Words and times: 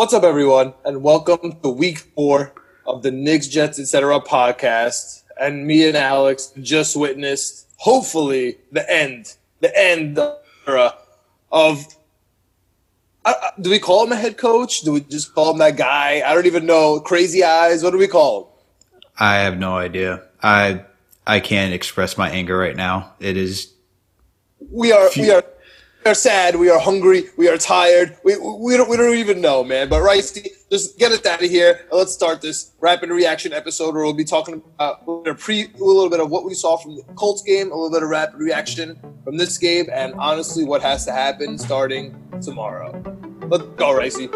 What's 0.00 0.14
up, 0.14 0.24
everyone, 0.24 0.72
and 0.86 1.02
welcome 1.02 1.60
to 1.60 1.68
week 1.68 1.98
four 1.98 2.54
of 2.86 3.02
the 3.02 3.10
Knicks, 3.10 3.48
Jets, 3.48 3.78
etc. 3.78 4.18
podcast. 4.20 5.24
And 5.38 5.66
me 5.66 5.86
and 5.86 5.94
Alex 5.94 6.54
just 6.62 6.96
witnessed, 6.96 7.68
hopefully, 7.76 8.56
the 8.72 8.90
end, 8.90 9.36
the 9.60 9.78
end 9.78 10.18
era 10.66 10.94
of. 11.52 11.84
Uh, 13.26 13.34
do 13.60 13.68
we 13.68 13.78
call 13.78 14.06
him 14.06 14.12
a 14.12 14.16
head 14.16 14.38
coach? 14.38 14.80
Do 14.80 14.92
we 14.92 15.00
just 15.00 15.34
call 15.34 15.52
him 15.52 15.58
that 15.58 15.76
guy? 15.76 16.22
I 16.24 16.32
don't 16.32 16.46
even 16.46 16.64
know. 16.64 17.00
Crazy 17.00 17.44
eyes. 17.44 17.82
What 17.82 17.90
do 17.90 17.98
we 17.98 18.08
call 18.08 18.40
him? 18.40 19.00
I 19.18 19.34
have 19.40 19.58
no 19.58 19.76
idea. 19.76 20.22
I 20.42 20.82
I 21.26 21.40
can't 21.40 21.74
express 21.74 22.16
my 22.16 22.30
anger 22.30 22.56
right 22.56 22.74
now. 22.74 23.12
It 23.20 23.36
is. 23.36 23.70
We 24.70 24.92
are. 24.92 25.10
We 25.14 25.30
are 25.30 25.44
we 26.04 26.10
are 26.10 26.14
sad. 26.14 26.56
We 26.56 26.70
are 26.70 26.78
hungry. 26.78 27.24
We 27.36 27.48
are 27.48 27.58
tired. 27.58 28.16
We, 28.24 28.36
we 28.38 28.76
don't 28.76 28.88
we 28.88 28.96
don't 28.96 29.16
even 29.16 29.40
know, 29.40 29.62
man. 29.62 29.88
But 29.88 30.02
Ricey, 30.02 30.48
just 30.70 30.98
get 30.98 31.12
it 31.12 31.26
out 31.26 31.42
of 31.42 31.50
here 31.50 31.80
and 31.90 31.98
let's 31.98 32.12
start 32.12 32.40
this 32.40 32.72
rapid 32.80 33.10
reaction 33.10 33.52
episode 33.52 33.94
where 33.94 34.04
we'll 34.04 34.14
be 34.14 34.24
talking 34.24 34.62
about 34.78 35.26
a 35.26 35.34
pre 35.34 35.64
a 35.64 35.84
little 35.84 36.08
bit 36.08 36.20
of 36.20 36.30
what 36.30 36.44
we 36.44 36.54
saw 36.54 36.76
from 36.76 36.96
the 36.96 37.02
Colts 37.16 37.42
game, 37.42 37.70
a 37.70 37.74
little 37.74 37.90
bit 37.90 38.02
of 38.02 38.08
rapid 38.08 38.40
reaction 38.40 38.98
from 39.24 39.36
this 39.36 39.58
game, 39.58 39.86
and 39.92 40.14
honestly, 40.14 40.64
what 40.64 40.80
has 40.80 41.04
to 41.04 41.12
happen 41.12 41.58
starting 41.58 42.16
tomorrow. 42.40 42.90
Let's 43.48 43.64
go, 43.76 43.92
Ricey. 43.92 44.30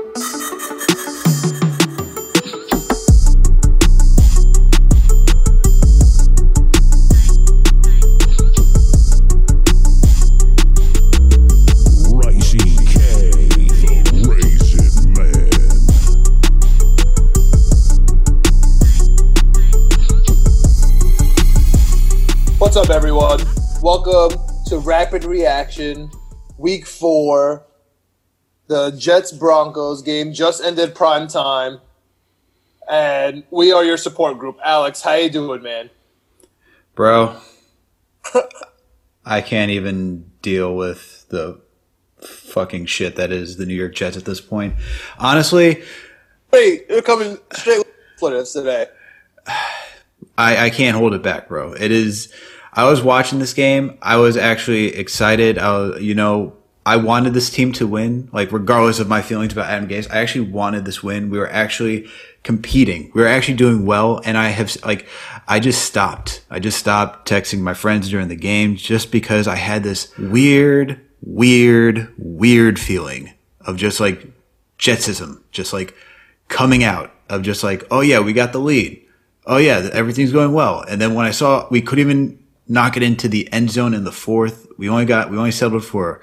What's 22.64 22.76
up, 22.78 22.88
everyone? 22.88 23.40
Welcome 23.82 24.40
to 24.68 24.78
Rapid 24.78 25.24
Reaction, 25.24 26.10
Week 26.56 26.86
Four. 26.86 27.66
The 28.68 28.90
Jets 28.92 29.32
Broncos 29.32 30.00
game 30.00 30.32
just 30.32 30.64
ended 30.64 30.94
prime 30.94 31.28
time, 31.28 31.82
and 32.90 33.44
we 33.50 33.70
are 33.70 33.84
your 33.84 33.98
support 33.98 34.38
group. 34.38 34.58
Alex, 34.64 35.02
how 35.02 35.12
you 35.12 35.28
doing, 35.28 35.62
man? 35.62 35.90
Bro, 36.94 37.36
I 39.26 39.42
can't 39.42 39.70
even 39.70 40.30
deal 40.40 40.74
with 40.74 41.28
the 41.28 41.60
fucking 42.22 42.86
shit 42.86 43.14
that 43.16 43.30
is 43.30 43.58
the 43.58 43.66
New 43.66 43.74
York 43.74 43.94
Jets 43.94 44.16
at 44.16 44.24
this 44.24 44.40
point. 44.40 44.74
Honestly, 45.18 45.84
wait, 46.50 46.86
you're 46.88 47.02
coming 47.02 47.36
straight 47.52 47.84
with 48.22 48.32
us 48.32 48.54
today. 48.54 48.86
I, 50.36 50.66
I 50.66 50.70
can't 50.70 50.96
hold 50.96 51.14
it 51.14 51.22
back, 51.22 51.46
bro. 51.46 51.74
It 51.74 51.92
is 51.92 52.32
I 52.74 52.84
was 52.84 53.02
watching 53.02 53.38
this 53.38 53.54
game. 53.54 53.98
I 54.02 54.16
was 54.16 54.36
actually 54.36 54.94
excited. 54.96 55.58
I 55.58 55.78
was, 55.78 56.02
you 56.02 56.14
know, 56.14 56.56
I 56.86 56.96
wanted 56.96 57.32
this 57.32 57.48
team 57.48 57.72
to 57.74 57.86
win, 57.86 58.28
like 58.32 58.52
regardless 58.52 58.98
of 58.98 59.08
my 59.08 59.22
feelings 59.22 59.52
about 59.52 59.70
Adam 59.70 59.88
Gase. 59.88 60.10
I 60.10 60.18
actually 60.18 60.50
wanted 60.50 60.84
this 60.84 61.02
win. 61.02 61.30
We 61.30 61.38
were 61.38 61.50
actually 61.50 62.08
competing. 62.42 63.10
We 63.14 63.22
were 63.22 63.28
actually 63.28 63.54
doing 63.54 63.86
well. 63.86 64.20
And 64.24 64.36
I 64.36 64.48
have 64.48 64.76
like, 64.84 65.06
I 65.48 65.60
just 65.60 65.82
stopped. 65.84 66.44
I 66.50 66.58
just 66.58 66.78
stopped 66.78 67.28
texting 67.28 67.60
my 67.60 67.74
friends 67.74 68.10
during 68.10 68.28
the 68.28 68.36
game 68.36 68.76
just 68.76 69.10
because 69.10 69.48
I 69.48 69.56
had 69.56 69.82
this 69.82 70.16
weird, 70.18 71.00
weird, 71.22 72.12
weird 72.18 72.78
feeling 72.78 73.32
of 73.62 73.76
just 73.76 73.98
like 73.98 74.26
Jetsism, 74.78 75.42
just 75.52 75.72
like 75.72 75.94
coming 76.48 76.84
out 76.84 77.12
of 77.30 77.42
just 77.42 77.64
like, 77.64 77.84
oh 77.90 78.00
yeah, 78.00 78.20
we 78.20 78.34
got 78.34 78.52
the 78.52 78.58
lead. 78.58 79.00
Oh 79.46 79.56
yeah, 79.56 79.88
everything's 79.92 80.32
going 80.32 80.52
well. 80.52 80.84
And 80.86 81.00
then 81.00 81.14
when 81.14 81.24
I 81.24 81.30
saw 81.30 81.66
we 81.70 81.80
couldn't 81.80 82.06
even 82.06 82.43
knock 82.66 82.96
it 82.96 83.02
into 83.02 83.28
the 83.28 83.52
end 83.52 83.70
zone 83.70 83.94
in 83.94 84.04
the 84.04 84.12
fourth. 84.12 84.66
We 84.78 84.88
only 84.88 85.04
got, 85.04 85.30
we 85.30 85.36
only 85.36 85.52
settled 85.52 85.84
for 85.84 86.20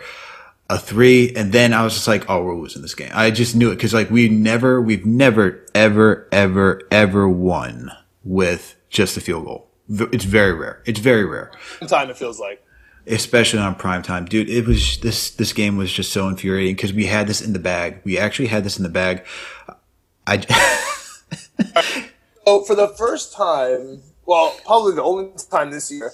a 0.70 0.78
three. 0.78 1.34
And 1.36 1.52
then 1.52 1.74
I 1.74 1.84
was 1.84 1.94
just 1.94 2.08
like, 2.08 2.30
oh, 2.30 2.44
we're 2.44 2.56
losing 2.56 2.82
this 2.82 2.96
game. 2.96 3.12
I 3.14 3.32
just 3.32 3.56
knew 3.56 3.72
it. 3.72 3.80
Cause 3.80 3.94
like 3.94 4.10
we 4.10 4.30
never, 4.30 4.82
we've 4.82 5.06
never, 5.06 5.66
ever, 5.76 6.28
ever, 6.32 6.82
ever 6.92 7.28
won 7.28 7.92
with 8.24 8.76
just 8.90 9.18
a 9.18 9.22
field 9.22 9.46
goal. 9.46 9.68
It's 9.90 10.26
very 10.26 10.54
rare. 10.54 10.82
It's 10.86 11.00
very 11.00 11.26
rare. 11.26 11.52
Time 11.88 12.10
it 12.10 12.18
feels 12.18 12.40
like. 12.40 12.66
Especially 13.08 13.60
on 13.60 13.76
prime 13.76 14.04
time, 14.04 14.26
dude. 14.26 14.48
It 14.48 14.68
was 14.68 15.00
this. 15.00 15.32
This 15.32 15.54
game 15.54 15.76
was 15.76 15.92
just 15.92 16.14
so 16.14 16.28
infuriating 16.28 16.76
because 16.76 16.94
we 16.94 17.08
had 17.08 17.26
this 17.26 17.42
in 17.42 17.52
the 17.52 17.60
bag. 17.60 18.00
We 18.04 18.20
actually 18.20 18.48
had 18.48 18.64
this 18.64 18.78
in 18.78 18.84
the 18.84 18.90
bag. 18.90 19.26
I. 20.28 20.40
so 22.46 22.64
for 22.64 22.76
the 22.76 22.90
first 22.90 23.34
time, 23.34 24.04
well, 24.26 24.56
probably 24.66 24.94
the 24.94 25.02
only 25.02 25.32
time 25.50 25.72
this 25.72 25.92
year, 25.92 26.12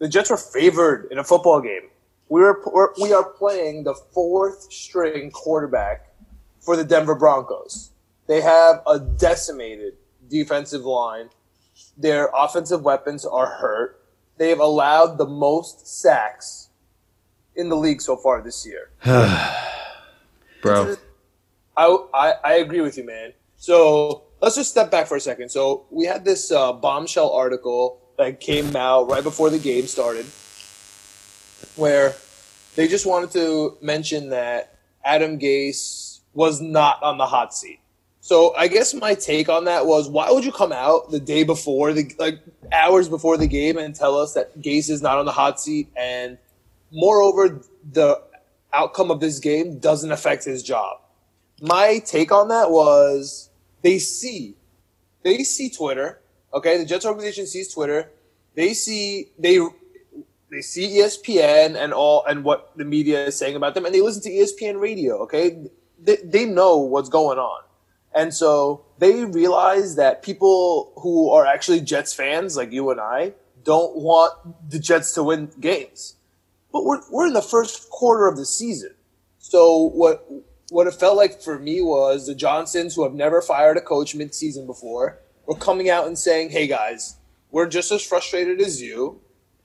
the 0.00 0.08
Jets 0.08 0.30
were 0.30 0.36
favored 0.36 1.06
in 1.12 1.18
a 1.18 1.24
football 1.24 1.60
game. 1.60 1.88
We 2.28 2.40
were 2.40 2.92
we 3.00 3.12
are 3.12 3.24
playing 3.24 3.84
the 3.84 3.94
fourth 3.94 4.72
string 4.72 5.30
quarterback 5.30 6.12
for 6.60 6.76
the 6.76 6.84
Denver 6.84 7.14
Broncos. 7.14 7.90
They 8.26 8.40
have 8.40 8.82
a 8.86 8.98
decimated 8.98 9.94
defensive 10.28 10.82
line. 10.82 11.28
Their 11.96 12.30
offensive 12.34 12.82
weapons 12.82 13.24
are 13.24 13.46
hurt. 13.46 14.02
They 14.38 14.48
have 14.48 14.60
allowed 14.60 15.18
the 15.18 15.26
most 15.26 15.86
sacks 15.86 16.70
in 17.54 17.68
the 17.68 17.76
league 17.76 18.00
so 18.00 18.16
far 18.16 18.40
this 18.40 18.66
year. 18.66 18.90
Bro. 20.62 20.96
I, 21.76 21.96
I, 22.14 22.32
I 22.44 22.52
agree 22.54 22.80
with 22.80 22.96
you, 22.96 23.04
man. 23.04 23.32
So 23.56 24.22
let's 24.40 24.56
just 24.56 24.70
step 24.70 24.90
back 24.90 25.08
for 25.08 25.16
a 25.16 25.20
second. 25.20 25.50
So 25.50 25.86
we 25.90 26.06
had 26.06 26.24
this 26.24 26.52
uh, 26.52 26.72
bombshell 26.72 27.32
article 27.32 27.99
that 28.20 28.38
came 28.38 28.76
out 28.76 29.10
right 29.10 29.24
before 29.24 29.48
the 29.48 29.58
game 29.58 29.86
started, 29.86 30.26
where 31.76 32.14
they 32.76 32.86
just 32.86 33.06
wanted 33.06 33.30
to 33.30 33.78
mention 33.80 34.28
that 34.28 34.76
Adam 35.02 35.38
Gase 35.38 36.20
was 36.34 36.60
not 36.60 37.02
on 37.02 37.16
the 37.16 37.26
hot 37.26 37.54
seat. 37.54 37.80
So 38.20 38.54
I 38.54 38.68
guess 38.68 38.92
my 38.92 39.14
take 39.14 39.48
on 39.48 39.64
that 39.64 39.86
was, 39.86 40.06
why 40.06 40.30
would 40.30 40.44
you 40.44 40.52
come 40.52 40.70
out 40.70 41.10
the 41.10 41.18
day 41.18 41.44
before 41.44 41.94
the 41.94 42.14
like 42.18 42.40
hours 42.70 43.08
before 43.08 43.38
the 43.38 43.46
game 43.46 43.78
and 43.78 43.94
tell 43.94 44.18
us 44.18 44.34
that 44.34 44.60
Gase 44.60 44.90
is 44.90 45.00
not 45.00 45.16
on 45.16 45.24
the 45.24 45.32
hot 45.32 45.58
seat, 45.58 45.88
and 45.96 46.36
moreover, 46.92 47.62
the 47.90 48.22
outcome 48.74 49.10
of 49.10 49.20
this 49.20 49.38
game 49.38 49.78
doesn't 49.78 50.12
affect 50.12 50.44
his 50.44 50.62
job. 50.62 51.00
My 51.62 52.00
take 52.04 52.30
on 52.30 52.48
that 52.48 52.70
was 52.70 53.48
they 53.80 53.98
see 53.98 54.56
they 55.22 55.42
see 55.42 55.70
Twitter 55.70 56.20
Okay, 56.52 56.78
the 56.78 56.84
Jets 56.84 57.06
organization 57.06 57.46
sees 57.46 57.72
Twitter. 57.72 58.10
They 58.54 58.74
see 58.74 59.28
they 59.38 59.60
they 60.50 60.60
see 60.60 60.98
ESPN 60.98 61.76
and 61.76 61.92
all 61.92 62.24
and 62.24 62.42
what 62.42 62.76
the 62.76 62.84
media 62.84 63.26
is 63.26 63.36
saying 63.36 63.56
about 63.56 63.74
them, 63.74 63.86
and 63.86 63.94
they 63.94 64.00
listen 64.00 64.22
to 64.22 64.30
ESPN 64.30 64.80
radio. 64.80 65.18
Okay, 65.22 65.66
they, 66.02 66.16
they 66.16 66.44
know 66.44 66.78
what's 66.78 67.08
going 67.08 67.38
on, 67.38 67.62
and 68.14 68.34
so 68.34 68.84
they 68.98 69.24
realize 69.24 69.94
that 69.96 70.22
people 70.22 70.92
who 70.96 71.30
are 71.30 71.46
actually 71.46 71.80
Jets 71.80 72.12
fans, 72.12 72.56
like 72.56 72.72
you 72.72 72.90
and 72.90 73.00
I, 73.00 73.32
don't 73.64 73.96
want 73.96 74.70
the 74.70 74.78
Jets 74.78 75.14
to 75.14 75.22
win 75.22 75.50
games. 75.60 76.16
But 76.72 76.84
we're 76.84 77.00
we're 77.10 77.28
in 77.28 77.32
the 77.32 77.42
first 77.42 77.90
quarter 77.90 78.26
of 78.26 78.36
the 78.36 78.46
season, 78.46 78.94
so 79.38 79.90
what 79.94 80.26
what 80.70 80.86
it 80.86 80.94
felt 80.94 81.16
like 81.16 81.40
for 81.40 81.58
me 81.58 81.80
was 81.80 82.26
the 82.26 82.34
Johnsons, 82.34 82.94
who 82.94 83.04
have 83.04 83.14
never 83.14 83.40
fired 83.40 83.76
a 83.76 83.80
coach 83.80 84.14
mid-season 84.14 84.66
before, 84.66 85.18
we're 85.50 85.56
coming 85.56 85.90
out 85.90 86.06
and 86.06 86.16
saying, 86.16 86.48
hey 86.48 86.68
guys, 86.68 87.16
we're 87.50 87.66
just 87.66 87.90
as 87.90 88.06
frustrated 88.06 88.60
as 88.60 88.80
you, 88.80 89.20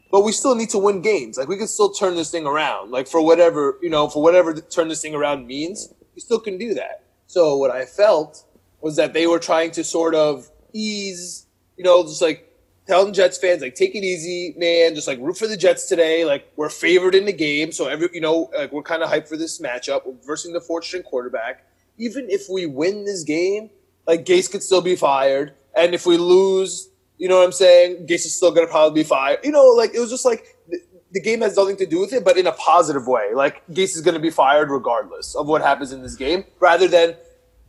but 0.09 0.23
we 0.23 0.31
still 0.31 0.55
need 0.55 0.71
to 0.71 0.79
win 0.79 0.99
games. 0.99 1.37
Like 1.37 1.47
we 1.47 1.57
can 1.57 1.67
still 1.67 1.91
turn 1.91 2.15
this 2.15 2.31
thing 2.31 2.47
around. 2.47 2.89
Like 2.89 3.07
for 3.07 3.21
whatever, 3.21 3.77
you 3.83 3.91
know, 3.91 4.09
for 4.09 4.23
whatever 4.23 4.51
turn 4.59 4.87
this 4.87 5.03
thing 5.03 5.13
around 5.13 5.45
means, 5.45 5.93
we 6.15 6.21
still 6.21 6.39
can 6.39 6.57
do 6.57 6.73
that. 6.73 7.03
So 7.27 7.55
what 7.57 7.69
I 7.69 7.85
felt 7.85 8.45
was 8.81 8.95
that 8.95 9.13
they 9.13 9.27
were 9.27 9.37
trying 9.37 9.69
to 9.71 9.83
sort 9.83 10.15
of 10.15 10.49
ease, 10.73 11.45
you 11.77 11.83
know, 11.83 12.01
just 12.01 12.19
like 12.19 12.51
telling 12.87 13.13
Jets 13.13 13.37
fans, 13.37 13.61
like, 13.61 13.75
take 13.75 13.93
it 13.93 14.03
easy, 14.03 14.55
man. 14.57 14.95
Just 14.95 15.07
like 15.07 15.19
root 15.19 15.37
for 15.37 15.45
the 15.45 15.55
Jets 15.55 15.87
today. 15.87 16.25
Like 16.25 16.51
we're 16.55 16.69
favored 16.69 17.13
in 17.13 17.25
the 17.25 17.33
game, 17.33 17.71
so 17.71 17.87
every 17.87 18.09
you 18.11 18.21
know, 18.21 18.49
like 18.57 18.71
we're 18.71 18.81
kind 18.81 19.03
of 19.03 19.11
hyped 19.11 19.27
for 19.27 19.37
this 19.37 19.61
matchup. 19.61 20.01
We're 20.25 20.35
the 20.35 20.81
string 20.81 21.03
quarterback. 21.03 21.63
Even 21.99 22.27
if 22.27 22.47
we 22.49 22.65
win 22.65 23.05
this 23.05 23.23
game, 23.23 23.69
like 24.07 24.25
Gase 24.25 24.51
could 24.51 24.63
still 24.63 24.81
be 24.81 24.95
fired. 24.95 25.53
And 25.75 25.93
if 25.93 26.05
we 26.05 26.17
lose, 26.17 26.89
you 27.17 27.27
know 27.27 27.37
what 27.37 27.45
I'm 27.45 27.51
saying? 27.51 28.07
Gase 28.07 28.25
is 28.25 28.35
still 28.35 28.51
going 28.51 28.65
to 28.65 28.71
probably 28.71 29.03
be 29.03 29.07
fired. 29.07 29.39
You 29.43 29.51
know, 29.51 29.67
like 29.67 29.93
it 29.93 29.99
was 29.99 30.09
just 30.09 30.25
like 30.25 30.45
the, 30.69 30.79
the, 31.11 31.21
game 31.21 31.41
has 31.41 31.55
nothing 31.57 31.77
to 31.77 31.85
do 31.85 31.99
with 31.99 32.13
it, 32.13 32.23
but 32.23 32.37
in 32.37 32.47
a 32.47 32.53
positive 32.53 33.07
way. 33.07 33.33
Like 33.33 33.65
Gase 33.67 33.95
is 33.95 34.01
going 34.01 34.15
to 34.15 34.21
be 34.21 34.29
fired 34.29 34.69
regardless 34.69 35.35
of 35.35 35.47
what 35.47 35.61
happens 35.61 35.91
in 35.91 36.01
this 36.01 36.15
game, 36.15 36.45
rather 36.59 36.87
than 36.87 37.15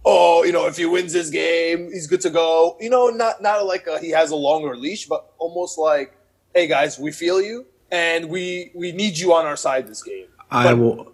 oh, 0.05 0.45
you 0.45 0.53
know, 0.53 0.67
if 0.67 0.77
he 0.77 0.87
wins 0.87 1.13
this 1.13 1.31
game, 1.31 1.91
he's 1.91 2.07
good 2.07 2.21
to 2.21 2.31
go. 2.31 2.77
You 2.81 2.91
know, 2.91 3.09
not 3.09 3.43
not 3.43 3.67
like 3.67 3.87
a, 3.87 3.99
he 3.99 4.11
has 4.11 4.31
a 4.31 4.37
longer 4.37 4.77
leash, 4.77 5.07
but 5.07 5.33
almost 5.39 5.79
like, 5.79 6.17
hey 6.55 6.67
guys, 6.67 6.99
we 6.99 7.13
feel 7.13 7.41
you 7.43 7.67
and 7.91 8.29
we 8.29 8.71
we 8.75 8.93
need 8.93 9.19
you 9.19 9.33
on 9.35 9.47
our 9.47 9.57
side 9.57 9.87
this 9.87 10.03
game. 10.03 10.27
I 10.51 10.65
but, 10.65 10.79
will. 10.79 11.13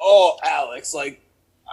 Oh, 0.00 0.38
Alex, 0.42 0.94
like 0.94 1.20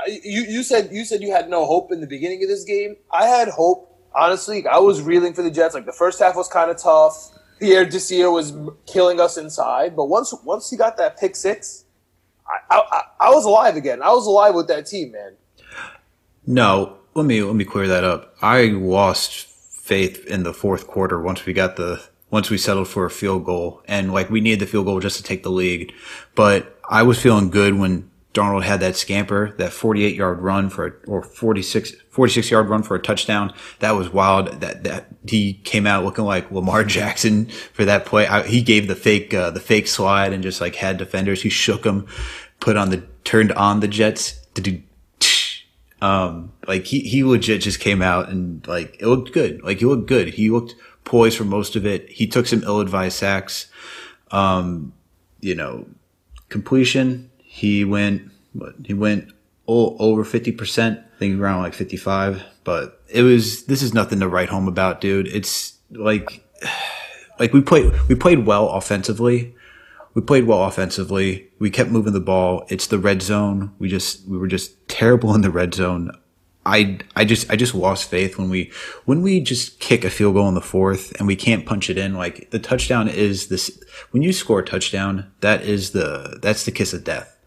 you 0.08 0.44
you 0.44 0.64
said 0.64 0.90
you 0.92 1.06
said 1.06 1.22
you 1.22 1.32
had 1.32 1.50
no 1.50 1.66
hope 1.66 1.92
in 1.92 2.02
the 2.02 2.08
beginning 2.08 2.44
of 2.44 2.50
this 2.50 2.64
game. 2.64 2.96
I 3.12 3.26
had 3.26 3.50
hope. 3.50 3.86
Honestly, 4.14 4.66
I 4.68 4.80
was 4.80 5.02
reeling 5.02 5.34
for 5.34 5.44
the 5.44 5.52
Jets. 5.52 5.76
Like 5.76 5.86
the 5.86 5.94
first 5.94 6.20
half 6.20 6.36
was 6.36 6.48
kind 6.48 6.72
of 6.72 6.78
tough. 6.78 7.32
Pierre 7.60 7.86
Desir 7.86 8.32
was 8.32 8.54
killing 8.86 9.20
us 9.20 9.38
inside, 9.38 9.96
but 9.96 10.06
once 10.06 10.34
once 10.44 10.70
he 10.70 10.78
got 10.78 10.98
that 10.98 11.20
pick 11.20 11.36
six, 11.36 11.86
I, 12.48 12.82
I, 12.92 13.04
I 13.20 13.30
was 13.32 13.46
alive 13.46 13.76
again. 13.76 14.02
I 14.02 14.10
was 14.10 14.26
alive 14.26 14.56
with 14.56 14.68
that 14.70 14.86
team, 14.86 15.12
man. 15.12 15.36
No, 16.48 16.98
let 17.14 17.26
me 17.26 17.44
let 17.44 17.56
me 17.56 17.66
clear 17.66 17.88
that 17.88 18.04
up. 18.04 18.36
I 18.42 18.66
lost 18.66 19.46
faith 19.46 20.26
in 20.26 20.44
the 20.44 20.54
fourth 20.54 20.88
quarter 20.88 21.22
once 21.22 21.46
we 21.46 21.54
got 21.54 21.76
the 21.76 22.02
once 22.32 22.50
we 22.50 22.58
settled 22.58 22.88
for 22.88 23.06
a 23.06 23.10
field 23.10 23.44
goal 23.44 23.82
and 23.88 24.14
like 24.14 24.30
we 24.30 24.42
needed 24.42 24.60
the 24.60 24.68
field 24.68 24.86
goal 24.86 25.00
just 25.00 25.18
to 25.18 25.24
take 25.24 25.44
the 25.44 25.52
lead. 25.52 25.92
But 26.36 26.80
I 26.90 27.04
was 27.04 27.22
feeling 27.22 27.50
good 27.50 27.78
when 27.78 28.09
Darnold 28.34 28.64
had 28.64 28.80
that 28.82 28.96
scamper, 28.96 29.54
that 29.58 29.74
48 29.74 30.16
yard 30.16 30.40
run 30.40 30.70
for, 30.70 30.86
a, 30.86 31.10
or 31.10 31.24
46, 31.24 31.94
46 32.10 32.52
yard 32.52 32.70
run 32.70 32.84
for 32.84 32.96
a 32.96 33.02
touchdown. 33.02 33.52
That 33.80 33.92
was 33.92 34.14
wild. 34.14 34.62
That, 34.62 34.84
that 34.84 35.08
he 35.28 35.54
came 35.54 35.88
out 35.88 36.04
looking 36.04 36.26
like 36.26 36.52
Lamar 36.52 36.84
Jackson 36.86 37.48
for 37.48 37.86
that 37.86 38.06
play. 38.06 38.28
I, 38.28 38.44
he 38.44 38.62
gave 38.62 38.88
the 38.88 38.96
fake, 38.96 39.34
uh, 39.34 39.50
the 39.50 39.60
fake 39.60 39.88
slide 39.88 40.32
and 40.32 40.44
just 40.44 40.62
like 40.62 40.76
had 40.76 40.98
defenders. 40.98 41.42
He 41.42 41.50
shook 41.50 41.84
them, 41.84 42.06
put 42.60 42.78
on 42.78 42.92
the, 42.92 43.04
turned 43.24 43.52
on 43.54 43.80
the 43.80 43.88
Jets 43.88 44.46
to 44.54 44.62
do, 44.62 44.82
um, 46.02 46.54
like 46.68 46.86
he, 46.86 47.00
he 47.00 47.24
legit 47.24 47.62
just 47.62 47.80
came 47.80 48.04
out 48.04 48.30
and 48.30 48.66
like 48.68 48.96
it 49.00 49.08
looked 49.08 49.34
good. 49.34 49.64
Like 49.64 49.80
he 49.80 49.86
looked 49.86 50.08
good. 50.08 50.30
He 50.30 50.52
looked 50.52 50.76
poised 51.04 51.38
for 51.38 51.46
most 51.46 51.76
of 51.76 51.86
it. 51.86 52.08
He 52.10 52.28
took 52.28 52.46
some 52.46 52.62
ill 52.64 52.80
advised 52.80 53.18
sacks. 53.18 53.72
Um, 54.30 54.94
you 55.40 55.56
know, 55.56 55.88
completion, 56.50 57.29
he 57.52 57.84
went, 57.84 58.32
what, 58.54 58.76
he 58.86 58.94
went 58.94 59.34
over 59.66 60.24
50%, 60.24 61.00
I 61.00 61.18
think 61.18 61.42
around 61.42 61.64
like 61.64 61.74
55, 61.74 62.44
but 62.64 63.02
it 63.10 63.24
was, 63.24 63.66
this 63.66 63.82
is 63.82 63.92
nothing 63.92 64.20
to 64.20 64.30
write 64.30 64.50
home 64.50 64.68
about, 64.68 65.02
dude. 65.02 65.28
It's 65.28 65.80
like, 65.90 66.48
like 67.40 67.52
we 67.52 67.62
played, 67.62 67.92
we 68.08 68.14
played 68.14 68.46
well 68.46 68.70
offensively. 68.70 69.56
We 70.14 70.22
played 70.22 70.46
well 70.46 70.64
offensively. 70.64 71.50
We 71.58 71.72
kept 71.72 71.90
moving 71.90 72.14
the 72.14 72.20
ball. 72.20 72.68
It's 72.70 72.86
the 72.86 73.00
red 73.00 73.24
zone. 73.24 73.74
We 73.80 73.90
just, 73.90 74.28
we 74.28 74.38
were 74.38 74.48
just 74.48 74.88
terrible 74.88 75.34
in 75.34 75.42
the 75.42 75.50
red 75.50 75.74
zone. 75.74 76.12
I, 76.68 77.00
I 77.16 77.26
just, 77.26 77.50
I 77.50 77.56
just 77.56 77.74
lost 77.74 78.12
faith 78.12 78.38
when 78.38 78.52
we, 78.52 78.72
when 79.06 79.24
we 79.24 79.42
just 79.42 79.80
kick 79.80 80.06
a 80.06 80.12
field 80.12 80.36
goal 80.36 80.48
in 80.50 80.54
the 80.54 80.62
fourth 80.62 81.18
and 81.18 81.26
we 81.26 81.36
can't 81.36 81.66
punch 81.66 81.90
it 81.90 81.98
in. 81.98 82.14
Like 82.14 82.52
the 82.52 82.60
touchdown 82.60 83.08
is 83.08 83.48
this, 83.48 83.84
when 84.12 84.22
you 84.22 84.34
score 84.34 84.60
a 84.60 84.66
touchdown, 84.66 85.32
that 85.42 85.64
is 85.64 85.94
the, 85.94 86.38
that's 86.44 86.66
the 86.66 86.72
kiss 86.72 86.94
of 86.94 87.04
death 87.04 87.38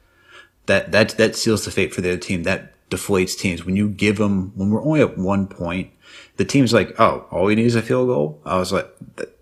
that 0.67 0.93
that 0.93 1.11
that 1.11 1.37
seals 1.37 1.65
the 1.65 1.71
fate 1.71 1.95
for 1.95 2.01
the 2.01 2.11
other 2.11 2.19
team. 2.19 2.45
That 2.45 2.73
deflates 2.91 3.37
teams. 3.37 3.65
When 3.65 3.77
you 3.77 3.89
give 3.89 4.19
them, 4.19 4.53
when 4.55 4.71
we're 4.71 4.85
only 4.85 5.01
at 5.01 5.19
one 5.19 5.47
point, 5.47 5.91
the 6.37 6.45
team's 6.45 6.73
like, 6.73 6.99
oh, 7.01 7.27
all 7.31 7.45
we 7.45 7.55
need 7.55 7.67
is 7.67 7.75
a 7.75 7.83
field 7.83 8.09
goal. 8.09 8.41
I 8.45 8.59
was 8.59 8.73
like, 8.73 8.89
that, 9.17 9.37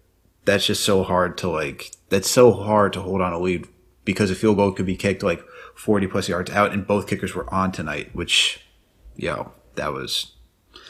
that's 0.45 0.67
just 0.67 0.85
so 0.85 1.03
hard 1.03 1.37
to 1.39 1.49
like. 1.49 1.91
That's 2.09 2.31
so 2.31 2.53
hard 2.53 2.93
to 2.95 3.01
hold 3.01 3.21
on 3.21 3.33
a 3.33 3.39
lead 3.39 3.67
because 4.05 4.31
a 4.31 4.35
field 4.35 4.57
goal 4.57 4.73
could 4.73 4.87
be 4.87 4.97
kicked 4.97 5.23
like 5.23 5.43
40 5.75 6.07
plus 6.07 6.29
yards 6.29 6.51
out, 6.51 6.73
and 6.73 6.87
both 6.87 7.07
kickers 7.07 7.35
were 7.35 7.53
on 7.53 7.73
tonight. 7.73 8.11
Which, 8.15 8.65
yo, 9.17 9.53
that 9.75 9.93
was 9.93 10.33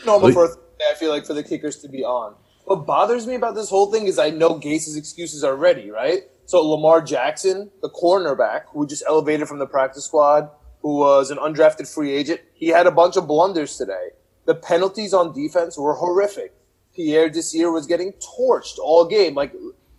normal 0.05 0.33
for 0.33 0.57
I 0.91 0.95
feel 0.95 1.11
like 1.11 1.27
for 1.27 1.35
the 1.35 1.43
kickers 1.43 1.77
to 1.79 1.89
be 1.89 2.05
on. 2.05 2.35
What 2.65 2.87
bothers 2.87 3.27
me 3.27 3.35
about 3.35 3.55
this 3.55 3.69
whole 3.69 3.91
thing 3.91 4.07
is 4.07 4.19
I 4.19 4.31
know 4.31 4.57
Gase's 4.59 4.97
excuses 4.97 5.43
are 5.45 5.57
ready, 5.57 5.91
right? 5.91 6.23
So 6.51 6.69
Lamar 6.69 7.01
Jackson, 7.01 7.71
the 7.81 7.89
cornerback, 7.89 8.63
who 8.73 8.85
just 8.85 9.05
elevated 9.07 9.47
from 9.47 9.61
the 9.61 9.69
practice 9.69 10.07
squad, 10.07 10.51
who 10.83 10.97
was 10.97 11.31
an 11.31 11.39
undrafted 11.39 11.87
free 11.87 12.11
agent, 12.11 12.41
he 12.55 12.67
had 12.67 12.89
a 12.89 12.91
bunch 12.91 13.17
of 13.17 13.29
blunders 13.29 13.77
today. 13.77 14.09
The 14.47 14.57
penalties 14.57 15.15
on 15.15 15.33
defense 15.33 15.79
were 15.79 15.95
horrific. 15.95 16.53
Pierre 16.93 17.31
Desir 17.31 17.71
was 17.71 17.87
getting 17.87 18.15
torched 18.15 18.81
all 18.83 19.07
game. 19.07 19.37
Like, 19.37 19.53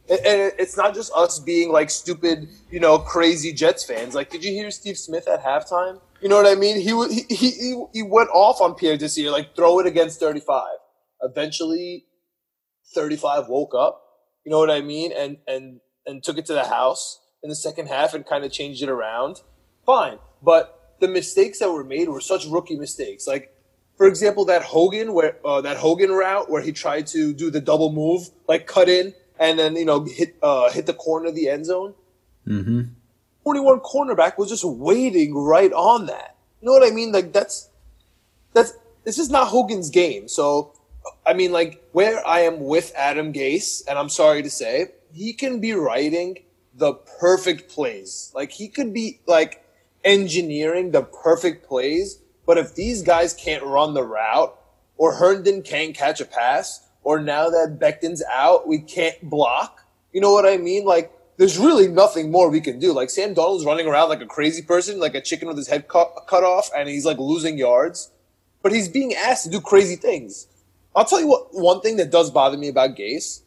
and 0.09 0.51
it's 0.59 0.75
not 0.75 0.93
just 0.93 1.13
us 1.13 1.39
being 1.39 1.71
like 1.71 1.89
stupid, 1.89 2.49
you 2.69 2.81
know, 2.81 2.99
crazy 2.99 3.53
Jets 3.53 3.85
fans. 3.85 4.13
Like, 4.13 4.29
did 4.29 4.43
you 4.43 4.51
hear 4.51 4.69
Steve 4.71 4.97
Smith 4.97 5.29
at 5.29 5.41
halftime? 5.41 6.01
You 6.21 6.27
know 6.27 6.35
what 6.35 6.47
I 6.47 6.55
mean? 6.55 6.81
He 6.81 7.23
he 7.33 7.33
he, 7.33 7.85
he 7.93 8.03
went 8.03 8.29
off 8.33 8.59
on 8.59 8.75
Pierre 8.75 8.97
Desir, 8.97 9.31
like 9.31 9.55
throw 9.55 9.79
it 9.79 9.87
against 9.87 10.19
35. 10.19 10.65
Eventually, 11.21 12.07
35 12.93 13.47
woke 13.47 13.73
up. 13.73 14.03
You 14.43 14.51
know 14.51 14.59
what 14.59 14.69
I 14.69 14.81
mean? 14.81 15.13
And 15.13 15.37
and 15.47 15.79
and 16.05 16.23
took 16.23 16.37
it 16.37 16.45
to 16.47 16.53
the 16.53 16.65
house 16.65 17.19
in 17.43 17.49
the 17.49 17.55
second 17.55 17.87
half 17.87 18.13
and 18.13 18.25
kind 18.25 18.43
of 18.43 18.51
changed 18.51 18.83
it 18.83 18.89
around, 18.89 19.41
fine. 19.85 20.19
But 20.41 20.95
the 20.99 21.07
mistakes 21.07 21.59
that 21.59 21.71
were 21.71 21.83
made 21.83 22.09
were 22.09 22.21
such 22.21 22.45
rookie 22.45 22.77
mistakes. 22.77 23.27
Like, 23.27 23.55
for 23.97 24.07
example, 24.07 24.45
that 24.45 24.63
Hogan 24.63 25.13
where 25.13 25.37
uh, 25.45 25.61
that 25.61 25.77
Hogan 25.77 26.11
route 26.11 26.49
where 26.49 26.61
he 26.61 26.71
tried 26.71 27.07
to 27.07 27.33
do 27.33 27.49
the 27.49 27.61
double 27.61 27.91
move, 27.91 28.29
like 28.47 28.67
cut 28.67 28.89
in 28.89 29.13
and 29.39 29.57
then 29.59 29.75
you 29.75 29.85
know 29.85 30.05
hit 30.05 30.35
uh, 30.41 30.71
hit 30.71 30.85
the 30.85 30.93
corner 30.93 31.27
of 31.27 31.35
the 31.35 31.49
end 31.49 31.65
zone. 31.65 31.93
Mm-hmm. 32.47 32.81
Forty-one 33.43 33.79
cornerback 33.79 34.37
was 34.37 34.49
just 34.49 34.63
waiting 34.63 35.33
right 35.33 35.73
on 35.73 36.05
that. 36.05 36.37
You 36.61 36.67
know 36.67 36.73
what 36.73 36.87
I 36.87 36.93
mean? 36.93 37.11
Like 37.11 37.33
that's 37.33 37.69
that's 38.53 38.73
this 39.03 39.17
is 39.17 39.29
not 39.29 39.47
Hogan's 39.47 39.89
game. 39.89 40.27
So 40.27 40.73
I 41.25 41.33
mean, 41.33 41.51
like 41.51 41.83
where 41.91 42.25
I 42.25 42.41
am 42.41 42.59
with 42.59 42.93
Adam 42.95 43.33
Gase, 43.33 43.83
and 43.87 43.97
I'm 43.97 44.09
sorry 44.09 44.43
to 44.43 44.49
say, 44.49 44.91
he 45.13 45.33
can 45.33 45.59
be 45.59 45.73
writing 45.73 46.39
the 46.73 46.93
perfect 46.93 47.69
plays. 47.69 48.31
Like 48.33 48.51
he 48.51 48.67
could 48.67 48.93
be 48.93 49.21
like 49.27 49.65
engineering 50.03 50.91
the 50.91 51.03
perfect 51.03 51.67
plays, 51.67 52.21
but 52.45 52.57
if 52.57 52.75
these 52.75 53.01
guys 53.01 53.33
can't 53.33 53.63
run 53.63 53.93
the 53.93 54.03
route, 54.03 54.57
or 54.97 55.15
Herndon 55.15 55.63
can't 55.63 55.95
catch 55.95 56.21
a 56.21 56.25
pass, 56.25 56.87
or 57.03 57.19
now 57.19 57.49
that 57.49 57.79
Becton's 57.79 58.23
out, 58.31 58.67
we 58.67 58.79
can't 58.79 59.29
block. 59.29 59.85
You 60.13 60.21
know 60.21 60.31
what 60.31 60.45
I 60.45 60.57
mean? 60.57 60.85
Like 60.85 61.11
there's 61.37 61.57
really 61.57 61.87
nothing 61.87 62.31
more 62.31 62.49
we 62.49 62.61
can 62.61 62.79
do. 62.79 62.93
Like 62.93 63.09
Sam 63.09 63.33
Darnold's 63.33 63.65
running 63.65 63.87
around 63.87 64.09
like 64.09 64.21
a 64.21 64.27
crazy 64.27 64.61
person, 64.61 64.99
like 64.99 65.15
a 65.15 65.21
chicken 65.21 65.47
with 65.47 65.57
his 65.57 65.67
head 65.67 65.87
cut, 65.87 66.13
cut 66.27 66.43
off, 66.43 66.69
and 66.75 66.87
he's 66.87 67.05
like 67.05 67.17
losing 67.17 67.57
yards. 67.57 68.11
But 68.61 68.73
he's 68.73 68.89
being 68.89 69.15
asked 69.15 69.45
to 69.45 69.49
do 69.49 69.59
crazy 69.59 69.95
things. 69.95 70.47
I'll 70.95 71.05
tell 71.05 71.19
you 71.19 71.27
what. 71.27 71.47
One 71.51 71.81
thing 71.81 71.97
that 71.97 72.11
does 72.11 72.29
bother 72.29 72.57
me 72.57 72.67
about 72.67 72.95
Gase 72.95 73.41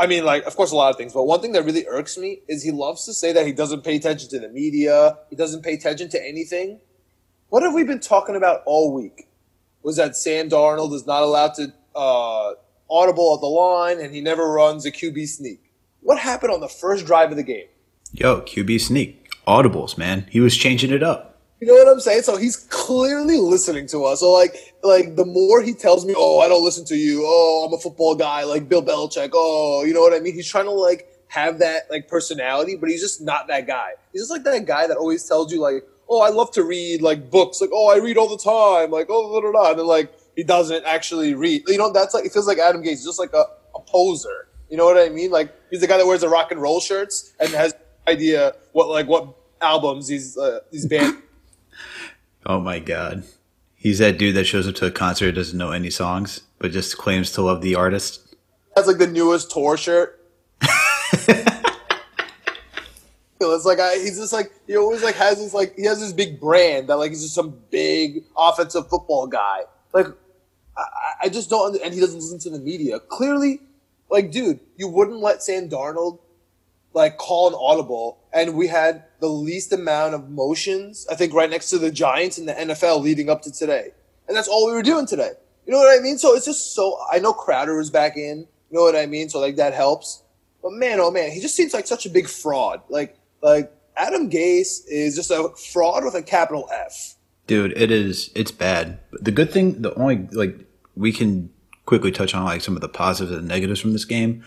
I 0.00 0.06
mean, 0.06 0.24
like, 0.24 0.44
of 0.46 0.56
course, 0.56 0.72
a 0.72 0.76
lot 0.76 0.90
of 0.90 0.96
things, 0.96 1.12
but 1.12 1.24
one 1.24 1.40
thing 1.40 1.52
that 1.52 1.64
really 1.64 1.86
irks 1.86 2.16
me 2.16 2.40
is 2.48 2.62
he 2.62 2.70
loves 2.70 3.04
to 3.04 3.12
say 3.12 3.32
that 3.34 3.46
he 3.46 3.52
doesn't 3.52 3.84
pay 3.84 3.96
attention 3.96 4.30
to 4.30 4.38
the 4.38 4.48
media, 4.48 5.18
he 5.28 5.36
doesn't 5.36 5.62
pay 5.62 5.74
attention 5.74 6.08
to 6.08 6.26
anything. 6.26 6.80
What 7.50 7.62
have 7.62 7.74
we 7.74 7.84
been 7.84 8.00
talking 8.00 8.34
about 8.34 8.62
all 8.64 8.94
week? 8.94 9.28
Was 9.82 9.96
that 9.96 10.16
Sam 10.16 10.48
Darnold 10.48 10.94
is 10.94 11.06
not 11.06 11.22
allowed 11.22 11.54
to 11.54 11.72
uh, 11.94 12.54
audible 12.90 13.34
at 13.34 13.40
the 13.40 13.46
line 13.46 14.00
and 14.00 14.14
he 14.14 14.20
never 14.20 14.50
runs 14.50 14.84
a 14.84 14.90
QB 14.90 15.28
sneak. 15.28 15.72
What 16.00 16.18
happened 16.18 16.52
on 16.52 16.60
the 16.60 16.68
first 16.68 17.06
drive 17.06 17.30
of 17.30 17.36
the 17.36 17.42
game? 17.42 17.66
Yo, 18.12 18.40
QB 18.40 18.80
sneak. 18.80 19.28
Audibles, 19.46 19.96
man. 19.96 20.26
He 20.30 20.40
was 20.40 20.56
changing 20.56 20.90
it 20.90 21.02
up. 21.02 21.29
You 21.60 21.66
know 21.66 21.74
what 21.74 21.88
I'm 21.88 22.00
saying? 22.00 22.22
So 22.22 22.36
he's 22.38 22.56
clearly 22.56 23.36
listening 23.36 23.86
to 23.88 24.04
us. 24.04 24.20
So 24.20 24.30
like, 24.30 24.56
like 24.82 25.16
the 25.16 25.26
more 25.26 25.62
he 25.62 25.74
tells 25.74 26.06
me, 26.06 26.14
"Oh, 26.16 26.38
I 26.40 26.48
don't 26.48 26.64
listen 26.64 26.86
to 26.86 26.96
you. 26.96 27.22
Oh, 27.24 27.66
I'm 27.66 27.74
a 27.74 27.78
football 27.78 28.14
guy," 28.14 28.44
like 28.44 28.68
Bill 28.68 28.82
Belichick. 28.82 29.30
Oh, 29.34 29.84
you 29.84 29.92
know 29.92 30.00
what 30.00 30.14
I 30.14 30.20
mean? 30.20 30.32
He's 30.34 30.48
trying 30.48 30.64
to 30.64 30.70
like 30.70 31.06
have 31.28 31.58
that 31.58 31.82
like 31.90 32.08
personality, 32.08 32.76
but 32.76 32.88
he's 32.88 33.02
just 33.02 33.20
not 33.20 33.46
that 33.48 33.66
guy. 33.66 33.90
He's 34.12 34.22
just 34.22 34.30
like 34.30 34.44
that 34.44 34.64
guy 34.64 34.86
that 34.86 34.96
always 34.96 35.22
tells 35.28 35.52
you 35.52 35.60
like, 35.60 35.84
"Oh, 36.08 36.22
I 36.22 36.30
love 36.30 36.50
to 36.52 36.64
read 36.64 37.02
like 37.02 37.30
books. 37.30 37.60
Like, 37.60 37.70
oh, 37.74 37.88
I 37.94 37.98
read 37.98 38.16
all 38.16 38.28
the 38.28 38.42
time. 38.42 38.90
Like, 38.90 39.08
oh, 39.10 39.28
blah, 39.28 39.40
blah, 39.42 39.52
blah. 39.52 39.70
and 39.70 39.78
then 39.80 39.86
like 39.86 40.10
he 40.36 40.42
doesn't 40.42 40.86
actually 40.86 41.34
read. 41.34 41.64
You 41.68 41.76
know, 41.76 41.92
that's 41.92 42.14
like 42.14 42.24
it 42.24 42.32
feels 42.32 42.46
like 42.46 42.58
Adam 42.58 42.82
Gase, 42.82 43.04
just 43.04 43.18
like 43.18 43.34
a, 43.34 43.44
a 43.74 43.80
poser. 43.86 44.48
You 44.70 44.78
know 44.78 44.86
what 44.86 44.96
I 44.96 45.10
mean? 45.10 45.30
Like 45.30 45.54
he's 45.68 45.82
the 45.82 45.86
guy 45.86 45.98
that 45.98 46.06
wears 46.06 46.22
the 46.22 46.28
rock 46.30 46.52
and 46.52 46.62
roll 46.62 46.80
shirts 46.80 47.34
and 47.38 47.50
has 47.50 47.74
idea 48.08 48.54
what 48.72 48.88
like 48.88 49.06
what 49.08 49.34
albums 49.60 50.06
these 50.06 50.38
uh, 50.38 50.60
these 50.72 50.86
bands. 50.86 51.18
Oh 52.46 52.60
my 52.60 52.78
god. 52.78 53.24
He's 53.74 53.98
that 53.98 54.18
dude 54.18 54.34
that 54.36 54.44
shows 54.44 54.68
up 54.68 54.74
to 54.76 54.86
a 54.86 54.90
concert 54.90 55.32
doesn't 55.32 55.56
know 55.56 55.72
any 55.72 55.90
songs, 55.90 56.42
but 56.58 56.70
just 56.70 56.98
claims 56.98 57.32
to 57.32 57.42
love 57.42 57.62
the 57.62 57.74
artist. 57.74 58.34
That's 58.74 58.86
like 58.86 58.98
the 58.98 59.06
newest 59.06 59.50
tour 59.50 59.76
shirt. 59.76 60.16
it's 63.40 63.64
like 63.64 63.80
I, 63.80 63.94
he's 63.94 64.18
just 64.18 64.32
like 64.32 64.52
he 64.66 64.76
always 64.76 65.02
like 65.02 65.14
has 65.16 65.38
this 65.38 65.54
like 65.54 65.74
he 65.76 65.84
has 65.84 66.00
this 66.00 66.12
big 66.12 66.40
brand 66.40 66.88
that 66.88 66.96
like 66.96 67.10
he's 67.10 67.22
just 67.22 67.34
some 67.34 67.58
big 67.70 68.24
offensive 68.36 68.88
football 68.88 69.26
guy. 69.26 69.60
Like 69.92 70.06
I, 70.76 70.82
I 71.24 71.28
just 71.28 71.50
don't, 71.50 71.80
and 71.82 71.92
he 71.92 72.00
doesn't 72.00 72.20
listen 72.20 72.38
to 72.40 72.50
the 72.50 72.58
media. 72.58 73.00
Clearly, 73.00 73.60
like 74.10 74.30
dude, 74.30 74.60
you 74.76 74.88
wouldn't 74.88 75.20
let 75.20 75.42
Sam 75.42 75.68
Darnold 75.68 76.18
like 76.92 77.16
call 77.18 77.48
an 77.48 77.54
audible, 77.58 78.18
and 78.32 78.54
we 78.54 78.66
had 78.66 79.04
the 79.20 79.28
least 79.28 79.72
amount 79.72 80.14
of 80.14 80.30
motions. 80.30 81.06
I 81.10 81.14
think 81.14 81.32
right 81.32 81.50
next 81.50 81.70
to 81.70 81.78
the 81.78 81.90
Giants 81.90 82.38
in 82.38 82.46
the 82.46 82.54
NFL 82.54 83.02
leading 83.02 83.30
up 83.30 83.42
to 83.42 83.52
today, 83.52 83.92
and 84.28 84.36
that's 84.36 84.48
all 84.48 84.66
we 84.66 84.72
were 84.72 84.82
doing 84.82 85.06
today. 85.06 85.32
You 85.66 85.72
know 85.72 85.78
what 85.78 85.98
I 85.98 86.02
mean? 86.02 86.18
So 86.18 86.34
it's 86.34 86.46
just 86.46 86.74
so 86.74 86.98
I 87.12 87.18
know 87.18 87.32
Crowder 87.32 87.76
was 87.76 87.90
back 87.90 88.16
in. 88.16 88.46
You 88.70 88.76
know 88.76 88.82
what 88.82 88.96
I 88.96 89.06
mean? 89.06 89.28
So 89.28 89.40
like 89.40 89.56
that 89.56 89.74
helps. 89.74 90.22
But 90.62 90.72
man, 90.72 91.00
oh 91.00 91.10
man, 91.10 91.30
he 91.30 91.40
just 91.40 91.56
seems 91.56 91.72
like 91.72 91.86
such 91.86 92.06
a 92.06 92.10
big 92.10 92.28
fraud. 92.28 92.82
Like 92.88 93.18
like 93.42 93.72
Adam 93.96 94.30
Gase 94.30 94.80
is 94.88 95.16
just 95.16 95.30
a 95.30 95.50
fraud 95.72 96.04
with 96.04 96.14
a 96.14 96.22
capital 96.22 96.68
F. 96.72 97.14
Dude, 97.46 97.72
it 97.76 97.90
is. 97.90 98.30
It's 98.34 98.50
bad. 98.50 99.00
The 99.12 99.32
good 99.32 99.50
thing, 99.52 99.82
the 99.82 99.94
only 99.94 100.28
like 100.32 100.56
we 100.96 101.12
can 101.12 101.50
quickly 101.86 102.12
touch 102.12 102.34
on 102.34 102.44
like 102.44 102.60
some 102.60 102.76
of 102.76 102.80
the 102.80 102.88
positives 102.88 103.36
and 103.36 103.48
negatives 103.48 103.80
from 103.80 103.92
this 103.92 104.04
game, 104.04 104.44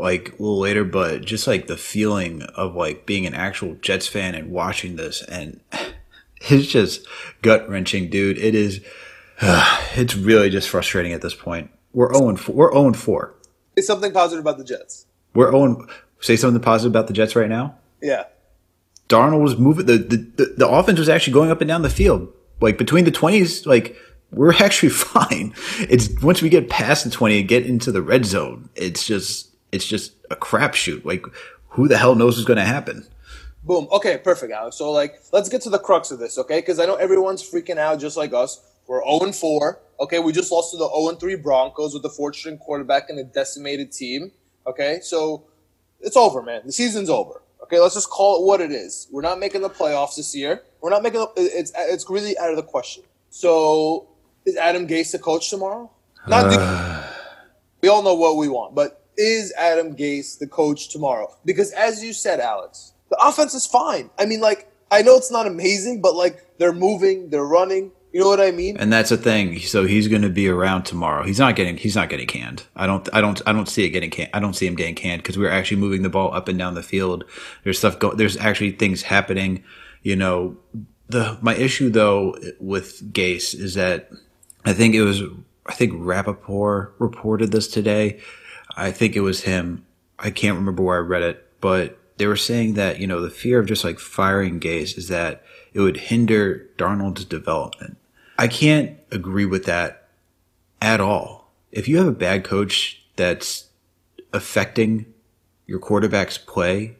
like 0.00 0.30
a 0.30 0.42
little 0.42 0.58
later. 0.58 0.84
But 0.84 1.24
just 1.24 1.46
like 1.46 1.66
the 1.66 1.76
feeling 1.76 2.42
of 2.42 2.74
like 2.74 3.06
being 3.06 3.26
an 3.26 3.34
actual 3.34 3.74
Jets 3.76 4.08
fan 4.08 4.34
and 4.34 4.50
watching 4.50 4.96
this, 4.96 5.22
and 5.22 5.60
it's 6.40 6.66
just 6.66 7.06
gut 7.42 7.68
wrenching, 7.68 8.10
dude. 8.10 8.38
It 8.38 8.54
is. 8.54 8.80
Uh, 9.40 9.80
it's 9.94 10.14
really 10.14 10.50
just 10.50 10.68
frustrating 10.68 11.12
at 11.12 11.22
this 11.22 11.34
point. 11.34 11.70
We're 11.92 12.12
zero 12.14 12.36
four. 12.36 12.54
We're 12.54 12.72
0 12.72 12.92
4. 12.92 13.34
Say 13.76 13.82
something 13.82 14.12
positive 14.12 14.44
about 14.44 14.58
the 14.58 14.64
Jets. 14.64 15.06
We're 15.34 15.50
zero. 15.50 15.86
Say 16.20 16.36
something 16.36 16.62
positive 16.62 16.92
about 16.92 17.06
the 17.06 17.12
Jets 17.12 17.34
right 17.34 17.48
now. 17.48 17.76
Yeah. 18.02 18.24
Darnold 19.08 19.42
was 19.42 19.58
moving. 19.58 19.86
The, 19.86 19.98
the, 19.98 20.16
the, 20.16 20.54
the 20.58 20.68
offense 20.68 20.98
was 20.98 21.08
actually 21.08 21.32
going 21.32 21.50
up 21.50 21.60
and 21.60 21.68
down 21.68 21.82
the 21.82 21.90
field. 21.90 22.32
Like 22.60 22.78
between 22.78 23.04
the 23.04 23.10
20s, 23.10 23.66
like 23.66 23.96
we're 24.30 24.54
actually 24.62 24.90
fine. 24.90 25.54
It's 25.78 26.08
once 26.22 26.42
we 26.42 26.48
get 26.48 26.70
past 26.70 27.04
the 27.04 27.10
20 27.10 27.40
and 27.40 27.48
get 27.48 27.66
into 27.66 27.90
the 27.92 28.02
red 28.02 28.24
zone, 28.24 28.70
it's 28.74 29.06
just, 29.06 29.49
it's 29.72 29.86
just 29.86 30.14
a 30.30 30.36
crapshoot. 30.36 31.04
Like 31.04 31.24
who 31.70 31.88
the 31.88 31.96
hell 31.96 32.14
knows 32.14 32.36
what's 32.36 32.46
going 32.46 32.58
to 32.58 32.64
happen? 32.64 33.06
Boom. 33.62 33.88
Okay, 33.92 34.18
perfect, 34.18 34.52
Alex. 34.52 34.76
So 34.76 34.90
like, 34.90 35.20
let's 35.32 35.48
get 35.48 35.62
to 35.62 35.70
the 35.70 35.78
crux 35.78 36.10
of 36.10 36.18
this, 36.18 36.38
okay? 36.38 36.60
Because 36.60 36.78
I 36.80 36.86
know 36.86 36.96
everyone's 36.96 37.48
freaking 37.48 37.78
out 37.78 38.00
just 38.00 38.16
like 38.16 38.32
us. 38.32 38.60
We're 38.86 39.02
0 39.04 39.32
4. 39.32 39.80
Okay, 40.00 40.18
we 40.18 40.32
just 40.32 40.50
lost 40.50 40.72
to 40.72 40.78
the 40.78 40.88
0 40.88 41.16
3 41.16 41.36
Broncos 41.36 41.94
with 41.94 42.04
a 42.04 42.32
string 42.32 42.58
quarterback 42.58 43.10
and 43.10 43.18
a 43.18 43.24
decimated 43.24 43.92
team. 43.92 44.32
Okay, 44.66 45.00
so 45.02 45.44
it's 46.00 46.16
over, 46.16 46.42
man. 46.42 46.62
The 46.64 46.72
season's 46.72 47.10
over. 47.10 47.42
Okay, 47.62 47.78
let's 47.78 47.94
just 47.94 48.10
call 48.10 48.42
it 48.42 48.46
what 48.46 48.60
it 48.60 48.72
is. 48.72 49.06
We're 49.12 49.22
not 49.22 49.38
making 49.38 49.60
the 49.60 49.70
playoffs 49.70 50.16
this 50.16 50.34
year. 50.34 50.62
We're 50.80 50.90
not 50.90 51.02
making 51.02 51.24
it's 51.36 51.70
it's 51.76 52.08
really 52.08 52.36
out 52.38 52.50
of 52.50 52.56
the 52.56 52.62
question. 52.62 53.04
So 53.28 54.08
is 54.44 54.56
Adam 54.56 54.88
Gase 54.88 55.12
the 55.12 55.18
coach 55.18 55.50
tomorrow? 55.50 55.90
Not 56.26 56.46
uh. 56.46 56.50
the, 56.50 57.14
we 57.82 57.88
all 57.88 58.02
know 58.02 58.14
what 58.14 58.36
we 58.36 58.48
want, 58.48 58.74
but 58.74 58.99
is 59.20 59.52
Adam 59.58 59.94
Gase 59.94 60.38
the 60.38 60.46
coach 60.46 60.88
tomorrow? 60.88 61.36
Because 61.44 61.72
as 61.72 62.02
you 62.02 62.12
said, 62.12 62.40
Alex, 62.40 62.94
the 63.10 63.18
offense 63.22 63.54
is 63.54 63.66
fine. 63.66 64.10
I 64.18 64.24
mean, 64.24 64.40
like 64.40 64.72
I 64.90 65.02
know 65.02 65.16
it's 65.16 65.30
not 65.30 65.46
amazing, 65.46 66.00
but 66.00 66.14
like 66.14 66.58
they're 66.58 66.72
moving, 66.72 67.30
they're 67.30 67.44
running. 67.44 67.92
You 68.12 68.20
know 68.20 68.28
what 68.28 68.40
I 68.40 68.50
mean? 68.50 68.76
And 68.76 68.92
that's 68.92 69.10
the 69.10 69.16
thing. 69.16 69.60
So 69.60 69.86
he's 69.86 70.08
going 70.08 70.22
to 70.22 70.28
be 70.28 70.48
around 70.48 70.82
tomorrow. 70.82 71.22
He's 71.22 71.38
not 71.38 71.54
getting. 71.54 71.76
He's 71.76 71.94
not 71.94 72.08
getting 72.08 72.26
canned. 72.26 72.64
I 72.74 72.86
don't. 72.86 73.08
I 73.12 73.20
don't. 73.20 73.40
I 73.46 73.52
don't 73.52 73.68
see 73.68 73.84
it 73.84 73.90
getting 73.90 74.10
canned. 74.10 74.30
I 74.34 74.40
don't 74.40 74.54
see 74.54 74.66
him 74.66 74.74
getting 74.74 74.96
canned 74.96 75.22
because 75.22 75.38
we're 75.38 75.50
actually 75.50 75.76
moving 75.76 76.02
the 76.02 76.08
ball 76.08 76.34
up 76.34 76.48
and 76.48 76.58
down 76.58 76.74
the 76.74 76.82
field. 76.82 77.24
There's 77.62 77.78
stuff. 77.78 78.00
Go, 78.00 78.12
there's 78.12 78.36
actually 78.36 78.72
things 78.72 79.02
happening. 79.02 79.62
You 80.02 80.16
know, 80.16 80.56
the 81.08 81.38
my 81.40 81.54
issue 81.54 81.88
though 81.88 82.36
with 82.58 83.12
Gase 83.12 83.54
is 83.54 83.74
that 83.74 84.10
I 84.64 84.72
think 84.72 84.96
it 84.96 85.02
was. 85.02 85.22
I 85.66 85.74
think 85.74 85.92
Rapoport 85.94 86.96
reported 86.98 87.52
this 87.52 87.68
today. 87.68 88.18
I 88.80 88.92
think 88.92 89.14
it 89.14 89.20
was 89.20 89.42
him. 89.42 89.84
I 90.18 90.30
can't 90.30 90.56
remember 90.56 90.82
where 90.82 90.96
I 90.96 91.00
read 91.00 91.22
it, 91.22 91.46
but 91.60 91.98
they 92.16 92.26
were 92.26 92.36
saying 92.36 92.74
that 92.74 92.98
you 92.98 93.06
know 93.06 93.20
the 93.20 93.30
fear 93.30 93.60
of 93.60 93.66
just 93.66 93.84
like 93.84 93.98
firing 93.98 94.58
Gase 94.58 94.96
is 94.96 95.08
that 95.08 95.44
it 95.72 95.80
would 95.80 95.96
hinder 95.96 96.68
Darnold's 96.78 97.24
development. 97.24 97.98
I 98.38 98.48
can't 98.48 98.98
agree 99.10 99.44
with 99.44 99.66
that 99.66 100.08
at 100.80 101.00
all. 101.00 101.52
If 101.70 101.88
you 101.88 101.98
have 101.98 102.06
a 102.06 102.12
bad 102.12 102.42
coach 102.42 103.02
that's 103.16 103.68
affecting 104.32 105.12
your 105.66 105.78
quarterback's 105.78 106.38
play, 106.38 106.96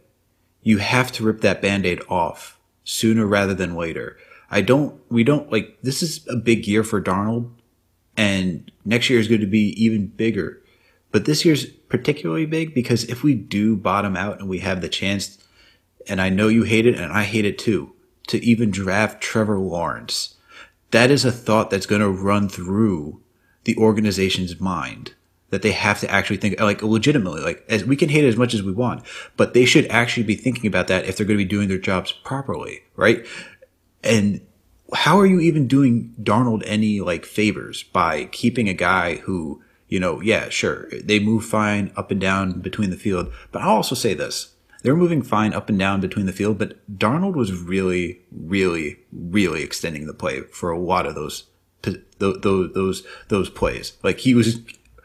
you 0.63 0.79
have 0.79 1.11
to 1.13 1.25
rip 1.25 1.41
that 1.41 1.63
band-aid 1.63 2.03
off 2.09 2.59
sooner 2.85 3.27
rather 3.27 3.55
than 3.55 3.75
later. 3.75 4.19
I 4.51 4.61
don't, 4.61 5.01
we 5.11 5.25
don't 5.25 5.51
like, 5.51 5.79
this 5.83 6.03
is 6.03 6.27
a 6.29 6.37
big 6.37 6.67
year 6.67 6.85
for 6.85 7.01
Darnold 7.01 7.51
and 8.17 8.71
next 8.85 9.09
year 9.09 9.19
is 9.19 9.29
going 9.29 9.41
to 9.41 9.47
be 9.47 9.73
even 9.83 10.09
bigger. 10.09 10.63
But 11.12 11.25
this 11.25 11.45
year's 11.45 11.67
particularly 11.67 12.47
big 12.47 12.75
because 12.75 13.05
if 13.05 13.23
we 13.23 13.35
do 13.35 13.76
bottom 13.76 14.17
out 14.17 14.38
and 14.38 14.49
we 14.49 14.61
have 14.61 14.81
the 14.81 14.88
chance, 14.88 15.38
and 16.09 16.21
I 16.21 16.29
know 16.29 16.49
you 16.49 16.62
hate 16.62 16.87
it 16.87 16.95
and 16.95 17.12
I 17.12 17.25
hate 17.25 17.45
it 17.45 17.59
too, 17.59 17.93
to 18.29 18.45
even 18.45 18.71
draft 18.71 19.21
Trevor 19.21 19.59
Lawrence 19.59 20.37
that 20.90 21.11
is 21.11 21.25
a 21.25 21.33
thought 21.33 21.71
that's 21.71 21.87
going 21.87 22.00
to 22.00 22.11
run 22.11 22.49
through 22.49 23.21
the 23.64 23.76
organization's 23.76 24.61
mind 24.61 25.14
that 25.50 25.62
they 25.62 25.73
have 25.73 26.00
to 26.00 26.11
actually 26.11 26.37
think 26.37 26.59
like 26.61 26.83
legitimately 26.83 27.40
like 27.40 27.64
as 27.69 27.85
we 27.85 27.97
can 27.97 28.09
hate 28.09 28.25
it 28.25 28.29
as 28.29 28.37
much 28.37 28.55
as 28.55 28.62
we 28.62 28.73
want 28.73 29.05
but 29.37 29.52
they 29.52 29.64
should 29.64 29.87
actually 29.87 30.23
be 30.23 30.37
thinking 30.37 30.67
about 30.67 30.87
that 30.87 31.05
if 31.05 31.17
they're 31.17 31.26
going 31.26 31.38
to 31.38 31.45
be 31.45 31.49
doing 31.49 31.69
their 31.69 31.79
jobs 31.79 32.12
properly 32.12 32.83
right? 32.97 33.26
And 34.02 34.40
how 34.93 35.19
are 35.21 35.26
you 35.26 35.40
even 35.40 35.69
doing 35.69 36.14
darnold 36.21 36.62
any 36.67 37.00
like 37.00 37.25
favors 37.25 37.83
by 37.83 38.26
keeping 38.26 38.69
a 38.69 38.75
guy 38.75 39.17
who 39.17 39.62
you 39.91 40.01
know 40.01 40.21
yeah 40.23 40.49
sure 40.49 40.89
they 41.05 41.21
move 41.21 41.45
fine 41.45 41.93
up 41.97 42.11
and 42.11 42.21
down 42.21 42.61
between 42.61 42.89
the 42.89 42.97
field 42.97 43.31
but 43.53 43.61
i'll 43.61 43.77
also 43.77 43.95
say 43.95 44.15
this 44.15 44.55
they 44.83 44.91
were 44.91 44.97
moving 44.97 45.23
fine 45.23 45.53
up 45.53 45.69
and 45.69 45.79
down 45.79 46.01
between 46.01 46.27
the 46.27 46.33
field, 46.33 46.59
but 46.59 46.79
Darnold 46.99 47.35
was 47.35 47.53
really, 47.53 48.21
really, 48.33 48.99
really 49.13 49.63
extending 49.63 50.07
the 50.07 50.15
play 50.15 50.41
for 50.41 50.71
a 50.71 50.79
lot 50.79 51.07
of 51.07 51.15
those 51.15 51.45
those 52.19 52.73
those 52.75 53.07
those 53.29 53.51
plays. 53.51 53.95
Like 54.03 54.21
he 54.21 54.35
was 54.35 54.61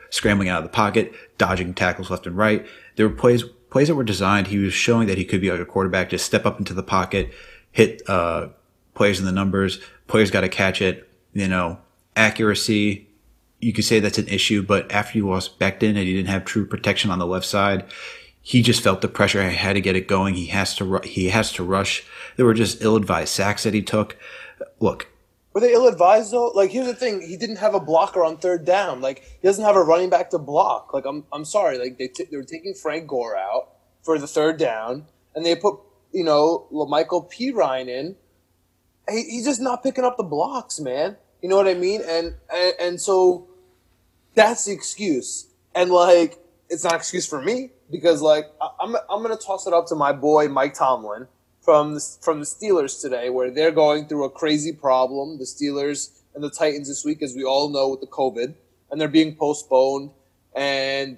scrambling 0.10 0.50
out 0.50 0.60
of 0.60 0.63
the 0.63 0.75
pocket, 0.75 1.13
dodging 1.38 1.74
tackles 1.74 2.10
left 2.10 2.27
and 2.27 2.38
right. 2.38 2.65
There 2.96 3.08
were 3.08 3.15
plays 3.15 3.44
plays 3.70 3.88
that 3.88 3.96
were 3.96 4.04
designed. 4.04 4.48
He 4.48 4.58
was 4.58 4.74
showing 4.74 5.08
that 5.08 5.18
he 5.18 5.25
could 5.25 5.42
be 5.42 5.51
like 5.51 5.60
a 5.60 5.65
quarterback, 5.65 6.10
just 6.10 6.25
step 6.25 6.46
up 6.46 6.60
into 6.60 6.74
the 6.74 6.84
pocket, 6.84 7.34
hit 7.72 8.01
uh, 8.08 8.50
players 8.94 9.20
in 9.20 9.25
the 9.25 9.32
numbers. 9.32 9.80
Players 10.08 10.32
got 10.32 10.42
to 10.42 10.50
catch 10.50 10.82
it. 10.82 11.10
You 11.34 11.48
know, 11.48 11.80
accuracy. 12.15 13.10
You 13.59 13.74
could 13.74 13.85
say 13.85 14.00
that's 14.00 14.17
an 14.17 14.27
issue, 14.27 14.62
but 14.62 14.91
after 14.91 15.17
you 15.17 15.29
lost 15.29 15.59
Becton 15.59 15.95
and 15.95 16.03
you 16.03 16.15
didn't 16.15 16.29
have 16.29 16.45
true 16.45 16.65
protection 16.65 17.09
on 17.09 17.19
the 17.19 17.25
left 17.25 17.45
side, 17.45 17.85
he 18.41 18.62
just 18.62 18.83
felt 18.83 19.01
the 19.01 19.07
pressure. 19.07 19.47
He 19.50 19.55
had 19.55 19.74
to 19.74 19.81
get 19.81 19.95
it 19.95 20.07
going. 20.07 20.35
He 20.35 20.47
has 20.47 20.75
to. 20.75 21.00
He 21.03 21.29
has 21.29 21.51
to 21.53 21.63
rush. 21.63 22.03
There 22.35 22.45
were 22.45 22.53
just 22.53 22.81
ill-advised 22.83 23.29
sacks 23.33 23.63
that 23.63 23.74
he 23.74 23.81
took. 23.81 24.17
Look, 24.79 25.07
were 25.53 25.62
they 25.62 25.74
ill-advised 25.74 26.31
though? 26.31 26.50
Like, 26.50 26.69
here's 26.69 26.85
the 26.85 26.93
thing: 26.93 27.21
he 27.21 27.38
didn't 27.38 27.55
have 27.55 27.74
a 27.74 27.79
blocker 27.79 28.24
on 28.24 28.38
third 28.38 28.65
down. 28.65 29.01
Like, 29.01 29.24
he 29.41 29.47
doesn't 29.47 29.63
have 29.63 29.75
a 29.75 29.81
running 29.81 30.09
back 30.12 30.29
to 30.29 30.38
block. 30.38 30.93
Like, 30.93 31.05
I'm, 31.05 31.24
I'm 31.31 31.45
sorry. 31.45 31.79
Like, 31.79 31.97
they, 31.97 32.07
t- 32.07 32.25
they 32.29 32.38
were 32.38 32.43
taking 32.43 32.75
Frank 32.75 33.07
Gore 33.07 33.35
out 33.35 33.69
for 34.03 34.19
the 34.19 34.27
third 34.27 34.57
down, 34.57 35.07
and 35.33 35.43
they 35.45 35.55
put, 35.55 35.79
you 36.12 36.24
know, 36.24 36.67
Lamical 36.71 37.31
Perine 37.31 37.88
in. 37.88 38.15
He, 39.09 39.24
he's 39.24 39.45
just 39.45 39.62
not 39.62 39.81
picking 39.81 40.03
up 40.03 40.17
the 40.17 40.24
blocks, 40.24 40.79
man. 40.79 41.17
You 41.42 41.50
know 41.50 41.58
what 41.58 41.68
I 41.68 41.74
mean? 41.74 42.01
And, 42.01 42.36
and 42.54 42.74
and 42.80 43.01
so 43.01 43.48
that's 44.34 44.65
the 44.65 44.72
excuse. 44.72 45.48
And 45.74 45.92
like, 45.92 46.39
it's 46.70 46.84
not 46.84 46.94
an 46.94 47.00
excuse 47.00 47.27
for 47.27 47.42
me 47.42 47.72
because 47.92 48.22
like 48.22 48.46
I'm 48.80 48.96
I'm 49.10 49.22
gonna 49.22 49.36
toss 49.38 49.68
it 49.68 49.74
up 49.74 49.88
to 49.88 49.96
my 49.96 50.12
boy 50.12 50.48
Mike 50.48 50.74
Tomlin 50.74 51.27
from 51.62 51.96
the, 51.96 52.18
from 52.22 52.39
the 52.39 52.46
Steelers 52.46 53.01
today, 53.01 53.30
where 53.30 53.50
they're 53.50 53.72
going 53.72 54.08
through 54.08 54.25
a 54.25 54.30
crazy 54.30 54.72
problem. 54.72 55.39
The 55.39 55.46
Steelers 55.46 56.22
and 56.36 56.44
the 56.44 56.50
Titans 56.50 56.88
this 56.88 57.04
week, 57.04 57.22
as 57.22 57.36
we 57.36 57.44
all 57.44 57.70
know, 57.70 57.89
with 57.89 58.01
the 58.01 58.08
COVID, 58.08 58.54
and 58.92 59.01
they're 59.01 59.08
being 59.08 59.36
postponed, 59.36 60.12
and 60.56 61.18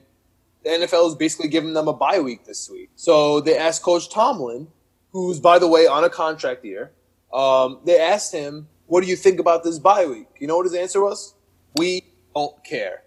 the 0.64 0.70
NFL 0.70 1.10
is 1.10 1.16
basically 1.16 1.50
giving 1.50 1.74
them 1.74 1.88
a 1.88 1.94
bye 1.94 2.20
week 2.20 2.46
this 2.46 2.70
week. 2.70 2.90
So 2.96 3.42
they 3.42 3.58
asked 3.58 3.84
Coach 3.84 4.10
Tomlin, 4.10 4.68
who's 5.12 5.40
by 5.40 5.60
the 5.60 5.68
way 5.68 5.86
on 5.88 6.04
a 6.04 6.10
contract 6.10 6.64
year, 6.64 6.92
um, 7.34 7.80
they 7.86 8.00
asked 8.00 8.34
him, 8.34 8.68
"What 8.88 9.03
do 9.03 9.10
you 9.10 9.15
think 9.15 9.39
about 9.39 9.63
this 9.63 9.79
bye 9.79 10.06
week?" 10.06 10.27
You 10.39 10.48
know 10.48 10.58
what 10.58 10.65
his 10.65 10.74
answer 10.74 11.01
was? 11.01 11.36
We 11.75 12.01
don't 12.34 12.63
care. 12.63 13.03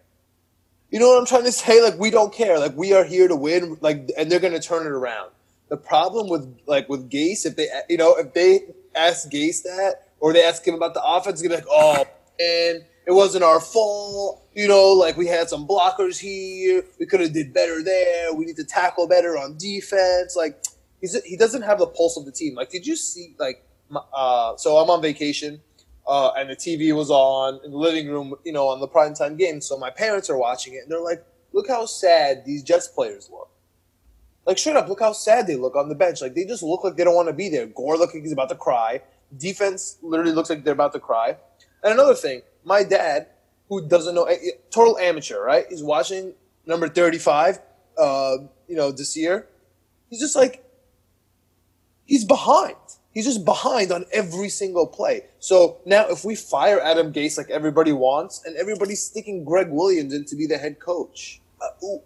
You 0.90 0.98
know 0.98 1.08
what 1.08 1.18
I'm 1.18 1.26
trying 1.26 1.44
to 1.44 1.52
say? 1.52 1.82
Like 1.82 1.98
we 1.98 2.10
don't 2.10 2.32
care. 2.32 2.58
Like 2.58 2.76
we 2.76 2.92
are 2.92 3.04
here 3.04 3.28
to 3.28 3.36
win. 3.36 3.78
Like 3.80 4.10
and 4.16 4.30
they're 4.30 4.40
gonna 4.40 4.60
turn 4.60 4.86
it 4.86 4.90
around. 4.90 5.30
The 5.68 5.76
problem 5.76 6.28
with 6.28 6.58
like 6.66 6.88
with 6.88 7.10
Gase, 7.10 7.46
if 7.46 7.56
they 7.56 7.68
you 7.88 7.96
know 7.96 8.16
if 8.16 8.34
they 8.34 8.60
ask 8.94 9.30
Gase 9.30 9.62
that 9.62 10.08
or 10.18 10.32
they 10.32 10.42
ask 10.42 10.66
him 10.66 10.74
about 10.74 10.94
the 10.94 11.02
offense, 11.02 11.40
gonna 11.40 11.54
be 11.54 11.56
like, 11.56 11.70
oh 11.70 12.04
man, 12.40 12.84
it 13.06 13.12
wasn't 13.12 13.44
our 13.44 13.60
fault. 13.60 14.44
You 14.52 14.66
know, 14.66 14.88
like 14.88 15.16
we 15.16 15.28
had 15.28 15.48
some 15.48 15.66
blockers 15.66 16.18
here. 16.18 16.84
We 16.98 17.06
could 17.06 17.20
have 17.20 17.32
did 17.32 17.54
better 17.54 17.84
there. 17.84 18.34
We 18.34 18.44
need 18.44 18.56
to 18.56 18.64
tackle 18.64 19.06
better 19.06 19.38
on 19.38 19.56
defense. 19.58 20.34
Like 20.36 20.64
he's 21.00 21.22
he 21.22 21.36
doesn't 21.36 21.62
have 21.62 21.78
the 21.78 21.86
pulse 21.86 22.16
of 22.16 22.24
the 22.24 22.32
team. 22.32 22.56
Like 22.56 22.70
did 22.70 22.84
you 22.84 22.96
see 22.96 23.36
like 23.38 23.64
uh, 24.12 24.56
so 24.56 24.76
I'm 24.78 24.90
on 24.90 25.02
vacation 25.02 25.60
uh, 26.10 26.32
and 26.36 26.50
the 26.50 26.56
TV 26.56 26.92
was 26.94 27.08
on 27.08 27.60
in 27.64 27.70
the 27.70 27.78
living 27.78 28.08
room, 28.08 28.34
you 28.44 28.52
know, 28.52 28.66
on 28.66 28.80
the 28.80 28.88
primetime 28.88 29.38
game. 29.38 29.60
So 29.60 29.78
my 29.78 29.90
parents 29.90 30.28
are 30.28 30.36
watching 30.36 30.74
it, 30.74 30.78
and 30.78 30.90
they're 30.90 31.00
like, 31.00 31.24
"Look 31.52 31.68
how 31.68 31.86
sad 31.86 32.44
these 32.44 32.64
Jets 32.64 32.88
players 32.88 33.30
look." 33.30 33.48
Like, 34.44 34.58
shut 34.58 34.76
up! 34.76 34.88
Look 34.88 34.98
how 34.98 35.12
sad 35.12 35.46
they 35.46 35.54
look 35.54 35.76
on 35.76 35.88
the 35.88 35.94
bench. 35.94 36.20
Like, 36.20 36.34
they 36.34 36.44
just 36.44 36.64
look 36.64 36.82
like 36.82 36.96
they 36.96 37.04
don't 37.04 37.14
want 37.14 37.28
to 37.28 37.32
be 37.32 37.48
there. 37.48 37.66
Gore 37.66 37.96
looks 37.96 38.12
like 38.12 38.24
he's 38.24 38.32
about 38.32 38.48
to 38.48 38.56
cry. 38.56 39.00
Defense 39.36 39.98
literally 40.02 40.32
looks 40.32 40.50
like 40.50 40.64
they're 40.64 40.72
about 40.72 40.92
to 40.94 40.98
cry. 40.98 41.36
And 41.84 41.92
another 41.92 42.16
thing, 42.16 42.42
my 42.64 42.82
dad, 42.82 43.28
who 43.68 43.86
doesn't 43.86 44.16
know, 44.16 44.24
eh, 44.24 44.36
total 44.70 44.98
amateur, 44.98 45.40
right? 45.40 45.66
He's 45.70 45.84
watching 45.84 46.34
number 46.66 46.88
thirty-five, 46.88 47.60
uh, 47.96 48.36
you 48.66 48.74
know, 48.74 48.90
this 48.90 49.16
year. 49.16 49.46
He's 50.08 50.18
just 50.18 50.34
like, 50.34 50.64
he's 52.04 52.24
behind. 52.24 52.74
He's 53.12 53.24
just 53.24 53.44
behind 53.44 53.90
on 53.90 54.04
every 54.12 54.48
single 54.48 54.86
play. 54.86 55.24
So 55.40 55.78
now, 55.84 56.06
if 56.08 56.24
we 56.24 56.36
fire 56.36 56.80
Adam 56.80 57.12
Gase 57.12 57.36
like 57.36 57.50
everybody 57.50 57.92
wants, 57.92 58.44
and 58.44 58.56
everybody's 58.56 59.02
sticking 59.02 59.44
Gregg 59.44 59.68
Williams 59.68 60.14
in 60.14 60.24
to 60.26 60.36
be 60.36 60.46
the 60.46 60.58
head 60.58 60.78
coach, 60.78 61.40
uh, 61.60 61.96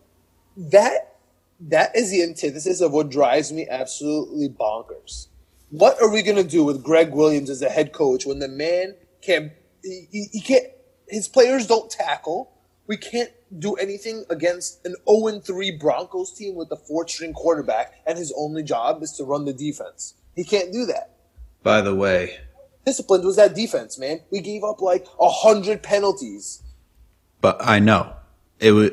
that 0.57 1.17
that 1.61 1.95
is 1.95 2.11
the 2.11 2.23
antithesis 2.23 2.81
of 2.81 2.93
what 2.93 3.11
drives 3.11 3.53
me 3.53 3.67
absolutely 3.69 4.49
bonkers. 4.49 5.29
What 5.71 6.01
are 6.01 6.11
we 6.11 6.23
gonna 6.23 6.45
do 6.45 6.65
with 6.65 6.83
Gregg 6.83 7.13
Williams 7.13 7.51
as 7.51 7.61
a 7.61 7.69
head 7.69 7.93
coach 7.93 8.25
when 8.25 8.39
the 8.39 8.49
man 8.49 8.95
can't? 9.21 9.53
He, 9.83 10.29
he 10.33 10.41
can't. 10.41 10.67
His 11.09 11.29
players 11.29 11.67
don't 11.67 11.91
tackle. 11.91 12.51
We 12.87 12.97
can't 12.97 13.31
do 13.59 13.75
anything 13.75 14.25
against 14.31 14.85
an 14.87 14.95
0 15.09 15.41
3 15.41 15.71
Broncos 15.73 16.33
team 16.33 16.55
with 16.55 16.71
a 16.71 16.77
four 16.77 17.07
string 17.07 17.35
quarterback, 17.35 17.93
and 18.07 18.17
his 18.17 18.33
only 18.37 18.63
job 18.63 19.03
is 19.03 19.13
to 19.13 19.25
run 19.25 19.45
the 19.45 19.53
defense. 19.53 20.15
He 20.35 20.45
can't 20.45 20.73
do 20.73 20.87
that. 20.87 21.17
By 21.62 21.81
the 21.81 21.95
way, 21.95 22.38
disciplined 22.85 23.25
was 23.25 23.37
that 23.37 23.55
defense, 23.55 23.99
man. 23.99 24.21
We 24.31 24.41
gave 24.41 24.64
up 24.64 24.81
like 24.81 25.07
a 25.19 25.29
hundred 25.29 25.83
penalties. 25.83 26.62
But 27.41 27.57
I 27.61 27.79
know 27.79 28.14
it 28.59 28.73
was 28.73 28.91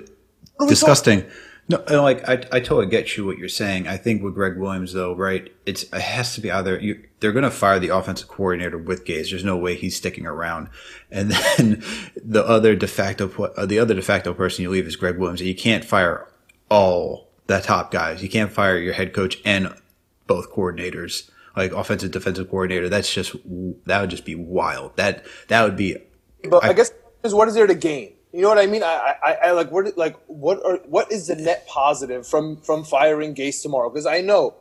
disgusting. 0.68 1.26
No, 1.70 2.02
like 2.02 2.28
I, 2.28 2.34
I 2.34 2.60
totally 2.60 2.88
get 2.88 3.16
you 3.16 3.26
what 3.26 3.38
you're 3.38 3.48
saying. 3.48 3.88
I 3.88 3.96
think 3.96 4.22
with 4.22 4.34
Gregg 4.34 4.58
Williams 4.58 4.92
though, 4.94 5.16
right? 5.16 5.54
It's 5.66 5.84
it 5.84 6.02
has 6.02 6.36
to 6.36 6.42
be 6.42 6.52
either 6.52 6.78
you, 6.80 7.02
they're 7.20 7.32
going 7.32 7.44
to 7.44 7.52
fire 7.52 7.80
the 7.80 7.90
offensive 7.90 8.28
coordinator 8.28 8.78
with 8.78 9.06
Gase. 9.06 9.30
There's 9.30 9.46
no 9.46 9.56
way 9.56 9.76
he's 9.76 9.96
sticking 9.96 10.26
around. 10.26 10.68
And 11.10 11.32
then 11.32 11.84
the 12.24 12.46
other 12.46 12.76
de 12.76 12.88
facto 12.88 13.30
uh, 13.56 13.66
the 13.66 13.80
other 13.80 13.94
de 13.94 14.02
facto 14.02 14.34
person 14.34 14.64
you 14.64 14.70
leave 14.70 14.88
is 14.88 14.98
Gregg 14.98 15.18
Williams. 15.18 15.42
You 15.42 15.56
can't 15.56 15.86
fire 15.86 16.28
all 16.70 17.30
the 17.48 17.60
top 17.60 17.92
guys. 17.92 18.22
You 18.22 18.30
can't 18.30 18.52
fire 18.52 18.78
your 18.78 18.94
head 18.94 19.14
coach 19.14 19.38
and 19.46 19.74
both 20.28 20.52
coordinators, 20.52 21.30
like 21.56 21.72
offensive 21.72 22.12
defensive 22.12 22.50
coordinator. 22.50 22.90
That's 22.90 23.14
just 23.14 23.36
that 23.86 24.02
would 24.02 24.10
just 24.10 24.26
be 24.26 24.36
wild. 24.36 24.96
That 24.98 25.26
that 25.48 25.64
would 25.64 25.78
be. 25.78 25.98
But 26.50 26.64
I, 26.64 26.70
I 26.70 26.74
guess 26.74 26.92
what 27.24 27.48
is 27.48 27.54
there 27.54 27.68
to 27.68 27.76
gain? 27.76 28.14
You 28.34 28.42
know 28.42 28.50
what 28.50 28.60
I 28.60 28.66
mean? 28.66 28.82
I, 28.82 29.16
I, 29.24 29.34
I 29.34 29.52
like 29.52 29.72
what 29.72 29.98
like 29.98 30.16
what 30.28 30.66
are 30.66 30.78
what 30.86 31.12
is 31.12 31.28
the 31.28 31.36
net 31.36 31.68
positive 31.68 32.26
from 32.26 32.58
from 32.62 32.84
firing 32.84 33.36
Gase 33.36 33.62
tomorrow? 33.62 33.90
Because 33.90 34.06
I 34.06 34.22
know 34.22 34.56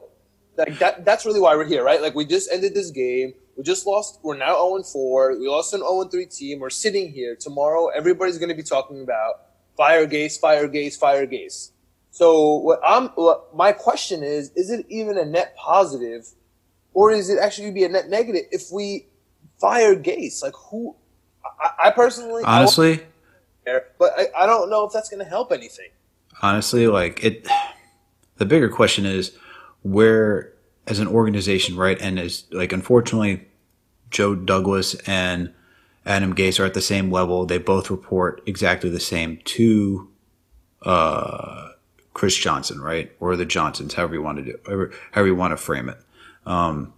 like 0.56 0.78
that 0.80 1.04
that's 1.04 1.24
really 1.24 1.40
why 1.40 1.54
we're 1.54 1.66
here, 1.66 1.84
right? 1.84 2.02
Like 2.02 2.14
we 2.14 2.24
just 2.24 2.50
ended 2.52 2.74
this 2.74 2.90
game. 2.90 3.34
We 3.56 3.62
just 3.62 3.86
lost. 3.86 4.20
We're 4.22 4.36
now 4.36 4.54
0 4.54 4.82
4. 4.82 5.38
We 5.38 5.48
lost 5.48 5.72
an 5.74 5.80
0 5.80 6.04
3 6.04 6.26
team. 6.26 6.60
We're 6.60 6.70
sitting 6.70 7.12
here 7.12 7.36
tomorrow. 7.36 7.88
Everybody's 7.88 8.38
going 8.38 8.48
to 8.48 8.54
be 8.54 8.62
talking 8.62 9.02
about 9.02 9.42
fire 9.76 10.06
Gase, 10.06 10.38
fire 10.38 10.68
Gase, 10.68 10.98
fire 10.98 11.26
Gase. 11.26 11.70
So 12.10 12.56
what 12.56 12.80
I'm 12.84 13.08
what 13.10 13.54
my 13.54 13.72
question 13.72 14.22
is: 14.22 14.50
Is 14.56 14.70
it 14.70 14.86
even 14.88 15.16
a 15.16 15.24
net 15.24 15.56
positive, 15.56 16.28
or 16.92 17.12
is 17.12 17.30
it 17.30 17.38
actually 17.38 17.70
be 17.70 17.84
a 17.84 17.88
net 17.88 18.08
negative 18.08 18.42
if 18.50 18.70
we 18.72 19.06
fire 19.58 19.94
Gase? 19.94 20.42
Like 20.42 20.54
who? 20.54 20.96
I, 21.44 21.88
I 21.88 21.90
personally 21.90 22.42
honestly 22.44 23.02
there, 23.64 23.86
but 23.98 24.12
I, 24.18 24.44
I 24.44 24.46
don't 24.46 24.70
know 24.70 24.86
if 24.86 24.92
that's 24.92 25.08
going 25.08 25.22
to 25.22 25.28
help 25.28 25.52
anything. 25.52 25.88
Honestly, 26.42 26.86
like 26.86 27.22
it, 27.22 27.46
the 28.36 28.46
bigger 28.46 28.68
question 28.68 29.06
is 29.06 29.36
where, 29.82 30.52
as 30.86 30.98
an 30.98 31.06
organization, 31.06 31.76
right? 31.76 32.00
And 32.00 32.18
as 32.18 32.44
like, 32.50 32.72
unfortunately, 32.72 33.46
Joe 34.10 34.34
Douglas 34.34 34.94
and 35.06 35.52
Adam 36.04 36.34
Gase 36.34 36.58
are 36.58 36.64
at 36.64 36.74
the 36.74 36.80
same 36.80 37.10
level. 37.10 37.46
They 37.46 37.58
both 37.58 37.90
report 37.90 38.42
exactly 38.46 38.90
the 38.90 39.00
same 39.00 39.38
to 39.44 40.08
uh, 40.82 41.69
Chris 42.20 42.36
Johnson, 42.36 42.82
right? 42.82 43.10
Or 43.18 43.34
the 43.34 43.46
Johnsons, 43.46 43.94
however 43.94 44.12
you 44.12 44.20
want 44.20 44.36
to 44.36 44.44
do, 44.44 44.58
however, 44.66 44.92
however 45.12 45.28
you 45.28 45.34
want 45.34 45.52
to 45.52 45.56
frame 45.56 45.88
it. 45.88 45.96
Um, 46.44 46.92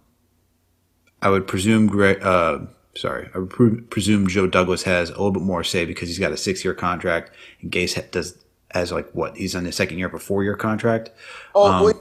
I 1.21 1.29
would 1.29 1.47
presume 1.47 1.87
Greg, 1.87 2.21
uh, 2.21 2.59
sorry, 2.97 3.29
I 3.33 3.39
pre- 3.47 3.79
presume 3.79 4.27
Joe 4.27 4.47
Douglas 4.47 4.83
has 4.83 5.07
a 5.07 5.13
little 5.13 5.31
bit 5.31 5.43
more 5.43 5.63
say 5.63 5.85
because 5.85 6.09
he's 6.09 6.19
got 6.19 6.33
a 6.33 6.37
six 6.37 6.65
year 6.65 6.73
contract 6.73 7.31
and 7.61 7.71
Gase 7.71 8.11
does 8.11 8.37
as 8.71 8.91
like 8.91 9.09
what 9.11 9.37
he's 9.37 9.55
on 9.55 9.63
his 9.63 9.77
second 9.77 9.97
year 9.97 10.07
of 10.07 10.13
a 10.13 10.19
four 10.19 10.43
year 10.43 10.57
contract. 10.57 11.11
Oh, 11.55 11.71
um, 11.71 11.85
wait. 11.85 11.95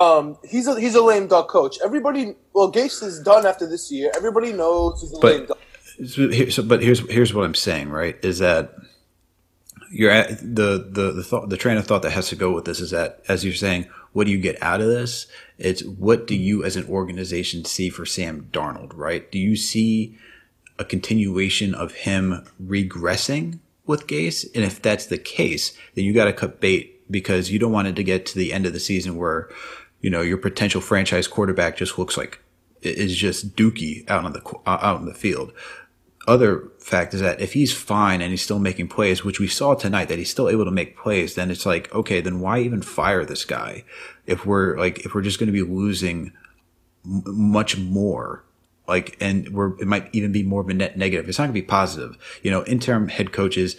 Um, 0.00 0.38
he's 0.42 0.66
a 0.66 0.80
he's 0.80 0.94
a 0.94 1.02
lame 1.02 1.26
duck 1.26 1.48
coach. 1.48 1.76
Everybody, 1.84 2.34
well, 2.54 2.72
Gase 2.72 3.02
is 3.02 3.20
done 3.20 3.44
after 3.44 3.68
this 3.68 3.92
year. 3.92 4.10
Everybody 4.16 4.54
knows 4.54 5.02
he's 5.02 5.12
a 5.12 5.20
but, 5.20 5.34
lame 5.34 5.46
duck. 5.48 5.58
So, 6.06 6.48
so, 6.48 6.62
but 6.62 6.82
here's 6.82 7.00
here's 7.10 7.34
what 7.34 7.44
I'm 7.44 7.54
saying, 7.54 7.90
right? 7.90 8.16
Is 8.24 8.38
that 8.38 8.72
you're 9.94 10.10
at 10.10 10.40
the 10.40 10.86
the 10.90 11.12
the 11.12 11.22
thought 11.22 11.48
the 11.48 11.56
train 11.56 11.76
of 11.76 11.86
thought 11.86 12.02
that 12.02 12.10
has 12.10 12.28
to 12.28 12.36
go 12.36 12.50
with 12.50 12.64
this 12.64 12.80
is 12.80 12.90
that 12.90 13.22
as 13.28 13.44
you're 13.44 13.54
saying, 13.54 13.88
what 14.12 14.26
do 14.26 14.32
you 14.32 14.38
get 14.38 14.60
out 14.60 14.80
of 14.80 14.88
this? 14.88 15.26
It's 15.56 15.84
what 15.84 16.26
do 16.26 16.34
you 16.34 16.64
as 16.64 16.76
an 16.76 16.86
organization 16.88 17.64
see 17.64 17.90
for 17.90 18.04
Sam 18.04 18.48
Darnold, 18.52 18.92
right? 18.94 19.30
Do 19.30 19.38
you 19.38 19.56
see 19.56 20.18
a 20.78 20.84
continuation 20.84 21.74
of 21.74 21.92
him 21.92 22.44
regressing 22.60 23.60
with 23.86 24.08
Gase? 24.08 24.44
And 24.54 24.64
if 24.64 24.82
that's 24.82 25.06
the 25.06 25.18
case, 25.18 25.76
then 25.94 26.04
you 26.04 26.12
got 26.12 26.24
to 26.24 26.32
cut 26.32 26.60
bait 26.60 27.00
because 27.10 27.52
you 27.52 27.60
don't 27.60 27.72
want 27.72 27.86
it 27.88 27.94
to 27.96 28.02
get 28.02 28.26
to 28.26 28.38
the 28.38 28.52
end 28.52 28.66
of 28.66 28.72
the 28.72 28.80
season 28.80 29.16
where, 29.16 29.48
you 30.00 30.10
know, 30.10 30.22
your 30.22 30.38
potential 30.38 30.80
franchise 30.80 31.28
quarterback 31.28 31.76
just 31.76 31.98
looks 31.98 32.16
like 32.16 32.40
is 32.82 33.16
just 33.16 33.54
dookie 33.54 34.08
out 34.10 34.24
on 34.24 34.32
the 34.32 34.42
out 34.66 35.00
in 35.00 35.06
the 35.06 35.14
field. 35.14 35.52
Other 36.26 36.70
fact 36.78 37.12
is 37.12 37.20
that 37.20 37.40
if 37.40 37.52
he's 37.52 37.74
fine 37.74 38.22
and 38.22 38.30
he's 38.30 38.42
still 38.42 38.58
making 38.58 38.88
plays, 38.88 39.24
which 39.24 39.40
we 39.40 39.46
saw 39.46 39.74
tonight 39.74 40.08
that 40.08 40.18
he's 40.18 40.30
still 40.30 40.48
able 40.48 40.64
to 40.64 40.70
make 40.70 40.96
plays, 40.96 41.34
then 41.34 41.50
it's 41.50 41.66
like, 41.66 41.94
okay, 41.94 42.20
then 42.20 42.40
why 42.40 42.60
even 42.60 42.80
fire 42.80 43.24
this 43.24 43.44
guy 43.44 43.84
if 44.26 44.46
we're 44.46 44.78
like 44.78 45.00
if 45.00 45.14
we're 45.14 45.22
just 45.22 45.38
going 45.38 45.48
to 45.48 45.52
be 45.52 45.62
losing 45.62 46.32
m- 47.04 47.22
much 47.26 47.76
more 47.76 48.44
like, 48.86 49.16
and 49.20 49.48
we're, 49.50 49.78
it 49.80 49.86
might 49.86 50.10
even 50.12 50.30
be 50.30 50.42
more 50.42 50.60
of 50.60 50.68
a 50.68 50.74
net 50.74 50.98
negative. 50.98 51.28
It's 51.28 51.38
not 51.38 51.46
going 51.46 51.54
to 51.54 51.60
be 51.60 51.66
positive. 51.66 52.18
You 52.42 52.50
know, 52.50 52.64
interim 52.64 53.08
head 53.08 53.32
coaches, 53.32 53.76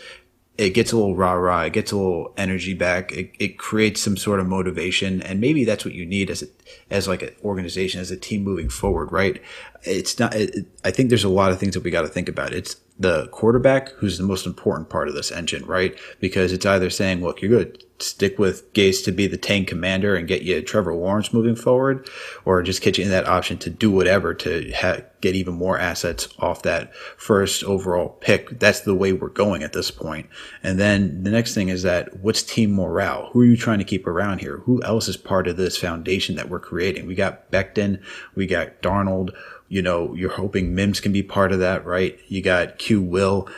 it 0.58 0.70
gets 0.70 0.92
a 0.92 0.96
little 0.96 1.16
rah 1.16 1.34
rah, 1.34 1.64
it 1.64 1.74
gets 1.74 1.92
a 1.92 1.98
little 1.98 2.34
energy 2.38 2.74
back, 2.74 3.12
it, 3.12 3.32
it 3.40 3.58
creates 3.58 4.02
some 4.02 4.16
sort 4.16 4.40
of 4.40 4.48
motivation, 4.48 5.22
and 5.22 5.42
maybe 5.42 5.66
that's 5.66 5.84
what 5.84 5.94
you 5.94 6.06
need 6.06 6.30
as 6.30 6.44
a, 6.44 6.48
as 6.90 7.08
like 7.08 7.22
an 7.22 7.32
organization, 7.44 8.00
as 8.00 8.12
a 8.12 8.18
team 8.18 8.44
moving 8.44 8.70
forward, 8.70 9.12
right? 9.12 9.42
It's 9.84 10.18
not. 10.18 10.34
It, 10.34 10.66
I 10.84 10.92
think 10.92 11.10
there's 11.10 11.24
a 11.24 11.30
lot 11.30 11.52
of 11.52 11.60
things 11.60 11.74
that 11.74 11.84
we 11.84 11.92
got 11.92 12.04
to 12.04 12.08
think 12.08 12.30
about. 12.30 12.54
It's 12.54 12.78
the 12.98 13.28
quarterback 13.28 13.90
who's 13.94 14.18
the 14.18 14.24
most 14.24 14.46
important 14.46 14.90
part 14.90 15.08
of 15.08 15.16
this 15.16 15.32
engine, 15.32 15.66
right? 15.66 15.98
Because 16.20 16.54
it's 16.54 16.66
either 16.66 16.90
saying, 16.90 17.22
look, 17.22 17.42
you're 17.42 17.50
good 17.50 17.84
stick 18.00 18.38
with 18.38 18.74
Gase 18.74 19.04
to 19.06 19.12
be 19.12 19.28
the 19.28 19.38
tank 19.38 19.68
commander 19.68 20.16
and 20.16 20.28
get 20.28 20.42
you 20.42 20.62
Trevor 20.62 20.94
Lawrence 20.94 21.34
moving 21.34 21.56
forward, 21.56 22.10
or 22.44 22.62
just 22.62 22.82
get 22.82 22.98
you 22.98 23.06
in 23.06 23.12
that 23.12 23.28
option 23.28 23.58
to 23.60 23.70
do 23.70 23.90
whatever 23.90 24.34
to 24.34 24.72
ha- 24.74 25.02
get 25.22 25.36
even 25.36 25.54
more 25.54 25.80
assets 25.80 26.28
off 26.40 26.64
that 26.64 26.94
first 27.18 27.64
overall 27.64 28.10
pick. 28.10 28.60
That's 28.60 28.82
the 28.82 28.96
way 28.96 29.14
we're 29.14 29.30
going 29.30 29.64
at 29.64 29.74
this 29.74 29.92
point. 29.92 30.28
And 30.62 30.80
then 30.80 31.24
the 31.24 31.32
next 31.32 31.54
thing 31.56 31.70
is 31.70 31.84
that 31.84 32.20
what's 32.20 32.44
team 32.44 32.74
morale? 32.74 33.30
Who 33.32 33.42
are 33.42 33.46
you 33.46 33.58
trying 33.58 33.80
to 33.80 33.86
keep 33.86 34.08
around 34.08 34.40
here? 34.40 34.58
Who 34.66 34.84
else 34.84 35.08
is 35.08 35.18
part 35.18 35.48
of 35.48 35.58
this 35.58 35.78
foundation 35.78 36.36
that 36.36 36.50
we're 36.50 36.60
creating? 36.60 37.08
We 37.08 37.16
got 37.16 37.50
Becton, 37.52 38.02
we 38.36 38.46
got 38.46 38.82
Darnold. 38.82 39.34
You 39.68 39.82
know, 39.82 40.14
you're 40.14 40.32
hoping 40.32 40.76
Mims 40.76 41.00
can 41.00 41.12
be 41.12 41.24
part 41.24 41.52
of 41.52 41.60
that, 41.60 41.86
right? 41.86 42.20
You 42.28 42.42
got 42.42 42.78
Q 42.78 43.02
Will 43.02 43.50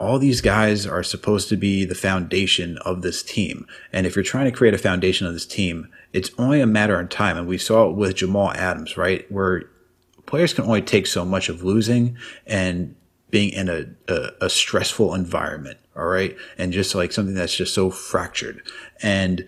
all 0.00 0.18
these 0.18 0.40
guys 0.40 0.86
are 0.86 1.02
supposed 1.02 1.50
to 1.50 1.56
be 1.56 1.84
the 1.84 1.94
foundation 1.94 2.78
of 2.78 3.02
this 3.02 3.22
team. 3.22 3.66
And 3.92 4.06
if 4.06 4.16
you're 4.16 4.22
trying 4.22 4.46
to 4.46 4.56
create 4.56 4.72
a 4.72 4.78
foundation 4.78 5.26
of 5.26 5.34
this 5.34 5.44
team, 5.44 5.88
it's 6.14 6.30
only 6.38 6.62
a 6.62 6.66
matter 6.66 6.98
of 6.98 7.10
time. 7.10 7.36
And 7.36 7.46
we 7.46 7.58
saw 7.58 7.88
it 7.90 7.96
with 7.96 8.16
Jamal 8.16 8.52
Adams, 8.52 8.96
right? 8.96 9.30
Where 9.30 9.64
players 10.24 10.54
can 10.54 10.64
only 10.64 10.80
take 10.80 11.06
so 11.06 11.26
much 11.26 11.50
of 11.50 11.62
losing 11.62 12.16
and 12.46 12.96
being 13.28 13.52
in 13.52 13.68
a, 13.68 13.84
a, 14.08 14.46
a 14.46 14.50
stressful 14.50 15.14
environment. 15.14 15.78
All 15.94 16.06
right. 16.06 16.34
And 16.56 16.72
just 16.72 16.94
like 16.94 17.12
something 17.12 17.34
that's 17.34 17.54
just 17.54 17.74
so 17.74 17.90
fractured. 17.90 18.62
And 19.02 19.46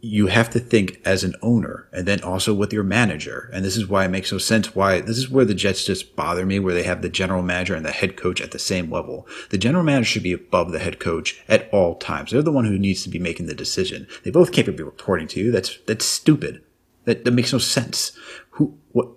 you 0.00 0.28
have 0.28 0.48
to 0.50 0.58
think 0.58 1.00
as 1.04 1.24
an 1.24 1.34
owner 1.42 1.88
and 1.92 2.06
then 2.06 2.22
also 2.22 2.54
with 2.54 2.72
your 2.72 2.82
manager. 2.82 3.50
And 3.52 3.64
this 3.64 3.76
is 3.76 3.86
why 3.86 4.04
it 4.04 4.10
makes 4.10 4.32
no 4.32 4.38
sense 4.38 4.74
why 4.74 5.00
this 5.00 5.18
is 5.18 5.28
where 5.28 5.44
the 5.44 5.54
Jets 5.54 5.84
just 5.84 6.16
bother 6.16 6.46
me, 6.46 6.58
where 6.58 6.74
they 6.74 6.84
have 6.84 7.02
the 7.02 7.08
general 7.08 7.42
manager 7.42 7.74
and 7.74 7.84
the 7.84 7.90
head 7.90 8.16
coach 8.16 8.40
at 8.40 8.52
the 8.52 8.58
same 8.58 8.90
level. 8.90 9.26
The 9.50 9.58
general 9.58 9.84
manager 9.84 10.06
should 10.06 10.22
be 10.22 10.32
above 10.32 10.72
the 10.72 10.78
head 10.78 11.00
coach 11.00 11.42
at 11.48 11.68
all 11.72 11.96
times. 11.96 12.30
They're 12.30 12.42
the 12.42 12.52
one 12.52 12.64
who 12.64 12.78
needs 12.78 13.02
to 13.02 13.08
be 13.10 13.18
making 13.18 13.46
the 13.46 13.54
decision. 13.54 14.06
They 14.22 14.30
both 14.30 14.52
can't 14.52 14.76
be 14.76 14.82
reporting 14.82 15.28
to 15.28 15.40
you. 15.40 15.50
That's, 15.50 15.78
that's 15.86 16.04
stupid. 16.04 16.62
That, 17.04 17.24
that 17.24 17.32
makes 17.32 17.52
no 17.52 17.58
sense. 17.58 18.12
Who, 18.52 18.78
what, 18.92 19.08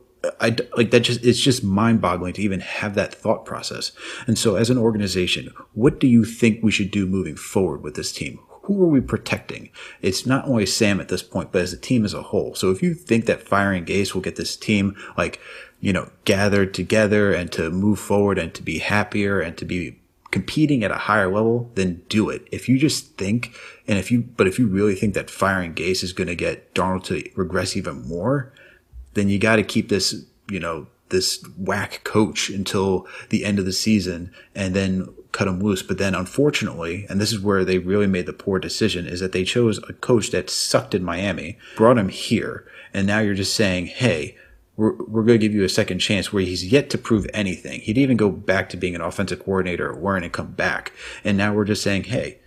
I 0.41 0.55
like 0.75 0.91
that 0.91 1.01
just 1.01 1.23
it's 1.23 1.39
just 1.39 1.63
mind 1.63 2.01
boggling 2.01 2.33
to 2.33 2.41
even 2.41 2.59
have 2.59 2.95
that 2.95 3.13
thought 3.13 3.45
process. 3.45 3.91
And 4.25 4.37
so 4.37 4.55
as 4.55 4.69
an 4.69 4.77
organization, 4.77 5.53
what 5.73 5.99
do 5.99 6.07
you 6.07 6.25
think 6.25 6.61
we 6.61 6.71
should 6.71 6.91
do 6.91 7.05
moving 7.05 7.35
forward 7.35 7.81
with 7.81 7.95
this 7.95 8.11
team? 8.11 8.39
Who 8.67 8.83
are 8.83 8.87
we 8.87 9.01
protecting? 9.01 9.69
It's 10.01 10.25
not 10.25 10.47
only 10.47 10.65
Sam 10.65 10.99
at 10.99 11.07
this 11.07 11.23
point, 11.23 11.51
but 11.51 11.61
as 11.61 11.73
a 11.73 11.77
team 11.77 12.05
as 12.05 12.13
a 12.13 12.21
whole. 12.21 12.53
So 12.55 12.71
if 12.71 12.83
you 12.83 12.93
think 12.93 13.25
that 13.25 13.41
firing 13.41 13.85
Gase 13.85 14.13
will 14.13 14.21
get 14.21 14.35
this 14.35 14.55
team 14.55 14.95
like, 15.17 15.39
you 15.79 15.93
know, 15.93 16.09
gathered 16.25 16.73
together 16.73 17.33
and 17.33 17.51
to 17.53 17.69
move 17.69 17.99
forward 17.99 18.37
and 18.37 18.53
to 18.53 18.63
be 18.63 18.79
happier 18.79 19.39
and 19.39 19.57
to 19.57 19.65
be 19.65 19.99
competing 20.31 20.83
at 20.83 20.91
a 20.91 20.95
higher 20.95 21.31
level, 21.31 21.71
then 21.75 22.03
do 22.09 22.29
it. 22.29 22.47
If 22.51 22.67
you 22.67 22.77
just 22.77 23.15
think, 23.15 23.55
and 23.87 23.97
if 23.97 24.11
you, 24.11 24.21
but 24.21 24.47
if 24.47 24.59
you 24.59 24.67
really 24.67 24.95
think 24.95 25.13
that 25.13 25.29
firing 25.29 25.73
Gase 25.73 26.03
is 26.03 26.13
going 26.13 26.27
to 26.27 26.35
get 26.35 26.73
Darnold 26.73 27.05
to 27.05 27.29
regress 27.35 27.77
even 27.77 28.07
more, 28.07 28.51
then 29.13 29.29
you 29.29 29.39
got 29.39 29.55
to 29.55 29.63
keep 29.63 29.89
this 29.89 30.25
you 30.49 30.59
know, 30.59 30.87
this 31.09 31.43
whack 31.57 32.01
coach 32.03 32.49
until 32.49 33.07
the 33.29 33.45
end 33.45 33.59
of 33.59 33.65
the 33.65 33.73
season 33.73 34.31
and 34.55 34.75
then 34.75 35.07
cut 35.37 35.47
him 35.47 35.61
loose. 35.61 35.83
But 35.83 35.99
then 35.99 36.15
unfortunately, 36.15 37.05
and 37.09 37.21
this 37.21 37.31
is 37.31 37.39
where 37.39 37.63
they 37.63 37.77
really 37.77 38.07
made 38.07 38.25
the 38.25 38.33
poor 38.33 38.57
decision, 38.57 39.05
is 39.05 39.19
that 39.19 39.33
they 39.33 39.43
chose 39.43 39.77
a 39.87 39.93
coach 39.93 40.31
that 40.31 40.49
sucked 40.49 40.95
in 40.95 41.03
Miami, 41.03 41.59
brought 41.75 41.99
him 41.99 42.09
here, 42.09 42.65
and 42.91 43.05
now 43.05 43.19
you're 43.19 43.35
just 43.35 43.53
saying, 43.53 43.85
hey, 43.85 44.35
we're, 44.75 44.93
we're 44.93 45.23
going 45.23 45.39
to 45.39 45.45
give 45.47 45.53
you 45.53 45.63
a 45.63 45.69
second 45.69 45.99
chance 45.99 46.33
where 46.33 46.43
he's 46.43 46.71
yet 46.71 46.89
to 46.89 46.97
prove 46.97 47.27
anything. 47.33 47.81
He'd 47.81 47.99
even 47.99 48.17
go 48.17 48.31
back 48.31 48.69
to 48.69 48.77
being 48.77 48.95
an 48.95 49.01
offensive 49.01 49.43
coordinator 49.43 49.91
at 49.91 49.99
Warren 49.99 50.23
and 50.23 50.33
come 50.33 50.53
back. 50.53 50.91
And 51.23 51.37
now 51.37 51.53
we're 51.53 51.65
just 51.65 51.83
saying, 51.83 52.05
hey, 52.05 52.39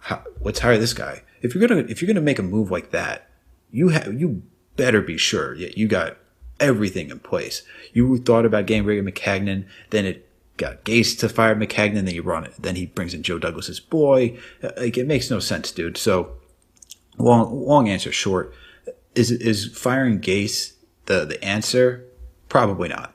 how, 0.00 0.22
let's 0.40 0.60
hire 0.60 0.76
this 0.76 0.92
guy. 0.92 1.22
If 1.40 1.54
you're 1.54 1.66
gonna 1.66 1.82
if 1.88 2.00
you're 2.00 2.06
gonna 2.06 2.20
make 2.20 2.38
a 2.38 2.42
move 2.42 2.70
like 2.70 2.90
that, 2.90 3.28
you 3.70 3.88
have 3.88 4.18
you 4.18 4.42
better 4.76 5.00
be 5.00 5.16
sure 5.16 5.56
that 5.58 5.78
you 5.78 5.88
got 5.88 6.16
everything 6.60 7.10
in 7.10 7.20
place. 7.20 7.62
You 7.92 8.18
thought 8.18 8.46
about 8.46 8.66
getting 8.66 8.84
rid 8.84 8.98
of 8.98 9.04
Maccagnan, 9.04 9.66
then 9.90 10.04
it 10.04 10.28
got 10.56 10.84
Gase 10.84 11.18
to 11.18 11.28
fire 11.28 11.54
Maccagnan, 11.54 12.04
then 12.04 12.22
run 12.22 12.44
it. 12.44 12.54
Then 12.58 12.76
he 12.76 12.86
brings 12.86 13.14
in 13.14 13.22
Joe 13.22 13.38
Douglas's 13.38 13.80
boy. 13.80 14.38
Like 14.76 14.96
it 14.96 15.06
makes 15.06 15.30
no 15.30 15.40
sense, 15.40 15.72
dude. 15.72 15.96
So 15.96 16.32
long 17.18 17.52
long 17.66 17.88
answer 17.88 18.12
short 18.12 18.54
is 19.14 19.30
is 19.30 19.66
firing 19.76 20.20
Gase 20.20 20.74
the 21.06 21.24
the 21.24 21.42
answer? 21.44 22.04
Probably 22.48 22.88
not. 22.88 23.14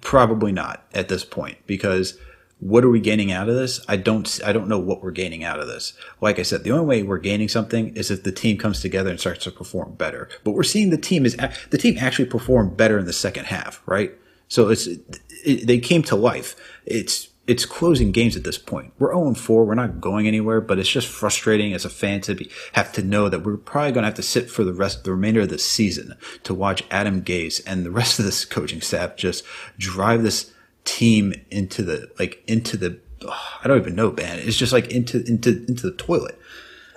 Probably 0.00 0.52
not 0.52 0.84
at 0.92 1.08
this 1.08 1.24
point 1.24 1.58
because 1.66 2.18
what 2.60 2.84
are 2.84 2.90
we 2.90 3.00
gaining 3.00 3.30
out 3.30 3.48
of 3.48 3.54
this? 3.54 3.80
I 3.88 3.96
don't 3.96 4.40
I 4.44 4.52
don't 4.52 4.68
know 4.68 4.80
what 4.80 5.02
we're 5.02 5.12
gaining 5.12 5.44
out 5.44 5.60
of 5.60 5.68
this. 5.68 5.92
Like 6.20 6.38
I 6.38 6.42
said, 6.42 6.64
the 6.64 6.72
only 6.72 6.86
way 6.86 7.02
we're 7.02 7.18
gaining 7.18 7.48
something 7.48 7.96
is 7.96 8.10
if 8.10 8.24
the 8.24 8.32
team 8.32 8.58
comes 8.58 8.80
together 8.80 9.10
and 9.10 9.20
starts 9.20 9.44
to 9.44 9.52
perform 9.52 9.94
better. 9.94 10.28
But 10.42 10.52
we're 10.52 10.64
seeing 10.64 10.90
the 10.90 10.98
team 10.98 11.24
is 11.24 11.36
the 11.70 11.78
team 11.78 11.96
actually 11.98 12.26
perform 12.26 12.74
better 12.74 12.98
in 12.98 13.06
the 13.06 13.12
second 13.12 13.46
half, 13.46 13.80
right? 13.86 14.12
So 14.48 14.68
it's 14.68 14.86
it, 14.86 15.66
they 15.66 15.78
came 15.78 16.02
to 16.04 16.16
life. 16.16 16.56
It's 16.84 17.28
it's 17.48 17.64
closing 17.64 18.12
games 18.12 18.36
at 18.36 18.44
this 18.44 18.58
point. 18.58 18.92
We're 18.98 19.14
0 19.14 19.32
4. 19.32 19.64
We're 19.64 19.74
not 19.74 20.02
going 20.02 20.28
anywhere, 20.28 20.60
but 20.60 20.78
it's 20.78 20.88
just 20.88 21.08
frustrating 21.08 21.72
as 21.72 21.86
a 21.86 21.90
fan 21.90 22.20
to 22.22 22.34
be, 22.34 22.50
have 22.74 22.92
to 22.92 23.02
know 23.02 23.30
that 23.30 23.40
we're 23.40 23.56
probably 23.56 23.92
going 23.92 24.02
to 24.02 24.08
have 24.08 24.14
to 24.16 24.22
sit 24.22 24.50
for 24.50 24.64
the 24.64 24.74
rest, 24.74 25.04
the 25.04 25.12
remainder 25.12 25.40
of 25.40 25.48
the 25.48 25.58
season 25.58 26.14
to 26.44 26.52
watch 26.52 26.84
Adam 26.90 27.22
Gase 27.22 27.62
and 27.66 27.86
the 27.86 27.90
rest 27.90 28.18
of 28.18 28.26
this 28.26 28.44
coaching 28.44 28.82
staff 28.82 29.16
just 29.16 29.44
drive 29.78 30.22
this 30.22 30.52
team 30.84 31.32
into 31.50 31.82
the, 31.82 32.10
like, 32.18 32.44
into 32.46 32.76
the, 32.76 33.00
oh, 33.22 33.58
I 33.64 33.66
don't 33.66 33.80
even 33.80 33.96
know, 33.96 34.12
man. 34.12 34.40
It's 34.40 34.58
just 34.58 34.74
like 34.74 34.92
into, 34.92 35.24
into, 35.24 35.64
into 35.66 35.90
the 35.90 35.96
toilet. 35.96 36.38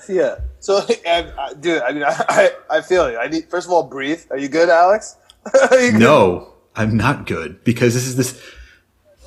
Yeah. 0.10 0.36
So, 0.60 0.86
I, 1.08 1.32
uh, 1.38 1.54
dude, 1.54 1.82
I 1.82 1.94
mean, 1.94 2.04
I, 2.08 2.52
I 2.70 2.82
feel 2.82 3.10
you. 3.10 3.18
I 3.18 3.28
need, 3.28 3.50
first 3.50 3.68
of 3.68 3.72
all, 3.72 3.84
breathe. 3.84 4.24
Are 4.30 4.38
you 4.38 4.50
good, 4.50 4.68
Alex? 4.68 5.16
you 5.72 5.92
good? 5.92 5.94
No, 5.94 6.51
I'm 6.76 6.96
not 6.96 7.26
good 7.26 7.64
because 7.64 7.94
this 7.94 8.08
is 8.08 8.16
this, 8.16 8.42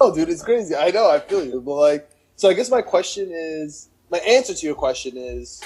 Oh, 0.01 0.15
dude, 0.15 0.29
it's 0.29 0.43
crazy. 0.43 0.75
I 0.75 0.91
know. 0.91 1.09
I 1.09 1.21
feel 1.21 1.45
you. 1.45 1.61
But 1.61 1.75
like, 1.75 2.11
so 2.37 2.49
I 2.49 2.55
guess 2.55 2.71
my 2.71 2.83
question 2.83 3.31
is, 3.33 3.89
my 4.11 4.19
answer 4.19 4.55
to 4.55 4.67
your 4.67 4.75
question 4.75 5.17
is, 5.17 5.63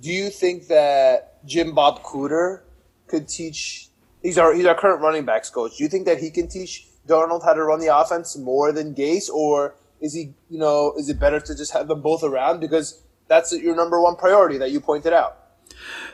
do 0.00 0.10
you 0.10 0.28
think 0.30 0.68
that 0.68 1.44
Jim 1.46 1.74
Bob 1.74 2.02
Cooter 2.02 2.62
could 3.06 3.28
teach? 3.28 3.88
He's 4.22 4.38
our 4.38 4.52
he's 4.52 4.66
our 4.66 4.74
current 4.74 5.00
running 5.00 5.24
backs 5.24 5.50
coach. 5.50 5.76
Do 5.76 5.84
you 5.84 5.88
think 5.88 6.06
that 6.06 6.18
he 6.18 6.30
can 6.30 6.48
teach 6.48 6.86
Darnold 7.06 7.44
how 7.44 7.54
to 7.54 7.62
run 7.62 7.80
the 7.80 7.96
offense 7.96 8.36
more 8.36 8.72
than 8.72 8.94
Gase, 8.94 9.30
or 9.30 9.74
is 10.00 10.12
he, 10.14 10.34
you 10.50 10.58
know, 10.58 10.94
is 10.98 11.08
it 11.08 11.18
better 11.18 11.40
to 11.40 11.54
just 11.54 11.72
have 11.72 11.88
them 11.88 12.02
both 12.02 12.22
around 12.22 12.60
because 12.60 13.02
that's 13.28 13.52
your 13.52 13.76
number 13.76 14.00
one 14.00 14.16
priority 14.16 14.58
that 14.58 14.70
you 14.70 14.80
pointed 14.80 15.12
out? 15.12 15.36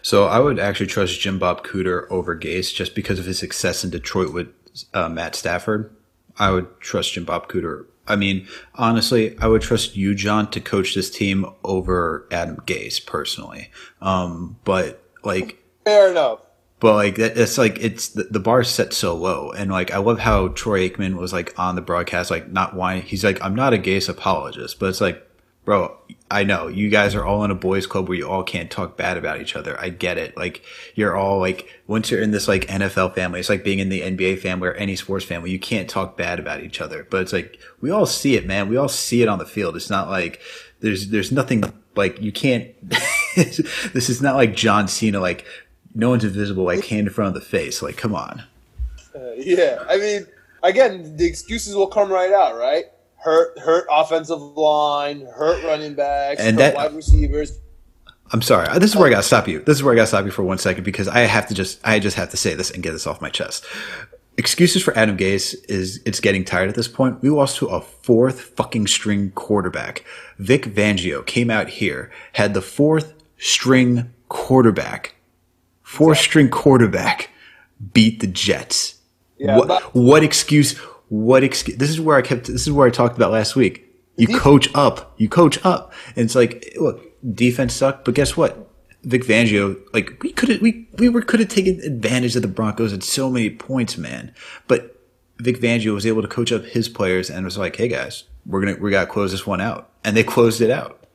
So 0.03 0.27
I 0.27 0.39
would 0.41 0.59
actually 0.59 0.87
trust 0.87 1.21
Jim 1.21 1.39
Bob 1.39 1.65
Cooter 1.65 2.07
over 2.11 2.39
Gase 2.39 2.75
just 2.75 2.95
because 2.95 3.19
of 3.19 3.25
his 3.25 3.39
success 3.39 3.83
in 3.83 3.91
Detroit 3.91 4.33
with 4.33 4.49
uh, 4.93 5.09
Matt 5.09 5.35
Stafford. 5.35 5.95
I 6.39 6.51
would 6.51 6.81
trust 6.81 7.13
Jim 7.13 7.25
Bob 7.25 7.49
Cooter. 7.49 7.87
I 8.07 8.17
mean, 8.17 8.47
honestly, 8.75 9.39
I 9.39 9.47
would 9.47 9.63
trust 9.63 9.97
you, 9.97 10.15
John, 10.15 10.51
to 10.51 10.61
coach 10.61 10.95
this 10.95 11.11
team 11.11 11.47
over 11.63 12.27
Adam 12.31 12.57
Gase 12.67 13.05
personally. 13.05 13.71
Um, 14.01 14.59
but 14.65 15.03
like, 15.23 15.63
fair 15.85 16.11
enough. 16.11 16.41
But 16.81 16.95
like, 16.95 17.19
it's 17.19 17.57
like 17.57 17.79
it's 17.79 18.09
the, 18.09 18.25
the 18.25 18.41
bar 18.41 18.63
set 18.63 18.93
so 18.93 19.15
low, 19.15 19.53
and 19.53 19.71
like, 19.71 19.91
I 19.91 19.99
love 19.99 20.19
how 20.19 20.49
Troy 20.49 20.87
Aikman 20.87 21.17
was 21.17 21.33
like 21.33 21.59
on 21.59 21.77
the 21.77 21.81
broadcast, 21.81 22.31
like 22.31 22.51
not 22.51 22.75
why 22.75 23.01
He's 23.01 23.25
like, 23.25 23.41
I'm 23.41 23.55
not 23.55 23.73
a 23.73 23.79
Gase 23.79 24.09
apologist, 24.09 24.79
but 24.79 24.91
it's 24.91 25.01
like, 25.01 25.27
bro, 25.65 25.97
I 26.31 26.45
know 26.45 26.69
you 26.69 26.91
guys 26.91 27.15
are 27.15 27.25
all 27.25 27.45
in 27.45 27.51
a 27.51 27.55
boys 27.55 27.87
club 27.87 28.09
where 28.09 28.19
you 28.19 28.29
all 28.29 28.43
can't 28.43 28.71
talk 28.71 28.97
bad 28.97 29.17
about 29.17 29.41
each 29.41 29.57
other. 29.57 29.79
I 29.81 29.89
get 29.89 30.19
it. 30.19 30.37
Like 30.37 30.63
you're 30.95 31.17
all 31.17 31.39
like, 31.39 31.69
once 31.87 32.11
you're 32.11 32.21
in 32.21 32.33
this 32.33 32.49
like 32.49 32.67
NFL 32.67 33.15
family, 33.15 33.41
it's 33.41 33.49
like 33.49 33.65
being 33.65 33.79
in 33.79 33.89
the 33.89 34.03
NBA 34.03 34.41
family 34.41 34.69
or 34.69 34.75
any 34.75 34.97
sports 34.97 35.25
family. 35.25 35.51
You 35.51 35.59
can't 35.59 35.89
talk 35.89 36.17
bad 36.17 36.39
about 36.39 36.63
each 36.63 36.81
other, 36.81 37.07
but 37.11 37.23
it's 37.23 37.33
like, 37.33 37.59
we 37.81 37.91
all 37.91 38.07
see 38.07 38.37
it, 38.37 38.47
man. 38.47 38.69
We 38.69 38.77
all 38.77 38.89
see 38.89 39.23
it 39.23 39.29
on 39.29 39.39
the 39.39 39.47
field. 39.47 39.77
It's 39.77 39.91
not 39.91 40.09
like 40.09 40.41
there's, 40.81 41.09
there's 41.09 41.33
nothing 41.33 41.65
like 41.95 42.21
you 42.21 42.33
can't, 42.33 42.69
this 43.37 44.11
is 44.11 44.21
not 44.21 44.37
like 44.37 44.55
John 44.55 44.89
Cena, 44.89 45.21
like 45.21 45.47
no 45.95 46.11
one's 46.11 46.25
invisible, 46.25 46.65
like 46.65 46.85
hand 46.87 47.07
in 47.07 47.13
front 47.13 47.29
of 47.29 47.41
the 47.41 47.49
face. 47.49 47.81
Like, 47.81 47.97
come 47.97 48.15
on. 48.15 48.43
Uh, 49.15 49.33
yeah. 49.37 49.85
I 49.89 49.97
mean, 49.97 50.27
again, 50.63 51.17
the 51.17 51.27
excuses 51.27 51.77
will 51.77 51.87
come 51.87 52.11
right 52.11 52.33
out, 52.33 52.59
right? 52.59 52.87
Hurt 53.25 53.59
hurt 53.59 53.87
offensive 53.91 54.41
line, 54.41 55.27
hurt 55.27 55.65
running 55.65 55.95
backs, 55.95 56.41
and 56.41 56.59
that, 56.59 56.75
wide 56.75 56.95
receivers. 56.95 57.59
I'm 58.33 58.43
sorry. 58.43 58.79
This 58.79 58.91
is 58.91 58.97
where 58.97 59.07
I 59.07 59.11
got 59.11 59.19
to 59.19 59.23
stop 59.23 59.49
you. 59.49 59.61
This 59.61 59.77
is 59.77 59.83
where 59.83 59.93
I 59.93 59.97
got 59.97 60.03
to 60.03 60.07
stop 60.09 60.25
you 60.25 60.31
for 60.31 60.43
one 60.43 60.59
second 60.59 60.85
because 60.85 61.09
I 61.09 61.21
have 61.21 61.49
to 61.49 61.55
just 61.55 61.81
I 61.85 61.99
just 61.99 62.17
have 62.17 62.31
to 62.31 62.37
say 62.37 62.55
this 62.55 62.71
and 62.71 62.83
get 62.83 62.93
this 62.93 63.07
off 63.07 63.21
my 63.21 63.31
chest. 63.31 63.65
Excuses 64.37 64.83
for 64.83 64.97
Adam 64.99 65.17
Gase 65.17 65.55
is 65.69 66.03
it's 66.05 66.21
getting 66.21 66.45
tired 66.45 66.69
at 66.69 66.75
this 66.75 66.89
point. 66.89 67.23
We 67.23 67.31
lost 67.31 67.57
to 67.59 67.67
a 67.69 67.81
fourth 67.81 68.41
fucking 68.41 68.89
string 68.89 69.31
quarterback. 69.31 70.05
Vic 70.39 70.65
Fangio 70.65 71.25
came 71.25 71.51
out 71.51 71.69
here, 71.69 72.11
had 72.33 72.53
the 72.53 72.63
fourth 72.63 73.15
string 73.39 74.13
quarterback, 74.29 75.15
four 75.83 76.13
exactly. 76.13 76.31
string 76.31 76.49
quarterback 76.51 77.31
beat 77.93 78.21
the 78.21 78.27
Jets. 78.27 79.01
Yeah, 79.39 79.57
what, 79.57 79.69
but- 79.69 79.95
what 79.95 80.25
excuse? 80.25 80.79
What 81.09 81.45
excuse? 81.45 81.77
This 81.77 81.91
is 81.91 82.01
where 82.01 82.17
I 82.17 82.23
kept. 82.23 82.47
This 82.47 82.63
is 82.63 82.73
where 82.73 82.87
I 82.87 82.91
talked 82.91 83.17
about 83.17 83.33
last 83.33 83.57
week. 83.57 83.83
You 84.17 84.29
coach 84.39 84.69
up. 84.75 85.15
You 85.17 85.29
coach 85.29 85.65
up, 85.65 85.93
and 86.17 86.25
it's 86.25 86.35
like, 86.35 86.73
look, 86.77 87.03
defense 87.35 87.75
sucked, 87.75 88.05
but 88.05 88.15
guess 88.15 88.37
what? 88.37 88.71
Vic 89.03 89.23
Fangio, 89.25 89.79
like 89.93 90.23
we 90.23 90.33
could 90.33 90.49
have, 90.49 90.63
we 90.63 90.89
we 90.99 91.09
were 91.09 91.21
could 91.21 91.41
have 91.41 91.49
taken 91.49 91.81
advantage 91.81 92.37
of 92.37 92.43
the 92.43 92.49
Broncos 92.49 92.93
at 92.93 93.03
so 93.03 93.31
many 93.31 93.51
points, 93.51 93.99
man. 93.99 94.35
But 94.67 94.99
Vic 95.39 95.61
Fangio 95.61 95.93
was 95.93 96.07
able 96.07 96.23
to 96.23 96.29
coach 96.29 96.53
up 96.53 96.65
his 96.65 96.89
players 96.89 97.29
and 97.29 97.45
was 97.45 97.59
like, 97.59 97.77
hey 97.77 97.89
guys, 97.89 98.25
we're 98.47 98.61
gonna 98.61 98.77
we 98.81 98.91
gotta 98.91 99.11
close 99.11 99.31
this 99.31 99.47
one 99.47 99.61
out, 99.61 99.91
and 100.05 100.17
they 100.17 100.25
closed 100.25 100.61
it 100.61 100.71
out. 100.71 101.07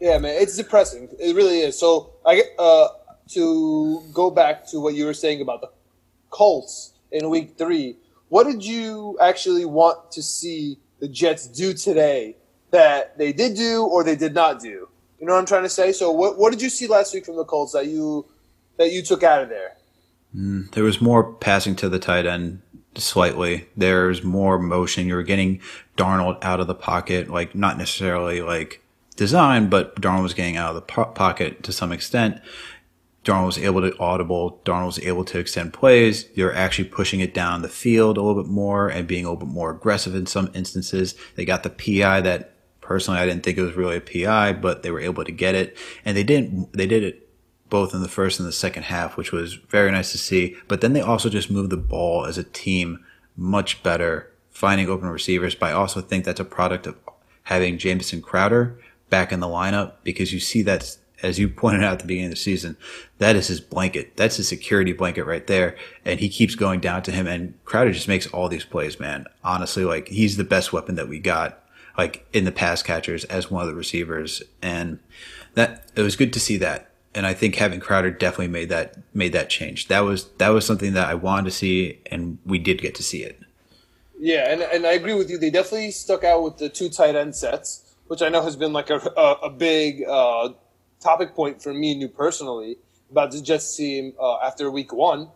Yeah, 0.00 0.18
man, 0.18 0.34
it's 0.42 0.56
depressing. 0.56 1.08
It 1.20 1.36
really 1.36 1.60
is. 1.60 1.78
So 1.78 2.14
I 2.26 2.42
uh 2.58 2.88
to 3.30 4.02
go 4.12 4.30
back 4.30 4.66
to 4.68 4.80
what 4.80 4.94
you 4.94 5.06
were 5.06 5.14
saying 5.14 5.40
about 5.40 5.60
the 5.60 5.70
Colts 6.30 6.94
in 7.12 7.30
Week 7.30 7.56
Three 7.56 7.96
what 8.34 8.48
did 8.48 8.64
you 8.64 9.16
actually 9.20 9.64
want 9.64 10.10
to 10.10 10.20
see 10.20 10.76
the 10.98 11.06
Jets 11.06 11.46
do 11.46 11.72
today 11.72 12.36
that 12.72 13.16
they 13.16 13.32
did 13.32 13.54
do 13.54 13.84
or 13.84 14.02
they 14.02 14.16
did 14.16 14.34
not 14.34 14.60
do? 14.60 14.88
You 15.20 15.26
know 15.26 15.34
what 15.34 15.38
I'm 15.38 15.46
trying 15.46 15.62
to 15.62 15.68
say? 15.68 15.92
So 15.92 16.10
what 16.10 16.36
what 16.36 16.50
did 16.50 16.60
you 16.60 16.68
see 16.68 16.88
last 16.88 17.14
week 17.14 17.24
from 17.26 17.36
the 17.36 17.44
Colts 17.44 17.74
that 17.74 17.86
you 17.86 18.26
that 18.76 18.90
you 18.90 19.02
took 19.02 19.22
out 19.22 19.40
of 19.40 19.50
there? 19.50 19.76
Mm, 20.34 20.68
there 20.72 20.82
was 20.82 21.00
more 21.00 21.32
passing 21.34 21.76
to 21.76 21.88
the 21.88 22.00
tight 22.00 22.26
end 22.26 22.60
slightly. 22.96 23.68
There's 23.76 24.24
more 24.24 24.58
motion. 24.58 25.06
You 25.06 25.14
were 25.14 25.22
getting 25.22 25.60
Darnold 25.96 26.42
out 26.42 26.58
of 26.58 26.66
the 26.66 26.74
pocket, 26.74 27.30
like 27.30 27.54
not 27.54 27.78
necessarily 27.78 28.42
like 28.42 28.82
design, 29.14 29.68
but 29.68 29.94
Darnold 30.00 30.24
was 30.24 30.34
getting 30.34 30.56
out 30.56 30.70
of 30.70 30.74
the 30.74 30.80
po- 30.80 31.12
pocket 31.12 31.62
to 31.62 31.72
some 31.72 31.92
extent. 31.92 32.40
Darnold 33.24 33.46
was 33.46 33.58
able 33.58 33.80
to 33.80 33.98
audible. 33.98 34.60
Darnold 34.64 34.86
was 34.86 34.98
able 35.00 35.24
to 35.24 35.38
extend 35.38 35.72
plays. 35.72 36.28
They're 36.32 36.54
actually 36.54 36.88
pushing 36.88 37.20
it 37.20 37.32
down 37.32 37.62
the 37.62 37.68
field 37.68 38.18
a 38.18 38.22
little 38.22 38.42
bit 38.42 38.50
more 38.50 38.88
and 38.88 39.08
being 39.08 39.24
a 39.24 39.30
little 39.30 39.46
bit 39.46 39.52
more 39.52 39.70
aggressive 39.70 40.14
in 40.14 40.26
some 40.26 40.50
instances. 40.54 41.14
They 41.34 41.44
got 41.44 41.62
the 41.62 41.70
PI 41.70 42.20
that 42.20 42.52
personally 42.82 43.18
I 43.18 43.26
didn't 43.26 43.42
think 43.42 43.56
it 43.56 43.62
was 43.62 43.74
really 43.74 43.96
a 43.96 44.00
PI, 44.00 44.52
but 44.54 44.82
they 44.82 44.90
were 44.90 45.00
able 45.00 45.24
to 45.24 45.32
get 45.32 45.54
it. 45.54 45.76
And 46.04 46.16
they 46.16 46.22
didn't, 46.22 46.72
they 46.74 46.86
did 46.86 47.02
it 47.02 47.28
both 47.70 47.94
in 47.94 48.02
the 48.02 48.08
first 48.08 48.38
and 48.38 48.46
the 48.46 48.52
second 48.52 48.84
half, 48.84 49.16
which 49.16 49.32
was 49.32 49.54
very 49.54 49.90
nice 49.90 50.12
to 50.12 50.18
see. 50.18 50.56
But 50.68 50.82
then 50.82 50.92
they 50.92 51.00
also 51.00 51.30
just 51.30 51.50
moved 51.50 51.70
the 51.70 51.78
ball 51.78 52.26
as 52.26 52.36
a 52.36 52.44
team 52.44 53.04
much 53.36 53.82
better, 53.82 54.30
finding 54.50 54.88
open 54.88 55.08
receivers. 55.08 55.54
But 55.54 55.70
I 55.70 55.72
also 55.72 56.02
think 56.02 56.24
that's 56.24 56.40
a 56.40 56.44
product 56.44 56.86
of 56.86 56.96
having 57.44 57.78
Jamison 57.78 58.20
Crowder 58.20 58.78
back 59.08 59.32
in 59.32 59.40
the 59.40 59.46
lineup 59.46 59.94
because 60.02 60.32
you 60.32 60.40
see 60.40 60.60
that 60.62 60.98
as 61.24 61.38
you 61.38 61.48
pointed 61.48 61.82
out 61.82 61.94
at 61.94 61.98
the 62.00 62.06
beginning 62.06 62.26
of 62.26 62.32
the 62.32 62.36
season, 62.36 62.76
that 63.18 63.34
is 63.34 63.48
his 63.48 63.60
blanket. 63.60 64.16
That's 64.16 64.36
his 64.36 64.46
security 64.48 64.92
blanket 64.92 65.24
right 65.24 65.46
there. 65.46 65.76
And 66.04 66.20
he 66.20 66.28
keeps 66.28 66.54
going 66.54 66.80
down 66.80 67.02
to 67.04 67.10
him. 67.10 67.26
And 67.26 67.54
Crowder 67.64 67.92
just 67.92 68.08
makes 68.08 68.26
all 68.28 68.48
these 68.48 68.64
plays, 68.64 69.00
man. 69.00 69.26
Honestly, 69.42 69.84
like 69.84 70.08
he's 70.08 70.36
the 70.36 70.44
best 70.44 70.72
weapon 70.72 70.94
that 70.96 71.08
we 71.08 71.18
got, 71.18 71.64
like 71.98 72.26
in 72.32 72.44
the 72.44 72.52
pass 72.52 72.82
catchers 72.82 73.24
as 73.24 73.50
one 73.50 73.62
of 73.62 73.68
the 73.68 73.74
receivers. 73.74 74.42
And 74.62 74.98
that 75.54 75.90
it 75.96 76.02
was 76.02 76.16
good 76.16 76.32
to 76.34 76.40
see 76.40 76.58
that. 76.58 76.90
and 77.14 77.26
I 77.26 77.32
think 77.32 77.54
having 77.54 77.80
Crowder 77.80 78.10
definitely 78.10 78.48
made 78.48 78.68
that 78.70 78.96
made 79.14 79.32
that 79.32 79.48
change. 79.48 79.88
That 79.88 80.00
was 80.00 80.28
that 80.38 80.48
was 80.48 80.66
something 80.66 80.94
that 80.94 81.08
I 81.08 81.14
wanted 81.14 81.44
to 81.46 81.50
see, 81.52 82.00
and 82.06 82.38
we 82.44 82.58
did 82.58 82.80
get 82.80 82.94
to 82.96 83.02
see 83.02 83.22
it. 83.22 83.40
Yeah, 84.18 84.50
and, 84.50 84.62
and 84.62 84.86
I 84.86 84.92
agree 84.92 85.14
with 85.14 85.30
you. 85.30 85.38
They 85.38 85.50
definitely 85.50 85.90
stuck 85.90 86.24
out 86.24 86.42
with 86.42 86.58
the 86.58 86.68
two 86.68 86.88
tight 86.88 87.14
end 87.14 87.34
sets, 87.36 87.94
which 88.06 88.22
I 88.22 88.28
know 88.28 88.42
has 88.42 88.56
been 88.56 88.72
like 88.72 88.90
a, 88.90 88.96
a, 89.16 89.32
a 89.44 89.50
big 89.50 90.04
uh, 90.08 90.50
topic 91.04 91.34
point 91.34 91.62
for 91.62 91.72
me 91.72 91.92
and 91.92 92.00
you 92.00 92.08
personally 92.08 92.78
about 93.10 93.30
the 93.30 93.40
Jets 93.40 93.76
team 93.76 94.14
uh, 94.20 94.38
after 94.38 94.70
week 94.70 94.92
one. 94.92 95.28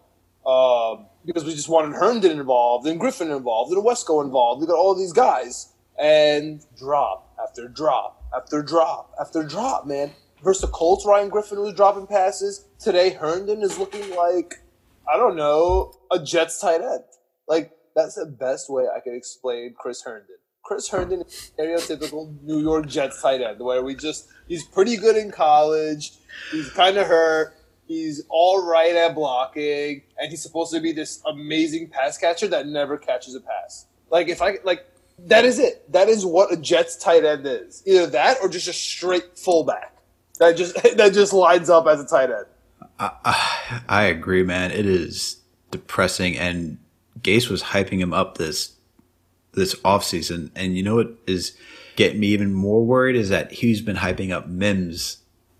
Uh, 0.45 0.97
because 1.27 1.45
we 1.45 1.55
just 1.55 1.69
wanted 1.69 1.95
Herndon 1.95 2.41
involved 2.41 2.87
and 2.87 2.99
Griffin 2.99 3.31
involved 3.31 3.71
and 3.73 3.85
Wesco 3.85 4.25
involved. 4.25 4.63
We 4.63 4.67
got 4.67 4.79
all 4.79 4.95
these 4.95 5.13
guys. 5.13 5.75
And 5.99 6.65
drop 6.79 7.37
after 7.43 7.69
drop 7.69 8.25
after 8.35 8.63
drop 8.63 9.13
after 9.21 9.43
drop, 9.43 9.87
man. 9.87 10.13
Versus 10.43 10.63
the 10.63 10.69
Colts, 10.69 11.05
Ryan 11.05 11.29
Griffin 11.29 11.61
was 11.61 11.75
dropping 11.75 12.07
passes. 12.07 12.65
Today, 12.79 13.11
Herndon 13.11 13.63
is 13.63 13.79
looking 13.79 14.09
like, 14.15 14.63
I 15.13 15.17
don't 15.17 15.35
know, 15.37 15.93
a 16.13 16.21
Jets 16.21 16.61
tight 16.61 16.81
end. 16.81 17.03
Like, 17.49 17.73
that's 17.97 18.15
the 18.15 18.27
best 18.27 18.71
way 18.71 18.85
I 18.85 19.01
could 19.01 19.15
explain 19.15 19.75
Chris 19.77 20.03
Herndon. 20.03 20.38
Chris 20.69 20.87
Herndon 20.91 21.25
stereotypical 21.25 22.31
New 22.43 22.61
York 22.61 22.87
Jets 22.87 23.23
tight 23.23 23.41
end, 23.41 23.59
where 23.59 23.83
we 23.83 23.95
just, 23.95 24.29
he's 24.49 24.65
pretty 24.65 24.99
good 24.99 25.17
in 25.17 25.31
college. 25.31 26.13
He's 26.53 26.69
kind 26.69 26.99
of 26.99 27.07
hurt. 27.07 27.55
He's 27.87 28.23
all 28.29 28.67
right 28.67 28.95
at 28.95 29.15
blocking, 29.15 30.03
and 30.19 30.29
he's 30.29 30.43
supposed 30.43 30.75
to 30.75 30.81
be 30.81 30.93
this 30.93 31.23
amazing 31.27 31.89
pass 31.89 32.19
catcher 32.19 32.49
that 32.49 32.67
never 32.67 32.99
catches 32.99 33.35
a 33.35 33.41
pass. 33.41 33.87
Like, 34.11 34.29
if 34.29 34.43
I, 34.43 34.59
like, 34.63 34.87
that 35.21 35.47
is 35.47 35.59
it. 35.59 35.91
That 35.91 36.11
is 36.11 36.27
what 36.27 36.53
a 36.53 36.57
Jets 36.59 36.97
tight 36.97 37.25
end 37.25 37.47
is. 37.47 37.83
Either 37.87 38.07
that 38.09 38.37
or 38.43 38.51
just 38.51 38.69
a 38.69 38.75
straight 38.75 39.39
fullback 39.39 39.97
that 40.39 40.55
just 40.59 40.75
that 40.97 41.15
just 41.15 41.33
lines 41.33 41.71
up 41.71 41.87
as 41.87 41.99
a 41.99 42.07
tight 42.07 42.31
end. 42.31 42.47
I, 43.01 43.81
I 43.89 44.03
agree, 44.05 44.43
man. 44.43 44.71
It 44.71 44.85
is 44.85 45.41
depressing, 45.71 46.37
and 46.37 46.79
Gase 47.21 47.49
was 47.49 47.63
hyping 47.63 48.01
him 48.01 48.13
up 48.13 48.37
this 48.37 48.78
this 49.59 49.75
offseason. 49.77 50.51
And 50.55 50.77
you 50.77 50.83
know 50.83 50.97
what 50.97 51.13
is 51.27 51.57
getting 51.97 52.21
me 52.21 52.29
even 52.29 52.55
more 52.55 52.85
worried 52.85 53.17
is 53.17 53.29
that 53.29 53.53
he's 53.53 53.81
been 53.81 53.97
hyping 53.97 54.31
up 54.31 54.47
Mims 54.47 55.19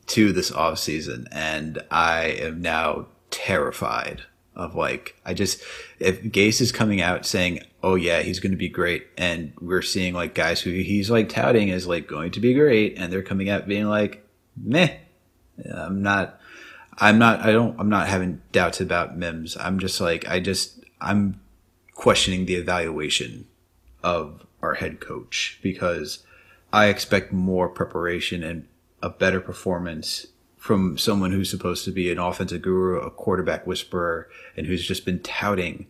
to 0.09 0.33
this 0.33 0.51
offseason, 0.51 1.27
and 1.31 1.83
I 1.91 2.27
am 2.41 2.63
now 2.63 3.07
terrified 3.31 4.23
of 4.57 4.75
like 4.75 5.15
I 5.25 5.35
just 5.35 5.63
if 5.99 6.23
Gase 6.23 6.61
is 6.61 6.73
coming 6.73 7.01
out 7.01 7.27
saying, 7.27 7.61
"Oh 7.83 7.95
yeah, 7.95 8.23
he's 8.23 8.41
going 8.41 8.53
to 8.53 8.59
be 8.59 8.69
great," 8.69 9.07
and 9.17 9.53
we're 9.61 9.83
seeing 9.83 10.15
like 10.15 10.35
guys 10.35 10.61
who 10.61 10.71
he's 10.71 11.11
like 11.11 11.29
touting 11.29 11.71
as 11.71 11.87
like 11.87 12.09
going 12.09 12.33
to 12.33 12.41
be 12.41 12.55
great, 12.55 12.99
and 12.99 13.13
they're 13.13 13.23
coming 13.23 13.49
out 13.49 13.69
being 13.69 13.87
like, 13.87 14.27
"Meh," 14.57 14.97
I'm 15.73 16.03
not. 16.03 16.41
I'm 16.99 17.19
not. 17.19 17.41
I 17.41 17.53
don't. 17.53 17.79
I'm 17.79 17.91
not 17.91 18.09
having 18.09 18.41
doubts 18.51 18.81
about 18.81 19.17
Mims. 19.17 19.57
I'm 19.57 19.79
just 19.79 20.01
like 20.01 20.27
I 20.29 20.41
just 20.41 20.85
I'm 21.01 21.41
questioning 21.95 22.47
the 22.47 22.55
evaluation 22.55 23.47
of 24.03 24.47
our 24.63 24.75
head 24.75 25.01
coach 25.01 25.59
because 25.63 26.25
I 26.73 26.87
expect 26.87 27.33
more 27.33 27.69
preparation 27.69 28.43
and 28.43 28.67
a 29.03 29.11
better 29.11 29.41
performance 29.41 30.27
from 30.57 30.99
someone 30.99 31.31
who's 31.31 31.51
supposed 31.51 31.85
to 31.85 31.91
be 31.91 32.11
an 32.11 32.19
offensive 32.19 32.63
guru, 32.63 32.99
a 32.99 33.11
quarterback 33.11 33.67
whisperer, 33.67 34.29
and 34.57 34.67
who's 34.67 34.87
just 34.87 35.05
been 35.05 35.21
touting 35.21 35.87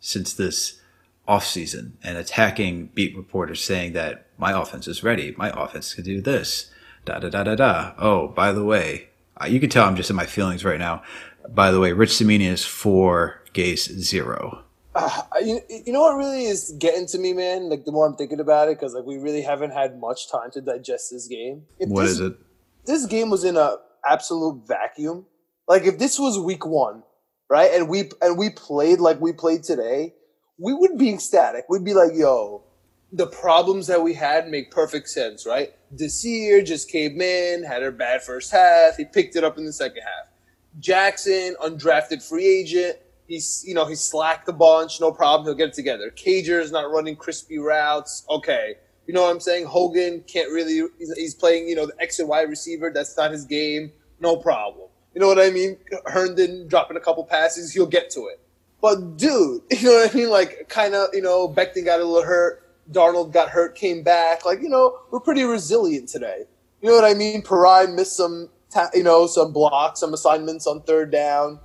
since 0.00 0.32
this 0.32 0.80
offseason 1.28 1.92
and 2.02 2.16
attacking 2.16 2.86
beat 2.94 3.16
reporters 3.16 3.62
saying 3.62 3.92
that 3.94 4.26
my 4.38 4.58
offense 4.58 4.86
is 4.86 5.02
ready. 5.02 5.34
My 5.36 5.50
offense 5.50 5.94
can 5.94 6.04
do 6.04 6.20
this. 6.20 6.70
Da 7.04 7.18
da 7.18 7.28
da 7.28 7.42
da 7.42 7.54
da. 7.56 7.92
Oh, 7.98 8.28
by 8.28 8.52
the 8.52 8.64
way, 8.64 9.08
you 9.48 9.60
can 9.60 9.70
tell 9.70 9.84
I'm 9.84 9.96
just 9.96 10.10
in 10.10 10.16
my 10.16 10.26
feelings 10.26 10.64
right 10.64 10.78
now. 10.78 11.02
By 11.48 11.70
the 11.70 11.80
way, 11.80 11.92
Rich 11.92 12.16
Cimini 12.16 12.46
is 12.46 12.64
four, 12.64 13.42
Gase 13.52 13.90
zero. 13.98 14.62
Uh, 14.98 15.22
you, 15.44 15.60
you 15.68 15.92
know 15.92 16.00
what 16.00 16.16
really 16.16 16.46
is 16.46 16.74
getting 16.78 17.06
to 17.06 17.18
me, 17.18 17.34
man? 17.34 17.68
Like 17.68 17.84
the 17.84 17.92
more 17.92 18.06
I'm 18.06 18.16
thinking 18.16 18.40
about 18.40 18.68
it, 18.68 18.78
because 18.78 18.94
like 18.94 19.04
we 19.04 19.18
really 19.18 19.42
haven't 19.42 19.72
had 19.72 20.00
much 20.00 20.30
time 20.30 20.50
to 20.52 20.62
digest 20.62 21.10
this 21.10 21.28
game. 21.28 21.64
If 21.78 21.90
what 21.90 22.02
this, 22.02 22.12
is 22.12 22.20
it? 22.20 22.38
This 22.86 23.04
game 23.04 23.28
was 23.28 23.44
in 23.44 23.58
a 23.58 23.76
absolute 24.08 24.66
vacuum. 24.66 25.26
Like 25.68 25.84
if 25.84 25.98
this 25.98 26.18
was 26.18 26.38
week 26.38 26.64
one, 26.64 27.02
right, 27.50 27.70
and 27.74 27.90
we 27.90 28.10
and 28.22 28.38
we 28.38 28.48
played 28.48 28.98
like 28.98 29.20
we 29.20 29.34
played 29.34 29.64
today, 29.64 30.14
we 30.58 30.72
would 30.72 30.96
be 30.96 31.12
ecstatic. 31.12 31.66
We'd 31.68 31.84
be 31.84 31.92
like, 31.92 32.12
"Yo, 32.14 32.64
the 33.12 33.26
problems 33.26 33.88
that 33.88 34.02
we 34.02 34.14
had 34.14 34.48
make 34.48 34.70
perfect 34.70 35.10
sense, 35.10 35.44
right?" 35.44 35.74
Desir 35.94 36.62
just 36.62 36.90
came 36.90 37.20
in, 37.20 37.64
had 37.64 37.82
a 37.82 37.92
bad 37.92 38.22
first 38.22 38.50
half. 38.50 38.96
He 38.96 39.04
picked 39.04 39.36
it 39.36 39.44
up 39.44 39.58
in 39.58 39.66
the 39.66 39.74
second 39.74 40.02
half. 40.02 40.32
Jackson, 40.78 41.54
undrafted 41.62 42.26
free 42.26 42.46
agent. 42.46 42.96
He's 43.28 43.64
you 43.66 43.74
know 43.74 43.86
he 43.86 43.94
slacked 43.94 44.48
a 44.48 44.52
bunch, 44.52 45.00
no 45.00 45.12
problem. 45.12 45.46
He'll 45.46 45.54
get 45.54 45.68
it 45.68 45.74
together. 45.74 46.10
Cager's 46.10 46.70
not 46.70 46.90
running 46.90 47.16
crispy 47.16 47.58
routes. 47.58 48.24
Okay, 48.30 48.76
you 49.06 49.14
know 49.14 49.22
what 49.22 49.30
I'm 49.30 49.40
saying? 49.40 49.66
Hogan 49.66 50.24
can't 50.26 50.50
really. 50.50 50.88
He's, 50.98 51.12
he's, 51.14 51.34
playing, 51.34 51.68
you 51.68 51.76
know, 51.76 51.86
the 51.86 51.94
X 52.00 52.18
and 52.18 52.28
Y 52.28 52.42
receiver. 52.42 52.90
That's 52.92 53.16
not 53.16 53.30
his 53.30 53.44
game. 53.44 53.92
No 54.20 54.36
problem. 54.36 54.88
You 55.14 55.20
know 55.20 55.28
what 55.28 55.38
I 55.38 55.50
mean? 55.50 55.78
Herndon 56.06 56.68
dropping 56.68 56.96
a 56.96 57.00
couple 57.00 57.24
passes, 57.24 57.72
he'll 57.72 57.86
get 57.86 58.10
to 58.10 58.26
it. 58.26 58.40
But 58.80 59.16
dude, 59.16 59.62
you 59.70 59.82
know 59.82 59.96
what 59.96 60.14
I 60.14 60.16
mean? 60.16 60.30
Like, 60.30 60.68
kind 60.68 60.94
of, 60.94 61.08
you 61.12 61.22
know, 61.22 61.48
Becton 61.48 61.84
got 61.84 62.00
a 62.00 62.04
little 62.04 62.22
hurt. 62.22 62.62
Darnold 62.90 63.32
got 63.32 63.48
hurt, 63.48 63.74
came 63.74 64.02
back. 64.02 64.44
Like, 64.44 64.60
you 64.60 64.68
know, 64.68 64.98
we're 65.10 65.20
pretty 65.20 65.42
resilient 65.44 66.08
today. 66.08 66.44
You 66.82 66.90
know 66.90 66.94
what 66.94 67.04
I 67.04 67.14
mean? 67.14 67.42
Perine 67.42 67.94
missed 67.94 68.16
some, 68.16 68.48
ta- 68.70 68.90
you 68.94 69.02
know, 69.02 69.26
some 69.26 69.52
blocks, 69.52 70.00
some 70.00 70.12
assignments 70.14 70.66
on 70.66 70.82
third 70.82 71.10
down. 71.10 71.58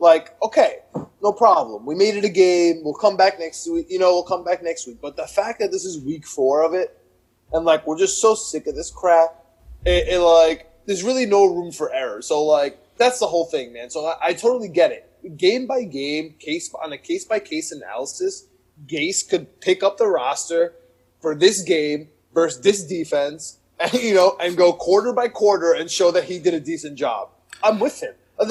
Like, 0.00 0.34
okay, 0.42 0.78
no 1.22 1.32
problem. 1.32 1.84
We 1.84 1.94
made 1.94 2.16
it 2.16 2.24
a 2.24 2.30
game. 2.30 2.80
We'll 2.82 2.94
come 2.94 3.18
back 3.18 3.38
next 3.38 3.70
week. 3.70 3.86
You 3.90 3.98
know, 3.98 4.12
we'll 4.14 4.24
come 4.24 4.42
back 4.42 4.62
next 4.62 4.86
week. 4.86 4.98
But 5.00 5.16
the 5.16 5.26
fact 5.26 5.60
that 5.60 5.70
this 5.70 5.84
is 5.84 6.02
week 6.02 6.26
four 6.26 6.64
of 6.64 6.72
it, 6.72 6.96
and 7.52 7.66
like 7.66 7.86
we're 7.86 7.98
just 7.98 8.20
so 8.20 8.34
sick 8.34 8.66
of 8.66 8.74
this 8.74 8.90
crap, 8.90 9.36
it, 9.84 10.08
it 10.08 10.20
like 10.20 10.70
there's 10.86 11.04
really 11.04 11.26
no 11.26 11.44
room 11.44 11.70
for 11.70 11.92
error. 11.92 12.22
So 12.22 12.42
like 12.42 12.78
that's 12.96 13.18
the 13.18 13.26
whole 13.26 13.44
thing, 13.44 13.74
man. 13.74 13.90
So 13.90 14.06
I, 14.06 14.28
I 14.28 14.32
totally 14.32 14.68
get 14.68 14.90
it. 14.90 15.36
Game 15.36 15.66
by 15.66 15.84
game, 15.84 16.34
case 16.38 16.72
on 16.82 16.92
a 16.94 16.98
case 16.98 17.26
by 17.26 17.38
case 17.38 17.70
analysis, 17.70 18.46
Gase 18.86 19.28
could 19.28 19.60
pick 19.60 19.82
up 19.82 19.98
the 19.98 20.06
roster 20.06 20.74
for 21.20 21.34
this 21.34 21.60
game 21.60 22.08
versus 22.32 22.62
this 22.62 22.84
defense, 22.84 23.58
and, 23.80 23.92
you 23.94 24.14
know, 24.14 24.38
and 24.40 24.56
go 24.56 24.72
quarter 24.72 25.12
by 25.12 25.28
quarter 25.28 25.74
and 25.74 25.90
show 25.90 26.10
that 26.10 26.24
he 26.24 26.38
did 26.38 26.54
a 26.54 26.60
decent 26.60 26.96
job. 26.96 27.28
I'm 27.62 27.78
with 27.78 28.02
him. 28.02 28.14
Uh, 28.40 28.46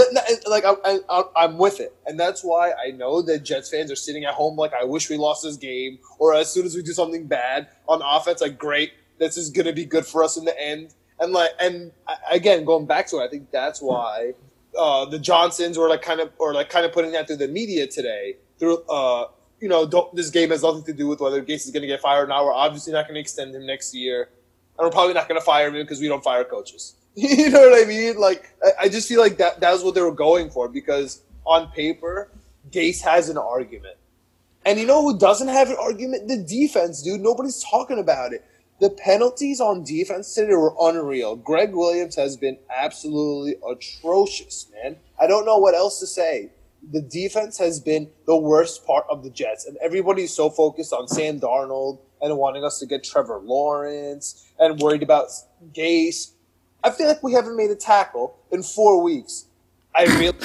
like 0.48 0.64
I, 0.66 1.00
I, 1.10 1.46
am 1.46 1.58
with 1.58 1.80
it, 1.80 1.96
and 2.06 2.20
that's 2.20 2.44
why 2.44 2.74
I 2.74 2.92
know 2.92 3.24
that 3.24 3.40
Jets 3.40 3.70
fans 3.72 3.92
are 3.92 3.96
sitting 3.96 4.24
at 4.24 4.36
home 4.36 4.56
like, 4.56 4.72
I 4.74 4.84
wish 4.84 5.10
we 5.10 5.18
lost 5.18 5.44
this 5.44 5.58
game, 5.58 5.98
or 6.20 6.36
as 6.36 6.52
soon 6.52 6.66
as 6.68 6.76
we 6.76 6.84
do 6.84 6.92
something 6.92 7.26
bad 7.26 7.70
on 7.88 8.02
offense, 8.04 8.42
like, 8.42 8.60
great, 8.60 8.94
this 9.18 9.36
is 9.36 9.50
gonna 9.50 9.74
be 9.74 9.86
good 9.86 10.06
for 10.06 10.24
us 10.24 10.38
in 10.38 10.46
the 10.46 10.60
end. 10.62 10.94
And 11.20 11.34
like, 11.34 11.52
and 11.60 11.92
again, 12.32 12.66
going 12.66 12.86
back 12.86 13.08
to 13.08 13.18
it, 13.18 13.24
I 13.24 13.28
think 13.30 13.52
that's 13.52 13.82
why 13.82 14.34
uh, 14.78 15.06
the 15.06 15.20
Johnsons 15.20 15.78
were 15.78 15.90
like 15.90 16.02
kind 16.02 16.20
of, 16.20 16.32
or 16.38 16.54
like 16.54 16.70
kind 16.70 16.86
of 16.86 16.94
putting 16.94 17.12
that 17.12 17.28
through 17.28 17.38
the 17.38 17.48
media 17.48 17.88
today. 17.88 18.36
Through, 18.58 18.84
uh, 18.84 19.26
you 19.60 19.68
know, 19.68 19.86
this 20.14 20.30
game 20.30 20.52
has 20.52 20.64
nothing 20.64 20.84
to 20.84 20.94
do 20.94 21.08
with 21.08 21.20
whether 21.20 21.42
Gase 21.42 21.66
is 21.66 21.72
going 21.72 21.82
to 21.82 21.88
get 21.88 22.00
fired. 22.00 22.30
Now 22.30 22.46
we're 22.46 22.54
obviously 22.54 22.94
not 22.94 23.06
going 23.06 23.16
to 23.16 23.22
extend 23.22 23.54
him 23.54 23.66
next 23.66 23.94
year, 23.94 24.30
and 24.78 24.86
we're 24.86 24.92
probably 24.92 25.14
not 25.14 25.28
going 25.28 25.40
to 25.40 25.46
fire 25.46 25.68
him 25.68 25.74
because 25.74 26.00
we 26.00 26.08
don't 26.08 26.24
fire 26.24 26.44
coaches. 26.44 26.96
you 27.28 27.50
know 27.50 27.70
what 27.70 27.84
I 27.84 27.86
mean? 27.86 28.18
Like, 28.18 28.50
I, 28.64 28.86
I 28.86 28.90
just 28.90 29.08
feel 29.10 29.20
like 29.20 29.38
that 29.38 29.60
that 29.60 29.74
was 29.74 29.84
what 29.84 29.94
they 29.94 30.02
were 30.02 30.14
going 30.14 30.50
for 30.50 30.70
because 30.70 31.22
on 31.46 31.70
paper, 31.72 32.32
Gase 32.72 33.02
has 33.02 33.28
an 33.28 33.38
argument. 33.38 33.98
And 34.66 34.80
you 34.80 34.86
know 34.86 35.02
who 35.02 35.18
doesn't 35.18 35.50
have 35.50 35.70
an 35.70 35.76
argument? 35.78 36.30
The 36.30 36.38
defense, 36.38 37.02
dude. 37.02 37.20
Nobody's 37.20 37.62
talking 37.64 38.00
about 38.00 38.32
it. 38.32 38.46
The 38.80 38.90
penalties 38.90 39.60
on 39.60 39.84
defense 39.84 40.34
today 40.34 40.54
were 40.54 40.74
unreal. 40.80 41.36
Gregg 41.36 41.74
Williams 41.74 42.16
has 42.16 42.38
been 42.38 42.58
absolutely 42.74 43.56
atrocious, 43.70 44.68
man. 44.72 44.96
I 45.20 45.28
don't 45.28 45.46
know 45.46 45.58
what 45.58 45.76
else 45.76 46.00
to 46.00 46.08
say. 46.08 46.52
The 46.94 47.02
defense 47.02 47.58
has 47.58 47.82
been 47.82 48.10
the 48.28 48.38
worst 48.38 48.86
part 48.86 49.06
of 49.10 49.24
the 49.24 49.30
Jets, 49.30 49.66
and 49.66 49.76
everybody's 49.84 50.34
so 50.34 50.50
focused 50.50 50.94
on 50.94 51.10
Sam 51.10 51.42
Darnold 51.42 52.00
and 52.22 52.38
wanting 52.38 52.64
us 52.64 52.80
to 52.80 52.86
get 52.86 53.04
Trevor 53.04 53.40
Lawrence 53.40 54.48
and 54.58 54.80
worried 54.80 55.04
about 55.04 55.28
Gase 55.74 56.32
I 56.84 56.92
feel 56.92 57.08
like 57.08 57.24
we 57.24 57.34
haven't 57.34 57.58
made 57.58 57.72
a 57.72 57.76
tackle 57.76 58.38
in 58.52 58.64
four 58.64 59.02
weeks. 59.02 59.46
I 59.96 60.04
really, 60.04 60.38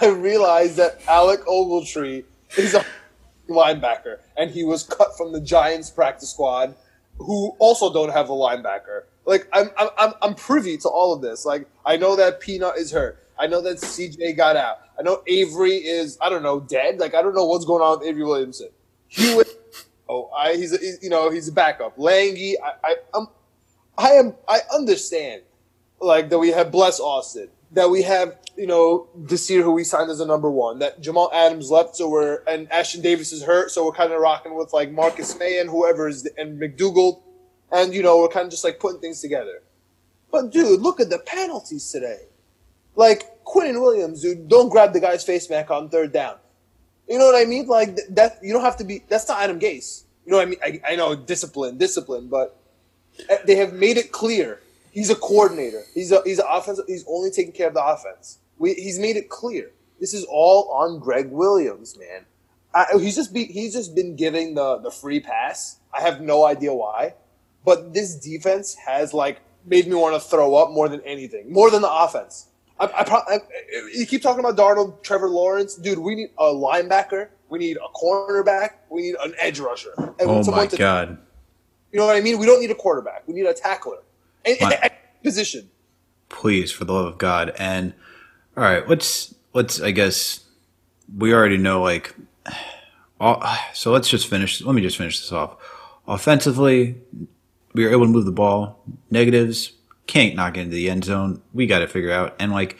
I 0.00 0.08
realized 0.08 0.76
that 0.76 1.00
Alec 1.08 1.40
Ogletree 1.46 2.24
is 2.56 2.74
a 2.74 2.84
linebacker, 3.48 4.18
and 4.36 4.50
he 4.50 4.64
was 4.64 4.84
cut 4.84 5.16
from 5.16 5.32
the 5.32 5.40
Giants 5.40 5.90
practice 5.90 6.30
squad, 6.30 6.74
who 7.18 7.56
also 7.58 7.92
don't 7.92 8.12
have 8.12 8.30
a 8.30 8.32
linebacker. 8.32 9.02
Like 9.24 9.48
I'm, 9.52 9.70
I'm, 9.78 10.12
I'm 10.20 10.34
privy 10.34 10.76
to 10.78 10.88
all 10.88 11.12
of 11.12 11.22
this. 11.22 11.44
Like 11.44 11.66
I 11.84 11.96
know 11.96 12.16
that 12.16 12.40
Peanut 12.40 12.76
is 12.76 12.92
hurt. 12.92 13.18
I 13.38 13.46
know 13.46 13.60
that 13.62 13.78
CJ 13.78 14.36
got 14.36 14.56
out. 14.56 14.78
I 14.98 15.02
know 15.02 15.22
Avery 15.26 15.76
is, 15.76 16.18
I 16.20 16.28
don't 16.28 16.42
know, 16.42 16.60
dead. 16.60 17.00
Like 17.00 17.14
I 17.14 17.22
don't 17.22 17.34
know 17.34 17.46
what's 17.46 17.64
going 17.64 17.82
on 17.82 17.98
with 17.98 18.08
Avery 18.08 18.24
Williamson. 18.24 18.68
Hewitt 19.08 19.61
Oh, 20.12 20.28
I, 20.36 20.56
he's, 20.56 20.74
a, 20.74 20.76
he's, 20.76 20.98
you 21.02 21.08
know 21.08 21.30
he's 21.30 21.48
a 21.48 21.52
backup. 21.52 21.96
Langi, 21.96 22.54
I, 22.62 22.72
I, 22.84 22.94
I'm 23.14 23.28
I 23.96 24.10
am 24.10 24.34
I 24.46 24.60
understand 24.74 25.42
like 26.00 26.28
that 26.28 26.38
we 26.38 26.50
have 26.50 26.70
Bless 26.70 27.00
Austin, 27.00 27.48
that 27.70 27.88
we 27.88 28.02
have 28.02 28.36
you 28.54 28.66
know 28.66 29.08
Desir 29.24 29.62
who 29.62 29.72
we 29.72 29.84
signed 29.84 30.10
as 30.10 30.20
a 30.20 30.26
number 30.26 30.50
one, 30.50 30.80
that 30.80 31.00
Jamal 31.00 31.30
Adams 31.32 31.70
left, 31.70 31.96
so 31.96 32.10
we're 32.10 32.42
and 32.46 32.68
Ashtyn 32.68 33.02
Davis 33.02 33.32
is 33.32 33.42
hurt, 33.42 33.70
so 33.70 33.86
we're 33.86 33.92
kind 33.92 34.12
of 34.12 34.20
rocking 34.20 34.54
with 34.54 34.74
like 34.74 34.92
Marcus 34.92 35.38
Maye 35.38 35.58
and 35.58 35.70
whoever 35.70 36.08
is 36.08 36.28
and 36.36 36.60
McDougald, 36.60 37.22
and 37.70 37.94
you 37.94 38.02
know 38.02 38.18
we're 38.18 38.28
kind 38.28 38.44
of 38.44 38.50
just 38.50 38.64
like 38.64 38.78
putting 38.78 39.00
things 39.00 39.22
together. 39.22 39.62
But 40.30 40.50
dude, 40.50 40.82
look 40.82 41.00
at 41.00 41.08
the 41.08 41.20
penalties 41.20 41.90
today. 41.90 42.26
Like 42.96 43.42
Quinnen 43.44 43.80
Williams, 43.80 44.20
dude, 44.20 44.46
don't 44.48 44.68
grab 44.68 44.92
the 44.92 45.00
guy's 45.00 45.24
face 45.24 45.46
back 45.46 45.70
on 45.70 45.88
third 45.88 46.12
down. 46.12 46.36
You 47.12 47.18
know 47.18 47.26
what 47.26 47.36
I 47.36 47.44
mean? 47.44 47.66
Like 47.66 47.94
that, 48.08 48.38
you 48.42 48.54
don't 48.54 48.62
have 48.62 48.78
to 48.78 48.84
be. 48.84 49.04
That's 49.06 49.28
not 49.28 49.42
Adam 49.42 49.60
Gase. 49.60 50.04
You 50.24 50.30
know 50.30 50.38
what 50.38 50.46
I 50.46 50.50
mean? 50.50 50.58
I, 50.64 50.92
I 50.92 50.96
know 50.96 51.14
discipline, 51.14 51.76
discipline, 51.76 52.28
but 52.28 52.58
eh, 53.28 53.36
they 53.46 53.56
have 53.56 53.74
made 53.74 53.98
it 53.98 54.12
clear 54.12 54.60
he's 54.92 55.10
a 55.10 55.14
coordinator. 55.14 55.82
He's 55.92 56.10
a 56.10 56.22
he's 56.24 56.38
an 56.38 56.46
offensive. 56.48 56.86
He's 56.88 57.04
only 57.06 57.30
taking 57.30 57.52
care 57.52 57.68
of 57.68 57.74
the 57.74 57.84
offense. 57.84 58.38
We, 58.56 58.72
he's 58.72 58.98
made 58.98 59.16
it 59.16 59.28
clear. 59.28 59.72
This 60.00 60.14
is 60.14 60.24
all 60.24 60.70
on 60.70 61.00
Gregg 61.00 61.30
Williams, 61.30 61.98
man. 61.98 62.24
I, 62.74 62.86
he's 62.98 63.14
just 63.14 63.34
be, 63.34 63.44
he's 63.44 63.74
just 63.74 63.94
been 63.94 64.16
giving 64.16 64.54
the 64.54 64.78
the 64.78 64.90
free 64.90 65.20
pass. 65.20 65.80
I 65.92 66.00
have 66.00 66.22
no 66.22 66.46
idea 66.46 66.72
why, 66.72 67.12
but 67.62 67.92
this 67.92 68.14
defense 68.14 68.74
has 68.86 69.12
like 69.12 69.42
made 69.66 69.86
me 69.86 69.96
want 69.96 70.14
to 70.14 70.20
throw 70.26 70.54
up 70.54 70.70
more 70.70 70.88
than 70.88 71.02
anything, 71.02 71.52
more 71.52 71.70
than 71.70 71.82
the 71.82 71.92
offense. 71.92 72.46
I, 72.82 73.02
I, 73.02 73.34
I, 73.34 73.38
you 73.94 74.06
keep 74.06 74.22
talking 74.22 74.40
about 74.40 74.56
Darnold, 74.56 75.02
Trevor 75.02 75.28
Lawrence, 75.28 75.76
dude. 75.76 75.98
We 75.98 76.14
need 76.14 76.30
a 76.38 76.44
linebacker. 76.44 77.28
We 77.48 77.58
need 77.58 77.76
a 77.76 77.96
cornerback. 77.96 78.70
We 78.90 79.02
need 79.02 79.14
an 79.22 79.34
edge 79.38 79.60
rusher. 79.60 79.92
And 79.98 80.16
oh 80.22 80.42
my 80.50 80.66
to, 80.66 80.76
god! 80.76 81.18
You 81.92 82.00
know 82.00 82.06
what 82.06 82.16
I 82.16 82.20
mean? 82.20 82.38
We 82.38 82.46
don't 82.46 82.60
need 82.60 82.70
a 82.70 82.74
quarterback. 82.74 83.28
We 83.28 83.34
need 83.34 83.46
a 83.46 83.54
tackler. 83.54 83.98
And, 84.44 84.56
my, 84.60 84.90
position. 85.22 85.70
Please, 86.28 86.72
for 86.72 86.84
the 86.84 86.92
love 86.92 87.06
of 87.06 87.18
God. 87.18 87.52
And 87.58 87.94
all 88.56 88.64
right, 88.64 88.88
let's 88.88 89.34
let's. 89.52 89.80
I 89.80 89.92
guess 89.92 90.44
we 91.16 91.32
already 91.32 91.58
know. 91.58 91.82
Like, 91.82 92.14
all, 93.20 93.44
so 93.74 93.92
let's 93.92 94.08
just 94.08 94.26
finish. 94.26 94.60
Let 94.60 94.74
me 94.74 94.82
just 94.82 94.96
finish 94.96 95.20
this 95.20 95.30
off. 95.30 95.56
Offensively, 96.08 96.96
we 97.74 97.84
were 97.84 97.92
able 97.92 98.06
to 98.06 98.10
move 98.10 98.24
the 98.24 98.32
ball. 98.32 98.82
Negatives 99.10 99.72
can't 100.12 100.36
knock 100.36 100.58
into 100.58 100.74
the 100.74 100.90
end 100.90 101.04
zone. 101.04 101.40
We 101.54 101.66
got 101.66 101.78
to 101.78 101.88
figure 101.88 102.12
out 102.12 102.36
and 102.38 102.52
like 102.52 102.76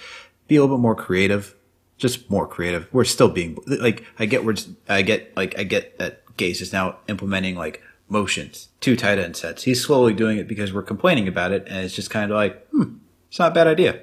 be 0.49 0.57
a 0.57 0.61
little 0.61 0.77
bit 0.77 0.83
more 0.83 0.95
creative. 0.95 1.55
Just 1.97 2.31
more 2.31 2.47
creative. 2.47 2.89
We're 2.93 3.05
still 3.05 3.29
being 3.29 3.57
like 3.67 4.05
I 4.19 4.27
get 4.27 4.45
we're 4.45 4.57
I 4.89 5.03
get 5.03 5.35
like 5.37 5.59
I 5.59 5.63
get 5.63 5.99
that 5.99 6.27
Gase 6.37 6.61
is 6.61 6.73
now 6.73 6.99
implementing 7.09 7.57
like 7.57 7.83
motions, 8.09 8.69
two 8.81 8.97
tight 8.97 9.19
end 9.19 9.37
sets. 9.37 9.63
He's 9.63 9.83
slowly 9.83 10.13
doing 10.13 10.37
it 10.37 10.47
because 10.49 10.73
we're 10.73 10.83
complaining 10.83 11.27
about 11.27 11.53
it, 11.53 11.67
and 11.69 11.85
it's 11.85 11.95
just 11.95 12.11
kind 12.11 12.31
of 12.31 12.37
like, 12.37 12.67
hmm, 12.69 12.97
it's 13.29 13.39
not 13.39 13.53
a 13.53 13.55
bad 13.55 13.67
idea. 13.67 14.01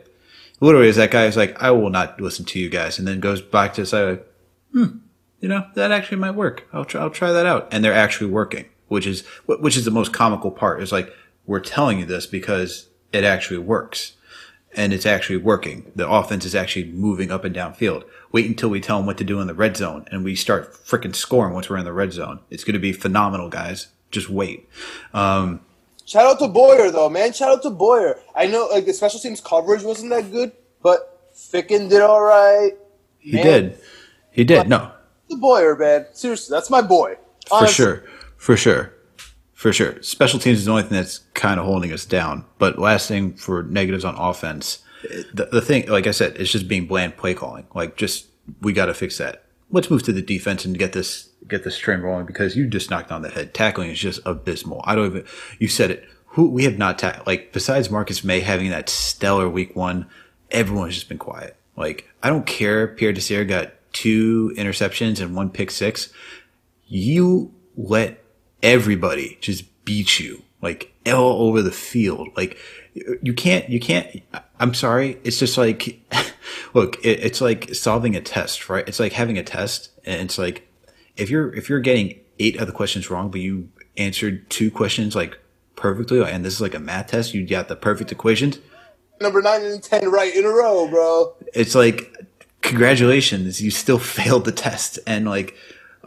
Literally, 0.59 0.87
is 0.87 0.95
that 0.95 1.11
guy 1.11 1.25
is 1.25 1.37
like, 1.37 1.61
I 1.61 1.71
will 1.71 1.89
not 1.89 2.19
listen 2.19 2.45
to 2.45 2.59
you 2.59 2.69
guys, 2.69 2.99
and 2.99 3.07
then 3.07 3.19
goes 3.19 3.41
back 3.41 3.73
to 3.75 3.85
say, 3.85 4.11
like, 4.11 4.27
hmm, 4.73 4.97
you 5.39 5.47
know, 5.47 5.65
that 5.75 5.91
actually 5.91 6.17
might 6.17 6.31
work. 6.31 6.67
I'll 6.73 6.85
try, 6.85 7.01
I'll 7.01 7.09
try 7.09 7.31
that 7.31 7.45
out, 7.45 7.67
and 7.71 7.83
they're 7.83 7.93
actually 7.93 8.31
working, 8.31 8.65
which 8.87 9.05
is 9.05 9.25
which 9.45 9.77
is 9.77 9.85
the 9.85 9.91
most 9.91 10.11
comical 10.11 10.51
part. 10.51 10.81
Is 10.81 10.91
like 10.91 11.13
we're 11.45 11.59
telling 11.59 11.99
you 11.99 12.05
this 12.05 12.25
because 12.25 12.88
it 13.11 13.23
actually 13.23 13.59
works. 13.59 14.13
And 14.75 14.93
it's 14.93 15.05
actually 15.05 15.37
working. 15.37 15.91
The 15.95 16.07
offense 16.07 16.45
is 16.45 16.53
actually 16.53 16.85
moving 16.91 17.31
up 17.31 17.43
and 17.43 17.53
down 17.53 17.73
field. 17.73 18.05
Wait 18.31 18.45
until 18.45 18.69
we 18.69 18.79
tell 18.79 18.97
them 18.97 19.07
what 19.07 19.17
to 19.17 19.23
do 19.23 19.41
in 19.41 19.47
the 19.47 19.53
red 19.55 19.75
zone 19.75 20.05
and 20.11 20.23
we 20.23 20.35
start 20.35 20.71
freaking 20.73 21.15
scoring 21.15 21.55
once 21.55 21.69
we're 21.69 21.77
in 21.77 21.85
the 21.85 21.93
red 21.93 22.13
zone. 22.13 22.39
It's 22.51 22.63
going 22.63 22.73
to 22.73 22.79
be 22.79 22.93
phenomenal, 22.93 23.49
guys. 23.49 23.87
Just 24.11 24.29
wait. 24.29 24.69
Um, 25.11 25.61
Shout 26.05 26.25
out 26.25 26.39
to 26.39 26.47
Boyer 26.47 26.89
though, 26.91 27.09
man. 27.09 27.33
Shout 27.33 27.49
out 27.51 27.61
to 27.63 27.69
Boyer. 27.69 28.19
I 28.35 28.47
know 28.47 28.67
like 28.71 28.85
the 28.85 28.93
special 28.93 29.19
teams 29.19 29.41
coverage 29.41 29.83
wasn't 29.83 30.09
that 30.09 30.31
good, 30.31 30.51
but 30.81 31.33
Ficken 31.35 31.89
did 31.89 32.01
all 32.01 32.21
right. 32.21 32.71
He 33.19 33.33
man. 33.33 33.43
did. 33.45 33.79
He 34.31 34.43
did. 34.43 34.67
no. 34.67 34.91
The 35.29 35.35
Boyer, 35.37 35.75
man. 35.75 36.07
Seriously, 36.13 36.55
that's 36.55 36.69
my 36.69 36.81
boy. 36.81 37.17
Honestly. 37.51 37.67
For 37.67 37.73
sure. 37.73 38.03
For 38.37 38.57
sure. 38.57 38.93
For 39.59 39.73
sure. 39.73 40.01
Special 40.01 40.39
teams 40.39 40.59
is 40.59 40.65
the 40.65 40.71
only 40.71 40.83
thing 40.83 40.93
that's 40.93 41.17
kind 41.33 41.59
of 41.59 41.65
holding 41.65 41.91
us 41.91 42.05
down. 42.05 42.45
But 42.59 42.79
last 42.79 43.09
thing 43.09 43.33
for 43.33 43.63
negatives 43.63 44.05
on 44.05 44.15
offense, 44.15 44.79
the, 45.33 45.49
the 45.51 45.59
thing, 45.59 45.85
like 45.89 46.07
I 46.07 46.11
said, 46.11 46.37
it's 46.37 46.49
just 46.49 46.69
being 46.69 46.85
bland 46.85 47.17
play 47.17 47.33
calling. 47.33 47.67
Like, 47.75 47.97
just, 47.97 48.27
we 48.61 48.71
got 48.71 48.85
to 48.85 48.93
fix 48.93 49.17
that. 49.17 49.43
Let's 49.69 49.89
move 49.89 50.01
to 50.03 50.13
the 50.13 50.21
defense 50.21 50.63
and 50.63 50.79
get 50.79 50.93
this, 50.93 51.27
get 51.45 51.65
this 51.65 51.77
train 51.77 51.99
rolling 51.99 52.25
because 52.25 52.55
you 52.55 52.67
just 52.67 52.89
knocked 52.89 53.11
on 53.11 53.21
the 53.21 53.27
head. 53.27 53.53
Tackling 53.53 53.89
is 53.89 53.99
just 53.99 54.21
abysmal. 54.25 54.81
I 54.85 54.95
don't 54.95 55.07
even, 55.07 55.25
you 55.59 55.67
said 55.67 55.91
it. 55.91 56.07
Who, 56.27 56.49
we 56.49 56.63
have 56.63 56.77
not, 56.77 56.97
ta- 56.97 57.21
like, 57.27 57.51
besides 57.51 57.89
Marcus 57.89 58.23
Maye 58.23 58.39
having 58.39 58.69
that 58.69 58.87
stellar 58.87 59.49
week 59.49 59.75
one, 59.75 60.05
everyone's 60.51 60.93
just 60.93 61.09
been 61.09 61.17
quiet. 61.17 61.57
Like, 61.75 62.09
I 62.23 62.29
don't 62.29 62.45
care. 62.45 62.87
Pierre 62.87 63.11
Desir 63.11 63.43
got 63.43 63.73
two 63.91 64.53
interceptions 64.55 65.19
and 65.19 65.35
one 65.35 65.49
pick 65.49 65.69
six. 65.69 66.13
You 66.87 67.53
let 67.75 68.23
everybody 68.61 69.37
just 69.41 69.65
beat 69.85 70.19
you 70.19 70.43
like 70.61 70.93
all 71.07 71.47
over 71.47 71.61
the 71.61 71.71
field. 71.71 72.29
Like 72.35 72.57
you 72.93 73.33
can't, 73.33 73.69
you 73.69 73.79
can't, 73.79 74.21
I'm 74.59 74.73
sorry. 74.73 75.17
It's 75.23 75.39
just 75.39 75.57
like, 75.57 75.99
look, 76.73 77.03
it, 77.03 77.19
it's 77.21 77.41
like 77.41 77.73
solving 77.73 78.15
a 78.15 78.21
test, 78.21 78.69
right? 78.69 78.87
It's 78.87 78.99
like 78.99 79.13
having 79.13 79.37
a 79.37 79.43
test 79.43 79.91
and 80.05 80.21
it's 80.21 80.37
like, 80.37 80.67
if 81.15 81.29
you're, 81.29 81.53
if 81.53 81.69
you're 81.69 81.79
getting 81.79 82.19
eight 82.39 82.59
of 82.59 82.67
the 82.67 82.73
questions 82.73 83.09
wrong, 83.09 83.29
but 83.29 83.41
you 83.41 83.69
answered 83.97 84.49
two 84.49 84.71
questions 84.71 85.15
like 85.15 85.37
perfectly, 85.75 86.21
and 86.21 86.43
this 86.43 86.55
is 86.55 86.61
like 86.61 86.75
a 86.75 86.79
math 86.79 87.07
test, 87.07 87.33
you 87.33 87.45
got 87.45 87.67
the 87.67 87.75
perfect 87.75 88.11
equations. 88.11 88.59
Number 89.21 89.41
nine 89.41 89.65
and 89.65 89.83
10 89.83 90.09
right 90.09 90.33
in 90.33 90.45
a 90.45 90.49
row, 90.49 90.87
bro. 90.87 91.35
It's 91.53 91.75
like, 91.75 92.13
congratulations, 92.61 93.61
you 93.61 93.71
still 93.71 93.99
failed 94.17 94.45
the 94.45 94.51
test. 94.51 94.99
And 95.05 95.27
like, 95.27 95.55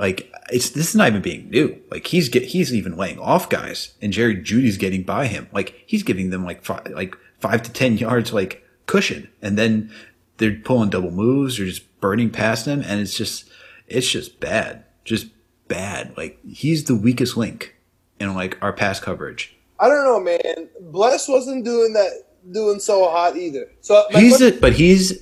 like 0.02 0.32
it's 0.50 0.70
this 0.70 0.88
is 0.88 0.96
not 0.96 1.06
even 1.06 1.22
being 1.22 1.48
new. 1.48 1.80
Like 1.88 2.08
he's 2.08 2.28
get 2.28 2.42
he's 2.42 2.74
even 2.74 2.96
laying 2.96 3.20
off 3.20 3.48
guys, 3.48 3.94
and 4.02 4.12
Jerry 4.12 4.36
Jeudy's 4.36 4.76
getting 4.76 5.04
by 5.04 5.28
him. 5.28 5.46
Like 5.52 5.80
he's 5.86 6.02
giving 6.02 6.30
them 6.30 6.44
like 6.44 6.64
five, 6.64 6.88
like 6.88 7.16
five 7.38 7.62
to 7.62 7.72
ten 7.72 7.96
yards 8.04 8.32
like 8.32 8.66
cushion, 8.86 9.30
and 9.40 9.56
then 9.56 9.92
they're 10.38 10.56
pulling 10.56 10.90
double 10.90 11.12
moves 11.12 11.60
or 11.60 11.66
just 11.66 12.00
burning 12.00 12.30
past 12.30 12.66
him, 12.66 12.80
and 12.84 13.00
it's 13.00 13.16
just 13.16 13.48
it's 13.86 14.10
just 14.10 14.40
bad, 14.40 14.84
just 15.04 15.28
bad. 15.68 16.16
Like 16.16 16.36
he's 16.44 16.84
the 16.86 16.96
weakest 16.96 17.36
link 17.36 17.76
in 18.18 18.34
like 18.34 18.58
our 18.60 18.72
pass 18.72 18.98
coverage. 18.98 19.54
I 19.78 19.86
don't 19.86 20.04
know, 20.04 20.18
man. 20.18 20.68
Bless 20.80 21.28
wasn't 21.28 21.64
doing 21.64 21.92
that, 21.92 22.24
doing 22.50 22.80
so 22.80 23.08
hot 23.08 23.36
either. 23.36 23.70
So 23.82 24.04
he's 24.10 24.36
question- 24.38 24.58
but 24.60 24.72
he's 24.72 25.12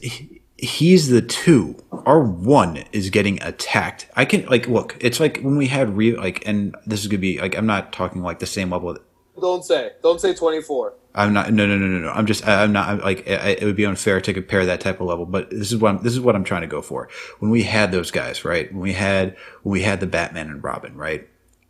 he's 0.61 1.09
the 1.09 1.23
two. 1.23 1.77
Our 2.07 2.21
one 2.21 2.85
is 2.93 3.11
getting 3.11 3.43
attacked. 3.43 4.09
I 4.17 4.25
can 4.25 4.47
like 4.47 4.69
look. 4.69 4.97
It's 5.01 5.21
like 5.21 5.41
when 5.41 5.57
we 5.57 5.67
had 5.67 5.97
re 5.97 6.17
like, 6.17 6.47
and 6.47 6.75
this 6.87 7.01
is 7.01 7.09
gonna 7.09 7.19
be 7.19 7.41
like 7.41 7.57
I'm 7.57 7.67
not 7.67 7.93
talking 7.93 8.23
like 8.23 8.39
the 8.39 8.47
same 8.47 8.71
level. 8.71 8.97
Don't 9.41 9.65
say. 9.65 9.93
Don't 10.03 10.21
say 10.21 10.35
24. 10.35 10.95
I'm 11.15 11.33
not. 11.33 11.53
No, 11.53 11.67
no, 11.67 11.77
no, 11.77 11.87
no, 11.87 11.99
no. 11.99 12.11
I'm 12.11 12.27
just. 12.27 12.47
I'm 12.47 12.73
not. 12.73 12.89
I'm 12.89 13.01
like. 13.01 13.27
It 13.27 13.63
would 13.63 13.77
be 13.77 13.87
unfair 13.87 14.21
to 14.21 14.33
compare 14.33 14.67
that 14.67 14.81
type 14.81 15.01
of 15.01 15.07
level. 15.07 15.27
But 15.27 15.51
this 15.51 15.73
is 15.73 15.79
what. 15.79 15.97
I'm, 15.97 16.03
this 16.03 16.13
is 16.13 16.21
what 16.21 16.37
I'm 16.37 16.45
trying 16.45 16.61
to 16.61 16.67
go 16.67 16.83
for. 16.83 17.09
When 17.39 17.51
we 17.51 17.63
had 17.63 17.91
those 17.91 18.11
guys, 18.11 18.45
right? 18.45 18.71
When 18.73 18.83
we 18.83 18.93
had. 18.93 19.37
When 19.63 19.73
we 19.73 19.83
had 19.83 20.01
the 20.01 20.07
Batman 20.07 20.51
and 20.51 20.63
Robin, 20.63 20.97
right? 20.97 21.27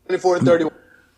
24 0.07 0.37
and 0.37 0.47
31. 0.47 0.75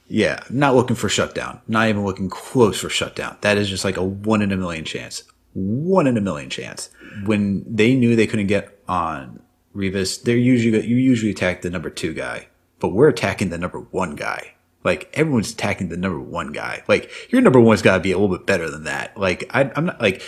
Yeah, 0.09 0.41
not 0.51 0.75
looking 0.75 0.95
for 0.95 1.09
shutdown. 1.09 1.63
Not 1.67 1.89
even 1.89 2.05
looking 2.05 2.29
close 2.29 2.81
for 2.81 2.91
shutdown. 2.91 3.39
That 3.41 3.57
is 3.57 3.69
just 3.69 3.85
like 3.85 3.97
a 3.97 4.05
one 4.05 4.43
in 4.43 4.53
a 4.53 4.57
million 4.57 4.85
chance 4.85 5.25
one 5.55 6.07
in 6.07 6.17
a 6.17 6.21
million 6.21 6.51
chance. 6.51 6.91
When 7.25 7.65
they 7.67 7.95
knew 7.95 8.17
they 8.17 8.27
couldn't 8.27 8.47
get 8.47 8.79
on 8.89 9.43
Revis, 9.75 10.23
they're 10.23 10.37
usually 10.37 10.87
you 10.87 10.97
usually 10.97 11.31
attack 11.31 11.63
the 11.63 11.71
number 11.71 11.91
two 11.91 12.15
guy, 12.15 12.49
but 12.79 12.89
we're 12.89 13.09
attacking 13.09 13.51
the 13.51 13.59
number 13.59 13.79
one 13.79 14.17
guy. 14.17 14.55
Like 14.85 15.11
everyone's 15.15 15.53
attacking 15.53 15.89
the 15.89 15.97
number 15.97 16.21
one 16.21 16.53
guy. 16.53 16.83
Like 16.89 17.11
your 17.31 17.41
number 17.41 17.61
one's 17.61 17.83
got 17.83 17.95
to 17.95 18.01
be 18.01 18.13
a 18.13 18.19
little 18.19 18.37
bit 18.37 18.47
better 18.47 18.69
than 18.71 18.85
that. 18.85 19.17
Like 19.17 19.45
I, 19.51 19.71
I'm 19.77 19.87
not 19.87 20.01
like 20.01 20.23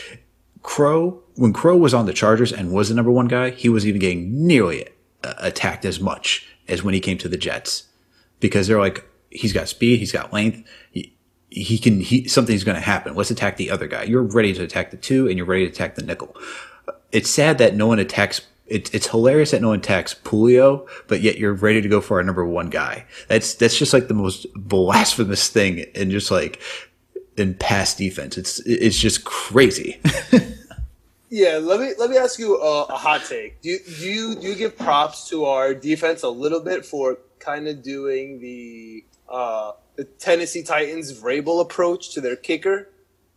Crow. 0.62 1.22
When 1.34 1.52
Crow 1.52 1.76
was 1.76 1.94
on 1.94 2.06
the 2.06 2.12
Chargers 2.12 2.52
and 2.52 2.72
was 2.72 2.88
the 2.88 2.94
number 2.94 3.10
one 3.10 3.28
guy, 3.28 3.50
he 3.50 3.68
was 3.68 3.86
even 3.86 4.00
getting 4.00 4.46
nearly 4.46 4.88
uh, 5.24 5.34
attacked 5.38 5.84
as 5.84 6.00
much 6.00 6.46
as 6.68 6.82
when 6.82 6.94
he 6.94 7.00
came 7.00 7.18
to 7.18 7.28
the 7.28 7.36
Jets 7.36 7.88
because 8.40 8.68
they're 8.68 8.78
like 8.78 9.04
he's 9.30 9.52
got 9.52 9.68
speed, 9.68 9.98
he's 9.98 10.12
got 10.12 10.32
length. 10.32 10.66
He, 10.92 11.13
he 11.54 11.78
can 11.78 12.00
he 12.00 12.26
something's 12.26 12.64
going 12.64 12.74
to 12.74 12.80
happen. 12.80 13.14
Let's 13.14 13.30
attack 13.30 13.56
the 13.56 13.70
other 13.70 13.86
guy. 13.86 14.02
You're 14.02 14.22
ready 14.22 14.52
to 14.54 14.62
attack 14.64 14.90
the 14.90 14.96
two, 14.96 15.28
and 15.28 15.36
you're 15.36 15.46
ready 15.46 15.64
to 15.64 15.70
attack 15.70 15.94
the 15.94 16.02
nickel. 16.02 16.36
It's 17.12 17.30
sad 17.30 17.58
that 17.58 17.76
no 17.76 17.86
one 17.86 18.00
attacks. 18.00 18.40
It's 18.66 18.90
it's 18.90 19.06
hilarious 19.06 19.52
that 19.52 19.62
no 19.62 19.68
one 19.68 19.78
attacks 19.78 20.14
Julio, 20.24 20.86
but 21.06 21.20
yet 21.20 21.38
you're 21.38 21.54
ready 21.54 21.80
to 21.80 21.88
go 21.88 22.00
for 22.00 22.18
our 22.18 22.24
number 22.24 22.44
one 22.44 22.70
guy. 22.70 23.06
That's 23.28 23.54
that's 23.54 23.78
just 23.78 23.92
like 23.92 24.08
the 24.08 24.14
most 24.14 24.46
blasphemous 24.54 25.48
thing, 25.48 25.84
and 25.94 26.10
just 26.10 26.32
like 26.32 26.60
in 27.36 27.54
pass 27.54 27.94
defense, 27.94 28.36
it's 28.36 28.58
it's 28.66 28.98
just 28.98 29.24
crazy. 29.24 30.00
yeah, 31.30 31.58
let 31.62 31.78
me 31.78 31.92
let 31.98 32.10
me 32.10 32.16
ask 32.16 32.40
you 32.40 32.60
a, 32.60 32.84
a 32.84 32.96
hot 32.96 33.24
take. 33.28 33.60
Do 33.62 33.68
you, 33.68 33.78
do 33.78 34.08
you 34.08 34.34
do 34.34 34.48
you 34.48 34.54
give 34.56 34.76
props 34.76 35.28
to 35.28 35.44
our 35.44 35.72
defense 35.72 36.24
a 36.24 36.28
little 36.28 36.60
bit 36.60 36.84
for 36.84 37.18
kind 37.38 37.68
of 37.68 37.80
doing 37.80 38.40
the 38.40 39.04
uh, 39.28 39.72
the 39.96 40.04
Tennessee 40.04 40.62
Titans 40.62 41.12
Vrabel 41.20 41.60
approach 41.60 42.12
to 42.14 42.20
their 42.20 42.36
kicker, 42.36 42.90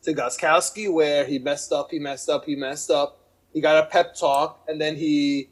to 0.03 0.14
Gostkowski, 0.14 0.91
where 0.91 1.26
he 1.26 1.39
messed 1.39 1.72
up, 1.72 1.91
he 1.91 1.99
messed 1.99 2.30
up, 2.30 2.45
he 2.45 2.55
messed 2.55 2.89
up. 2.89 3.20
He 3.53 3.62
got 3.62 3.84
a 3.84 3.88
pep 3.88 4.16
talk, 4.16 4.64
and 4.68 4.80
then 4.80 4.95
he 4.95 5.49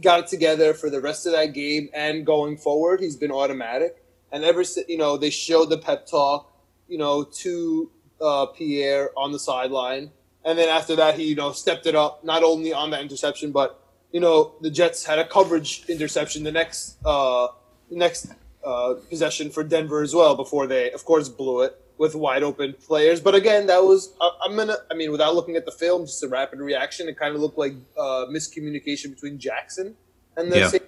got 0.00 0.20
it 0.20 0.26
together 0.26 0.74
for 0.74 0.90
the 0.90 1.00
rest 1.00 1.26
of 1.26 1.32
that 1.32 1.52
game 1.52 1.88
and 1.94 2.24
going 2.24 2.56
forward. 2.56 3.00
He's 3.00 3.16
been 3.16 3.32
automatic. 3.32 4.04
And 4.30 4.44
ever 4.44 4.62
since, 4.64 4.88
you 4.88 4.98
know, 4.98 5.16
they 5.16 5.30
showed 5.30 5.70
the 5.70 5.78
pep 5.78 6.06
talk, 6.06 6.52
you 6.88 6.98
know, 6.98 7.24
to 7.24 7.90
uh, 8.20 8.46
Pierre 8.46 9.10
on 9.16 9.32
the 9.32 9.38
sideline. 9.38 10.10
And 10.44 10.58
then 10.58 10.68
after 10.68 10.94
that, 10.96 11.16
he, 11.16 11.24
you 11.24 11.34
know, 11.34 11.52
stepped 11.52 11.86
it 11.86 11.94
up, 11.94 12.24
not 12.24 12.42
only 12.42 12.72
on 12.72 12.90
that 12.90 13.00
interception, 13.00 13.50
but, 13.50 13.82
you 14.12 14.20
know, 14.20 14.54
the 14.60 14.70
Jets 14.70 15.04
had 15.04 15.18
a 15.18 15.26
coverage 15.26 15.84
interception 15.88 16.44
the 16.44 16.52
next, 16.52 16.98
uh, 17.04 17.48
next 17.90 18.28
uh, 18.64 18.94
possession 19.08 19.50
for 19.50 19.62
Denver 19.64 20.02
as 20.02 20.14
well 20.14 20.34
before 20.36 20.66
they, 20.66 20.90
of 20.90 21.04
course, 21.04 21.28
blew 21.28 21.62
it 21.62 21.80
with 21.98 22.14
wide 22.14 22.42
open 22.42 22.74
players. 22.74 23.20
But 23.20 23.34
again, 23.34 23.66
that 23.66 23.82
was 23.82 24.14
I'm 24.20 24.56
gonna. 24.56 24.76
I 24.90 24.94
mean, 24.94 25.10
without 25.12 25.34
looking 25.34 25.56
at 25.56 25.64
the 25.64 25.72
film, 25.72 26.06
just 26.06 26.22
a 26.22 26.28
rapid 26.28 26.60
reaction. 26.60 27.08
It 27.08 27.18
kind 27.18 27.34
of 27.34 27.40
looked 27.40 27.58
like 27.58 27.74
uh, 27.96 28.26
miscommunication 28.30 29.10
between 29.10 29.38
Jackson 29.38 29.96
and 30.36 30.50
the 30.52 30.58
Yeah. 30.58 30.68
same, 30.68 30.80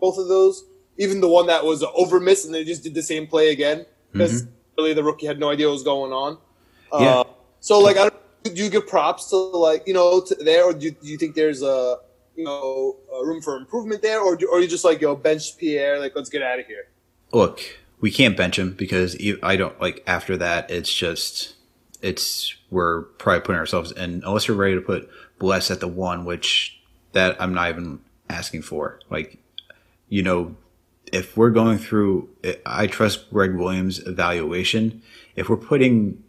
both 0.00 0.18
of 0.18 0.28
those. 0.28 0.64
Even 0.98 1.20
the 1.20 1.28
one 1.28 1.46
that 1.48 1.62
was 1.64 1.82
an 1.82 1.90
over 1.94 2.18
miss, 2.18 2.46
and 2.46 2.54
they 2.54 2.64
just 2.64 2.82
did 2.82 2.94
the 2.94 3.02
same 3.02 3.26
play 3.26 3.50
again 3.50 3.84
because 4.12 4.46
really 4.78 4.94
the 4.94 5.04
rookie 5.04 5.26
had 5.26 5.38
no 5.38 5.50
idea 5.50 5.66
what 5.66 5.72
was 5.72 5.82
going 5.82 6.12
on. 6.12 6.38
Yeah. 6.92 7.20
Uh, 7.20 7.24
so 7.60 7.78
like, 7.80 7.98
I 7.98 8.08
don't, 8.08 8.14
do 8.54 8.64
you 8.64 8.70
give 8.70 8.86
props 8.86 9.28
to 9.30 9.36
like 9.36 9.86
you 9.86 9.92
know 9.92 10.22
to 10.22 10.34
there, 10.36 10.64
or 10.64 10.72
do 10.72 10.86
you, 10.86 10.90
do 10.92 11.06
you 11.06 11.18
think 11.18 11.34
there's 11.34 11.62
a 11.62 11.98
you 12.34 12.44
know 12.44 12.96
a 13.12 13.26
room 13.26 13.42
for 13.42 13.56
improvement 13.58 14.00
there, 14.00 14.20
or 14.20 14.36
do, 14.36 14.48
or 14.50 14.60
you 14.60 14.68
just 14.68 14.84
like 14.84 15.00
yo 15.02 15.14
bench 15.14 15.58
Pierre, 15.58 15.98
like 15.98 16.14
let's 16.16 16.30
get 16.30 16.42
out 16.42 16.58
of 16.58 16.66
here. 16.66 16.88
Look, 17.32 17.60
we 18.00 18.10
can't 18.10 18.36
bench 18.36 18.58
him 18.58 18.72
because 18.72 19.16
I 19.42 19.56
don't 19.56 19.80
like 19.80 20.02
after 20.06 20.36
that. 20.36 20.70
It's 20.70 20.92
just 20.92 21.54
it's 22.02 22.54
we're 22.70 23.02
probably 23.02 23.40
putting 23.40 23.58
ourselves 23.58 23.92
in 23.92 24.22
unless 24.24 24.48
we're 24.48 24.54
ready 24.54 24.74
to 24.74 24.80
put 24.80 25.08
Bless 25.38 25.70
at 25.70 25.80
the 25.80 25.88
one, 25.88 26.24
which 26.24 26.80
that 27.12 27.40
I'm 27.40 27.52
not 27.52 27.68
even 27.68 28.00
asking 28.28 28.62
for. 28.62 29.00
Like, 29.10 29.38
you 30.08 30.22
know, 30.22 30.56
if 31.12 31.36
we're 31.36 31.50
going 31.50 31.78
through, 31.78 32.28
I 32.64 32.86
trust 32.86 33.30
Gregg 33.30 33.54
Williams' 33.54 33.98
evaluation. 34.06 35.02
If 35.34 35.48
we're 35.48 35.56
putting 35.56 36.22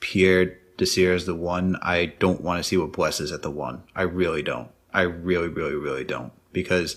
Pierre 0.00 0.58
Desir 0.76 1.14
as 1.14 1.26
the 1.26 1.34
one, 1.34 1.76
I 1.82 2.06
don't 2.18 2.40
want 2.40 2.58
to 2.58 2.64
see 2.64 2.76
what 2.76 2.92
Bless 2.92 3.20
is 3.20 3.32
at 3.32 3.42
the 3.42 3.50
one. 3.50 3.84
I 3.94 4.02
really 4.02 4.42
don't. 4.42 4.70
I 4.92 5.02
really, 5.02 5.48
really, 5.48 5.74
really 5.74 6.04
don't 6.04 6.32
because 6.52 6.96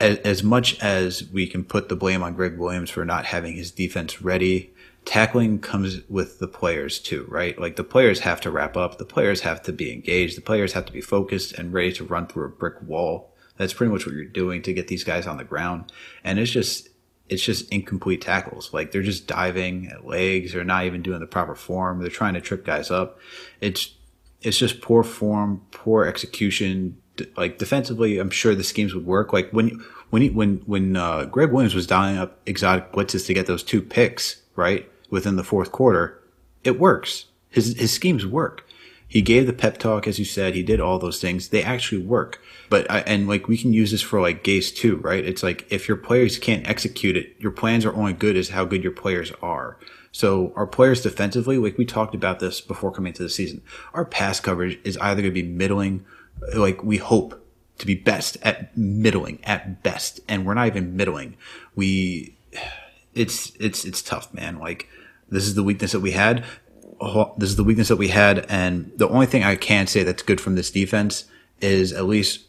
as, 0.00 0.18
as 0.18 0.42
much 0.42 0.78
as 0.80 1.28
we 1.32 1.46
can 1.46 1.64
put 1.64 1.88
the 1.88 1.96
blame 1.96 2.22
on 2.22 2.34
Gregg 2.34 2.58
Williams 2.58 2.90
for 2.90 3.04
not 3.04 3.26
having 3.26 3.54
his 3.54 3.70
defense 3.70 4.22
ready, 4.22 4.72
tackling 5.04 5.58
comes 5.58 6.00
with 6.08 6.38
the 6.38 6.48
players 6.48 6.98
too, 6.98 7.26
right? 7.28 7.58
Like 7.58 7.76
the 7.76 7.84
players 7.84 8.20
have 8.20 8.40
to 8.42 8.50
wrap 8.50 8.76
up, 8.76 8.98
the 8.98 9.04
players 9.04 9.42
have 9.42 9.62
to 9.62 9.72
be 9.72 9.92
engaged, 9.92 10.36
the 10.36 10.42
players 10.42 10.72
have 10.72 10.86
to 10.86 10.92
be 10.92 11.00
focused 11.00 11.52
and 11.52 11.72
ready 11.72 11.92
to 11.92 12.04
run 12.04 12.26
through 12.26 12.46
a 12.46 12.50
brick 12.50 12.80
wall. 12.82 13.32
That's 13.56 13.72
pretty 13.72 13.92
much 13.92 14.06
what 14.06 14.14
you're 14.14 14.24
doing 14.24 14.62
to 14.62 14.72
get 14.72 14.88
these 14.88 15.04
guys 15.04 15.26
on 15.26 15.36
the 15.36 15.44
ground. 15.44 15.92
And 16.24 16.38
it's 16.38 16.50
just, 16.50 16.88
it's 17.28 17.42
just 17.42 17.70
incomplete 17.70 18.20
tackles. 18.20 18.72
Like 18.72 18.90
they're 18.90 19.02
just 19.02 19.26
diving 19.26 19.88
at 19.88 20.06
legs. 20.06 20.52
They're 20.52 20.64
not 20.64 20.84
even 20.84 21.02
doing 21.02 21.20
the 21.20 21.26
proper 21.26 21.54
form. 21.54 22.00
They're 22.00 22.08
trying 22.08 22.34
to 22.34 22.40
trip 22.40 22.64
guys 22.64 22.90
up. 22.90 23.18
It's, 23.60 23.94
it's 24.42 24.58
just 24.58 24.80
poor 24.80 25.02
form, 25.02 25.62
poor 25.70 26.04
execution. 26.04 27.00
Like 27.36 27.58
defensively, 27.58 28.18
I'm 28.18 28.30
sure 28.30 28.54
the 28.54 28.64
schemes 28.64 28.94
would 28.94 29.06
work. 29.06 29.32
Like 29.32 29.50
when 29.50 29.84
when 30.10 30.22
he, 30.22 30.30
when 30.30 30.58
when 30.66 30.96
uh, 30.96 31.24
Gregg 31.26 31.52
Williams 31.52 31.74
was 31.74 31.86
dialing 31.86 32.18
up 32.18 32.40
exotic 32.46 32.92
blitzes 32.92 33.26
to 33.26 33.34
get 33.34 33.46
those 33.46 33.62
two 33.62 33.82
picks 33.82 34.42
right 34.56 34.90
within 35.10 35.36
the 35.36 35.44
fourth 35.44 35.72
quarter, 35.72 36.20
it 36.64 36.78
works. 36.78 37.26
His 37.50 37.78
his 37.78 37.92
schemes 37.92 38.26
work. 38.26 38.66
He 39.06 39.22
gave 39.22 39.46
the 39.46 39.52
pep 39.52 39.78
talk, 39.78 40.08
as 40.08 40.18
you 40.18 40.24
said. 40.24 40.54
He 40.54 40.64
did 40.64 40.80
all 40.80 40.98
those 40.98 41.20
things. 41.20 41.50
They 41.50 41.62
actually 41.62 42.02
work. 42.02 42.40
But 42.68 42.90
I, 42.90 43.00
and 43.00 43.28
like 43.28 43.46
we 43.46 43.56
can 43.56 43.72
use 43.72 43.92
this 43.92 44.02
for 44.02 44.20
like 44.20 44.42
Gase 44.42 44.74
too, 44.74 44.96
right? 44.96 45.24
It's 45.24 45.42
like 45.42 45.66
if 45.70 45.86
your 45.86 45.96
players 45.96 46.36
can't 46.38 46.66
execute 46.66 47.16
it, 47.16 47.36
your 47.38 47.52
plans 47.52 47.84
are 47.84 47.94
only 47.94 48.12
good 48.12 48.36
as 48.36 48.48
how 48.48 48.64
good 48.64 48.82
your 48.82 48.92
players 48.92 49.30
are. 49.40 49.78
So 50.10 50.52
our 50.54 50.66
players 50.66 51.02
defensively, 51.02 51.58
like 51.58 51.76
we 51.76 51.84
talked 51.84 52.14
about 52.14 52.38
this 52.38 52.60
before 52.60 52.92
coming 52.92 53.12
to 53.12 53.22
the 53.22 53.28
season, 53.28 53.62
our 53.92 54.04
pass 54.04 54.40
coverage 54.40 54.78
is 54.84 54.96
either 54.98 55.22
going 55.22 55.34
to 55.34 55.42
be 55.42 55.48
middling, 55.48 56.04
like 56.56 56.82
we 56.82 56.98
hope 56.98 57.40
to 57.78 57.86
be 57.86 57.94
best 57.94 58.36
at 58.42 58.76
middling 58.76 59.38
at 59.44 59.82
best, 59.82 60.20
and 60.28 60.46
we're 60.46 60.54
not 60.54 60.66
even 60.66 60.96
middling. 60.96 61.36
We, 61.74 62.36
it's 63.14 63.52
it's 63.58 63.84
it's 63.84 64.02
tough, 64.02 64.32
man. 64.32 64.58
Like 64.58 64.88
this 65.28 65.44
is 65.44 65.54
the 65.54 65.62
weakness 65.62 65.92
that 65.92 66.00
we 66.00 66.12
had. 66.12 66.44
Oh, 67.00 67.34
This 67.36 67.50
is 67.50 67.56
the 67.56 67.64
weakness 67.64 67.88
that 67.88 67.96
we 67.96 68.08
had, 68.08 68.46
and 68.48 68.92
the 68.96 69.08
only 69.08 69.26
thing 69.26 69.42
I 69.42 69.56
can 69.56 69.86
say 69.86 70.04
that's 70.04 70.22
good 70.22 70.40
from 70.40 70.54
this 70.54 70.70
defense 70.70 71.24
is 71.60 71.92
at 71.92 72.04
least 72.04 72.44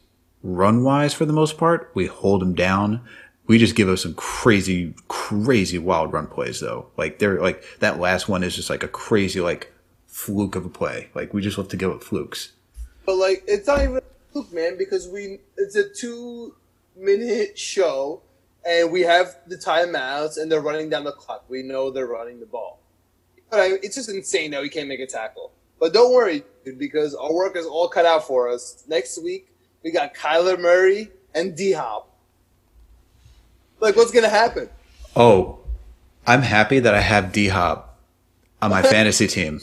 run 0.45 0.83
wise 0.83 1.13
for 1.13 1.25
the 1.25 1.33
most 1.33 1.57
part, 1.57 1.91
we 1.95 2.05
hold 2.05 2.41
them 2.41 2.53
down. 2.53 3.01
We 3.47 3.57
just 3.57 3.75
give 3.75 3.89
us 3.89 4.03
some 4.03 4.13
crazy, 4.13 4.93
crazy 5.07 5.77
wild 5.77 6.13
run 6.13 6.27
plays 6.27 6.59
though. 6.59 6.87
Like 6.97 7.19
they're 7.19 7.41
like 7.41 7.63
that 7.79 7.99
last 7.99 8.29
one 8.29 8.43
is 8.43 8.55
just 8.55 8.69
like 8.69 8.83
a 8.83 8.87
crazy 8.87 9.41
like 9.41 9.73
fluke 10.07 10.55
of 10.55 10.65
a 10.65 10.69
play. 10.69 11.09
Like 11.13 11.33
we 11.33 11.41
just 11.41 11.57
love 11.57 11.67
to 11.69 11.77
give 11.77 11.91
up 11.91 12.03
flukes. 12.03 12.51
But 13.05 13.15
like, 13.15 13.43
it's 13.47 13.67
not 13.67 13.81
even 13.81 13.97
a 13.97 14.01
fluke, 14.31 14.51
man, 14.53 14.77
because 14.77 15.07
we 15.07 15.39
it's 15.57 15.75
a 15.75 15.89
two 15.89 16.55
minute 16.95 17.57
show, 17.57 18.21
and 18.67 18.91
we 18.91 19.01
have 19.01 19.35
the 19.47 19.57
timeouts, 19.57 20.37
and 20.37 20.51
they're 20.51 20.61
running 20.61 20.89
down 20.89 21.03
the 21.03 21.11
clock. 21.11 21.45
We 21.47 21.63
know 21.63 21.91
they're 21.91 22.07
running 22.07 22.39
the 22.39 22.45
ball. 22.45 22.79
But 23.49 23.59
I, 23.59 23.65
it's 23.83 23.95
just 23.95 24.09
insane 24.09 24.51
that 24.51 24.61
we 24.61 24.69
can't 24.69 24.87
make 24.87 24.99
a 24.99 25.07
tackle. 25.07 25.51
But 25.79 25.93
don't 25.93 26.13
worry, 26.13 26.43
dude, 26.63 26.79
because 26.79 27.13
our 27.15 27.33
work 27.33 27.55
is 27.55 27.65
all 27.65 27.87
cut 27.87 28.05
out 28.05 28.25
for 28.25 28.49
us. 28.49 28.83
Next 28.87 29.21
week 29.21 29.49
we 29.83 29.91
got 29.91 30.15
Kyler 30.15 30.59
Murray 30.59 31.11
and 31.33 31.55
D 31.55 31.73
Hop. 31.73 32.11
Like, 33.79 33.95
what's 33.95 34.11
gonna 34.11 34.29
happen? 34.29 34.69
Oh, 35.15 35.59
I'm 36.25 36.41
happy 36.41 36.79
that 36.79 36.95
I 36.95 37.01
have 37.01 37.31
D 37.31 37.49
Hop 37.49 37.99
on 38.61 38.71
my 38.71 38.81
fantasy 38.81 39.27
team. 39.27 39.61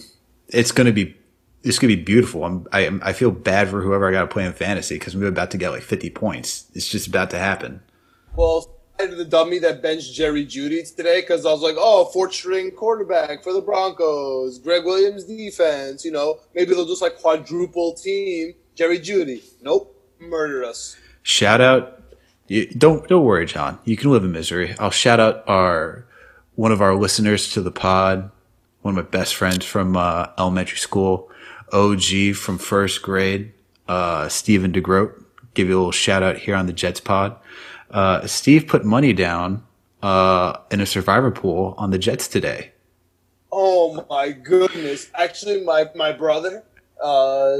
It's 0.48 0.70
gonna 0.70 0.92
be 0.92 1.16
it's 1.62 1.78
gonna 1.78 1.94
be 1.94 2.02
beautiful. 2.02 2.44
I'm 2.44 2.66
I 2.72 2.90
I 3.02 3.12
feel 3.12 3.30
bad 3.30 3.68
for 3.68 3.80
whoever 3.80 4.08
I 4.08 4.12
got 4.12 4.22
to 4.22 4.26
play 4.26 4.44
in 4.44 4.52
fantasy 4.52 4.96
because 4.96 5.16
we're 5.16 5.28
about 5.28 5.50
to 5.52 5.58
get 5.58 5.70
like 5.70 5.82
50 5.82 6.10
points. 6.10 6.66
It's 6.74 6.88
just 6.88 7.06
about 7.06 7.30
to 7.30 7.38
happen. 7.38 7.82
Well, 8.34 8.72
I 8.98 9.06
the 9.06 9.24
dummy 9.24 9.58
that 9.60 9.82
benched 9.82 10.14
Jerry 10.14 10.46
Jeudy 10.46 10.94
today 10.94 11.20
because 11.20 11.44
I 11.44 11.50
was 11.50 11.62
like, 11.62 11.76
oh, 11.78 12.06
fourth 12.06 12.32
string 12.32 12.70
quarterback 12.70 13.42
for 13.42 13.52
the 13.52 13.60
Broncos, 13.60 14.58
Gregg 14.58 14.84
Williams 14.84 15.24
defense. 15.24 16.04
You 16.04 16.12
know, 16.12 16.38
maybe 16.54 16.74
they'll 16.74 16.86
just 16.86 17.02
like 17.02 17.18
quadruple 17.18 17.94
team 17.94 18.54
Jerry 18.74 18.98
Jeudy. 18.98 19.42
Nope, 19.60 19.96
murder 20.20 20.64
us. 20.64 20.96
Shout 21.22 21.60
out. 21.60 22.02
You, 22.48 22.66
don't 22.66 23.06
don't 23.08 23.24
worry, 23.24 23.46
John. 23.46 23.78
You 23.84 23.96
can 23.96 24.10
live 24.10 24.24
in 24.24 24.32
misery. 24.32 24.74
I'll 24.78 24.90
shout 24.90 25.20
out 25.20 25.44
our 25.48 26.06
one 26.54 26.72
of 26.72 26.82
our 26.82 26.94
listeners 26.94 27.52
to 27.54 27.60
the 27.60 27.70
pod, 27.70 28.30
one 28.82 28.98
of 28.98 29.04
my 29.04 29.10
best 29.10 29.34
friends 29.34 29.64
from 29.64 29.96
uh, 29.96 30.28
elementary 30.38 30.78
school, 30.78 31.30
OG 31.72 32.34
from 32.34 32.58
first 32.58 33.02
grade, 33.02 33.52
uh, 33.88 34.28
Stephen 34.28 34.72
DeGroat. 34.72 35.24
Give 35.54 35.68
you 35.68 35.76
a 35.76 35.78
little 35.78 35.92
shout 35.92 36.22
out 36.22 36.38
here 36.38 36.54
on 36.54 36.66
the 36.66 36.72
Jets 36.72 37.00
pod. 37.00 37.36
Uh, 37.90 38.26
Steve 38.26 38.66
put 38.66 38.84
money 38.84 39.12
down 39.12 39.62
uh, 40.02 40.56
in 40.70 40.80
a 40.80 40.86
survivor 40.86 41.30
pool 41.30 41.74
on 41.78 41.90
the 41.90 41.98
Jets 41.98 42.26
today. 42.26 42.72
Oh 43.50 44.04
my 44.08 44.30
goodness! 44.30 45.10
Actually, 45.14 45.62
my 45.62 45.90
my 45.94 46.10
brother 46.10 46.64
uh, 47.02 47.58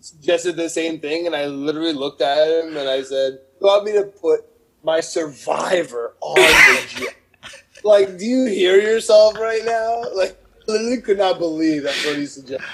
suggested 0.00 0.54
the 0.54 0.68
same 0.68 1.00
thing, 1.00 1.26
and 1.26 1.34
I 1.34 1.46
literally 1.46 1.92
looked 1.92 2.22
at 2.22 2.48
him 2.48 2.76
and 2.76 2.88
I 2.88 3.02
said, 3.02 3.40
"You 3.60 3.66
want 3.66 3.84
me 3.84 3.92
to 3.92 4.04
put 4.04 4.44
my 4.84 5.00
survivor 5.00 6.14
on 6.20 6.36
the 6.36 6.84
jet?" 6.88 7.16
like, 7.84 8.18
do 8.18 8.24
you 8.24 8.46
hear 8.46 8.80
yourself 8.80 9.36
right 9.36 9.64
now? 9.64 10.04
Like, 10.14 10.40
literally 10.68 11.00
could 11.00 11.18
not 11.18 11.38
believe 11.38 11.82
that's 11.84 12.04
what 12.06 12.16
he 12.16 12.26
suggested. 12.26 12.66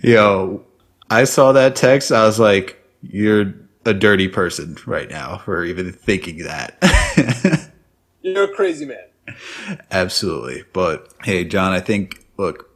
Yo, 0.00 0.64
I 1.10 1.24
saw 1.24 1.52
that 1.52 1.76
text. 1.76 2.10
I 2.12 2.24
was 2.26 2.38
like, 2.40 2.82
"You're 3.02 3.54
a 3.84 3.94
dirty 3.94 4.28
person 4.28 4.76
right 4.86 5.08
now 5.10 5.38
for 5.38 5.64
even 5.64 5.92
thinking 5.92 6.38
that." 6.44 7.70
You're 8.22 8.44
a 8.44 8.54
crazy 8.54 8.86
man. 8.86 9.36
Absolutely. 9.90 10.64
But 10.72 11.12
hey, 11.24 11.44
John, 11.44 11.72
I 11.72 11.80
think 11.80 12.24
look, 12.36 12.70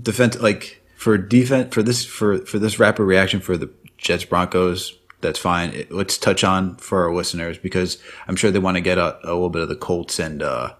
defense 0.00 0.38
like 0.40 0.82
for 0.96 1.16
defense 1.18 1.74
for 1.74 1.82
this 1.82 2.04
for 2.04 2.38
for 2.46 2.58
this 2.58 2.78
rapid 2.78 3.04
reaction 3.04 3.40
for 3.40 3.56
the 3.56 3.70
Jets 3.98 4.24
Broncos, 4.24 4.96
that's 5.20 5.38
fine. 5.38 5.70
It- 5.70 5.92
let's 5.92 6.16
touch 6.18 6.44
on 6.44 6.76
for 6.76 7.04
our 7.04 7.14
listeners 7.14 7.58
because 7.58 7.98
I'm 8.28 8.36
sure 8.36 8.50
they 8.50 8.58
want 8.58 8.76
to 8.76 8.80
get 8.82 8.98
a, 8.98 9.18
a 9.24 9.32
little 9.32 9.50
bit 9.50 9.62
of 9.62 9.68
the 9.68 9.76
Colts 9.76 10.18
and 10.18 10.42
uh, 10.42 10.74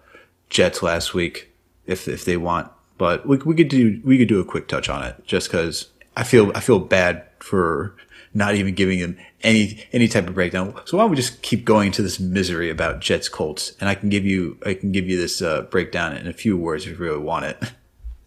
Jets 0.48 0.82
last 0.82 1.12
week 1.14 1.50
if 1.86 2.08
if 2.08 2.24
they 2.24 2.36
want. 2.36 2.70
But 3.00 3.26
we 3.26 3.38
we 3.38 3.54
could 3.54 3.68
do 3.68 3.98
we 4.04 4.18
could 4.18 4.28
do 4.28 4.40
a 4.40 4.44
quick 4.44 4.68
touch 4.68 4.90
on 4.90 5.02
it 5.02 5.24
just 5.24 5.50
because 5.50 5.88
I 6.18 6.22
feel 6.22 6.52
I 6.54 6.60
feel 6.60 6.78
bad 6.78 7.24
for 7.38 7.96
not 8.34 8.56
even 8.56 8.74
giving 8.74 8.98
him 8.98 9.16
any 9.42 9.86
any 9.90 10.06
type 10.06 10.28
of 10.28 10.34
breakdown. 10.34 10.78
So 10.84 10.98
why 10.98 11.04
don't 11.04 11.10
we 11.10 11.16
just 11.16 11.40
keep 11.40 11.64
going 11.64 11.86
into 11.86 12.02
this 12.02 12.20
misery 12.20 12.68
about 12.68 13.00
Jets 13.00 13.30
Colts, 13.30 13.72
and 13.80 13.88
I 13.88 13.94
can 13.94 14.10
give 14.10 14.26
you 14.26 14.58
I 14.66 14.74
can 14.74 14.92
give 14.92 15.08
you 15.08 15.16
this 15.16 15.40
uh, 15.40 15.62
breakdown 15.62 16.14
in 16.14 16.26
a 16.26 16.34
few 16.34 16.58
words 16.58 16.84
if 16.84 16.90
you 16.90 16.96
really 16.98 17.22
want 17.22 17.46
it. 17.46 17.58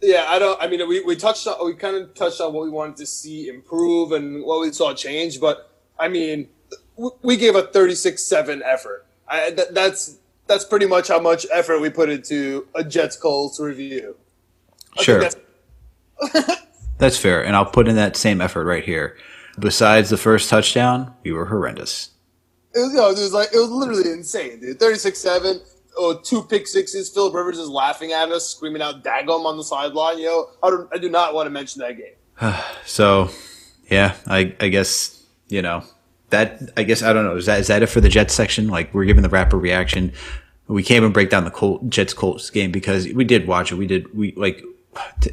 Yeah, 0.06 0.26
I 0.28 0.38
don't. 0.38 0.60
I 0.60 0.66
mean, 0.66 0.86
we, 0.86 1.00
we 1.00 1.16
touched 1.16 1.46
on 1.46 1.64
we 1.64 1.72
kind 1.76 1.96
of 1.96 2.12
touched 2.12 2.38
on 2.38 2.52
what 2.52 2.64
we 2.64 2.68
wanted 2.68 2.96
to 2.96 3.06
see 3.06 3.48
improve 3.48 4.12
and 4.12 4.44
what 4.44 4.60
we 4.60 4.70
saw 4.70 4.92
change, 4.92 5.40
but 5.40 5.70
I 5.98 6.08
mean, 6.08 6.48
we 7.22 7.38
gave 7.38 7.54
a 7.54 7.62
36-7 7.62 8.60
effort. 8.62 9.06
I, 9.26 9.48
that, 9.52 9.72
that's 9.72 10.18
that's 10.46 10.66
pretty 10.66 10.84
much 10.84 11.08
how 11.08 11.20
much 11.20 11.46
effort 11.50 11.78
we 11.78 11.88
put 11.88 12.10
into 12.10 12.68
a 12.74 12.84
Jets 12.84 13.16
Colts 13.16 13.58
review. 13.58 14.16
Sure, 15.00 15.20
that's-, 15.20 16.60
that's 16.98 17.18
fair, 17.18 17.44
and 17.44 17.56
I'll 17.56 17.66
put 17.66 17.88
in 17.88 17.96
that 17.96 18.16
same 18.16 18.40
effort 18.40 18.64
right 18.64 18.84
here. 18.84 19.16
Besides 19.58 20.10
the 20.10 20.16
first 20.16 20.50
touchdown, 20.50 21.14
we 21.22 21.32
were 21.32 21.46
horrendous. 21.46 22.10
It 22.74 22.80
was, 22.80 22.92
you 22.92 22.96
know, 22.96 23.08
it 23.08 23.18
was 23.18 23.32
like 23.32 23.48
it 23.52 23.58
was 23.58 23.70
literally 23.70 24.10
insane, 24.10 24.60
dude. 24.60 24.80
36-7 24.80 25.60
oh, 25.96 26.20
two 26.22 26.42
pick 26.42 26.66
sixes. 26.66 27.08
Philip 27.08 27.34
Rivers 27.34 27.58
is 27.58 27.68
laughing 27.68 28.12
at 28.12 28.30
us, 28.30 28.48
screaming 28.48 28.82
out 28.82 29.02
"Dagum" 29.02 29.44
on 29.44 29.56
the 29.56 29.64
sideline. 29.64 30.18
You 30.18 30.26
know, 30.26 30.50
I, 30.62 30.70
don't, 30.70 30.88
I 30.92 30.98
do 30.98 31.08
not 31.08 31.34
want 31.34 31.46
to 31.46 31.50
mention 31.50 31.80
that 31.80 31.96
game. 31.96 32.54
so, 32.84 33.30
yeah, 33.90 34.14
I, 34.26 34.54
I 34.60 34.68
guess 34.68 35.22
you 35.48 35.62
know 35.62 35.84
that. 36.30 36.60
I 36.76 36.82
guess 36.82 37.02
I 37.02 37.12
don't 37.12 37.24
know. 37.24 37.36
Is 37.36 37.46
that 37.46 37.60
is 37.60 37.68
that 37.68 37.82
it 37.82 37.86
for 37.86 38.00
the 38.00 38.08
Jets 38.08 38.34
section? 38.34 38.68
Like 38.68 38.92
we're 38.94 39.04
giving 39.04 39.22
the 39.22 39.28
rapper 39.28 39.58
reaction. 39.58 40.12
We 40.66 40.82
can't 40.82 40.96
even 40.96 41.12
break 41.12 41.28
down 41.28 41.44
the 41.44 41.50
Colt, 41.50 41.88
Jets 41.90 42.14
Colts 42.14 42.48
game 42.48 42.72
because 42.72 43.06
we 43.12 43.24
did 43.24 43.46
watch 43.46 43.70
it. 43.72 43.76
We 43.76 43.86
did 43.86 44.14
we 44.16 44.32
like. 44.32 44.62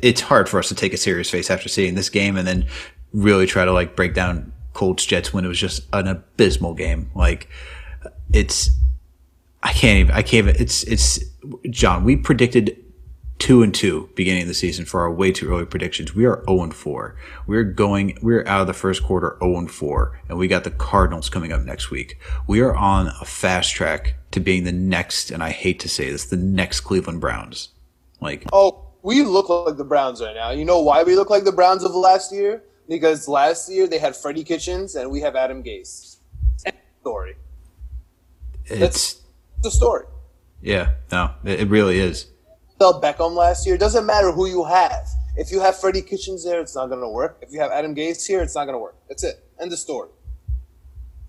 It's 0.01 0.21
hard 0.21 0.49
for 0.49 0.59
us 0.59 0.69
to 0.69 0.75
take 0.75 0.93
a 0.93 0.97
serious 0.97 1.29
face 1.29 1.49
after 1.49 1.69
seeing 1.69 1.95
this 1.95 2.09
game 2.09 2.37
and 2.37 2.47
then 2.47 2.67
really 3.13 3.45
try 3.45 3.65
to 3.65 3.71
like 3.71 3.95
break 3.95 4.13
down 4.13 4.51
Colts 4.73 5.05
Jets 5.05 5.33
when 5.33 5.45
it 5.45 5.47
was 5.47 5.59
just 5.59 5.85
an 5.93 6.07
abysmal 6.07 6.73
game. 6.73 7.11
Like 7.15 7.49
it's 8.33 8.71
I 9.63 9.73
can't 9.73 9.99
even. 9.99 10.13
I 10.13 10.21
can't 10.21 10.47
even. 10.47 10.55
It's 10.61 10.83
it's 10.83 11.19
John. 11.69 12.03
We 12.03 12.15
predicted 12.15 12.77
two 13.37 13.63
and 13.63 13.73
two 13.73 14.09
beginning 14.15 14.43
of 14.43 14.47
the 14.47 14.53
season 14.53 14.85
for 14.85 15.01
our 15.01 15.11
way 15.11 15.31
too 15.31 15.49
early 15.49 15.65
predictions. 15.65 16.13
We 16.13 16.25
are 16.25 16.43
0 16.45 16.63
and 16.63 16.73
4. 16.73 17.15
We're 17.47 17.63
going. 17.63 18.17
We're 18.21 18.45
out 18.47 18.61
of 18.61 18.67
the 18.67 18.73
first 18.73 19.03
quarter 19.03 19.37
0 19.39 19.57
and 19.57 19.71
4, 19.71 20.21
and 20.29 20.37
we 20.37 20.47
got 20.47 20.63
the 20.63 20.71
Cardinals 20.71 21.29
coming 21.29 21.51
up 21.51 21.61
next 21.61 21.91
week. 21.91 22.19
We 22.47 22.61
are 22.61 22.75
on 22.75 23.07
a 23.07 23.25
fast 23.25 23.73
track 23.73 24.15
to 24.31 24.39
being 24.39 24.63
the 24.63 24.71
next, 24.71 25.29
and 25.29 25.43
I 25.43 25.51
hate 25.51 25.79
to 25.81 25.89
say 25.89 26.11
this, 26.11 26.25
the 26.25 26.37
next 26.37 26.81
Cleveland 26.81 27.21
Browns. 27.21 27.69
Like 28.19 28.45
oh, 28.51 28.85
we 29.03 29.23
look 29.23 29.49
like 29.49 29.77
the 29.77 29.83
Browns 29.83 30.21
right 30.21 30.35
now. 30.35 30.51
You 30.51 30.65
know 30.65 30.79
why 30.81 31.03
we 31.03 31.15
look 31.15 31.29
like 31.29 31.43
the 31.43 31.51
Browns 31.51 31.83
of 31.83 31.93
last 31.93 32.31
year? 32.33 32.63
Because 32.87 33.27
last 33.27 33.71
year 33.71 33.87
they 33.87 33.99
had 33.99 34.15
Freddie 34.15 34.43
Kitchens 34.43 34.95
and 34.95 35.09
we 35.09 35.21
have 35.21 35.35
Adam 35.35 35.63
Gase. 35.63 36.17
Story. 37.01 37.35
It's. 38.65 38.79
That's, 38.79 39.21
the 39.63 39.71
story. 39.71 40.05
Yeah, 40.61 40.93
no, 41.11 41.31
it, 41.43 41.67
really 41.67 41.99
is. 41.99 42.27
Felt 42.79 43.01
Beckham 43.01 43.33
last 43.35 43.65
year. 43.65 43.75
It 43.75 43.79
doesn't 43.79 44.05
matter 44.05 44.31
who 44.31 44.47
you 44.47 44.63
have. 44.63 45.07
If 45.35 45.51
you 45.51 45.59
have 45.61 45.79
Freddie 45.79 46.01
Kitchens 46.01 46.43
there, 46.43 46.59
it's 46.59 46.75
not 46.75 46.87
going 46.87 47.01
to 47.01 47.09
work. 47.09 47.37
If 47.41 47.51
you 47.51 47.59
have 47.59 47.71
Adam 47.71 47.95
Gase 47.95 48.27
here, 48.27 48.41
it's 48.41 48.55
not 48.55 48.65
going 48.65 48.75
to 48.75 48.79
work. 48.79 48.95
That's 49.07 49.23
it. 49.23 49.43
End 49.59 49.71
of 49.71 49.79
story. 49.79 50.09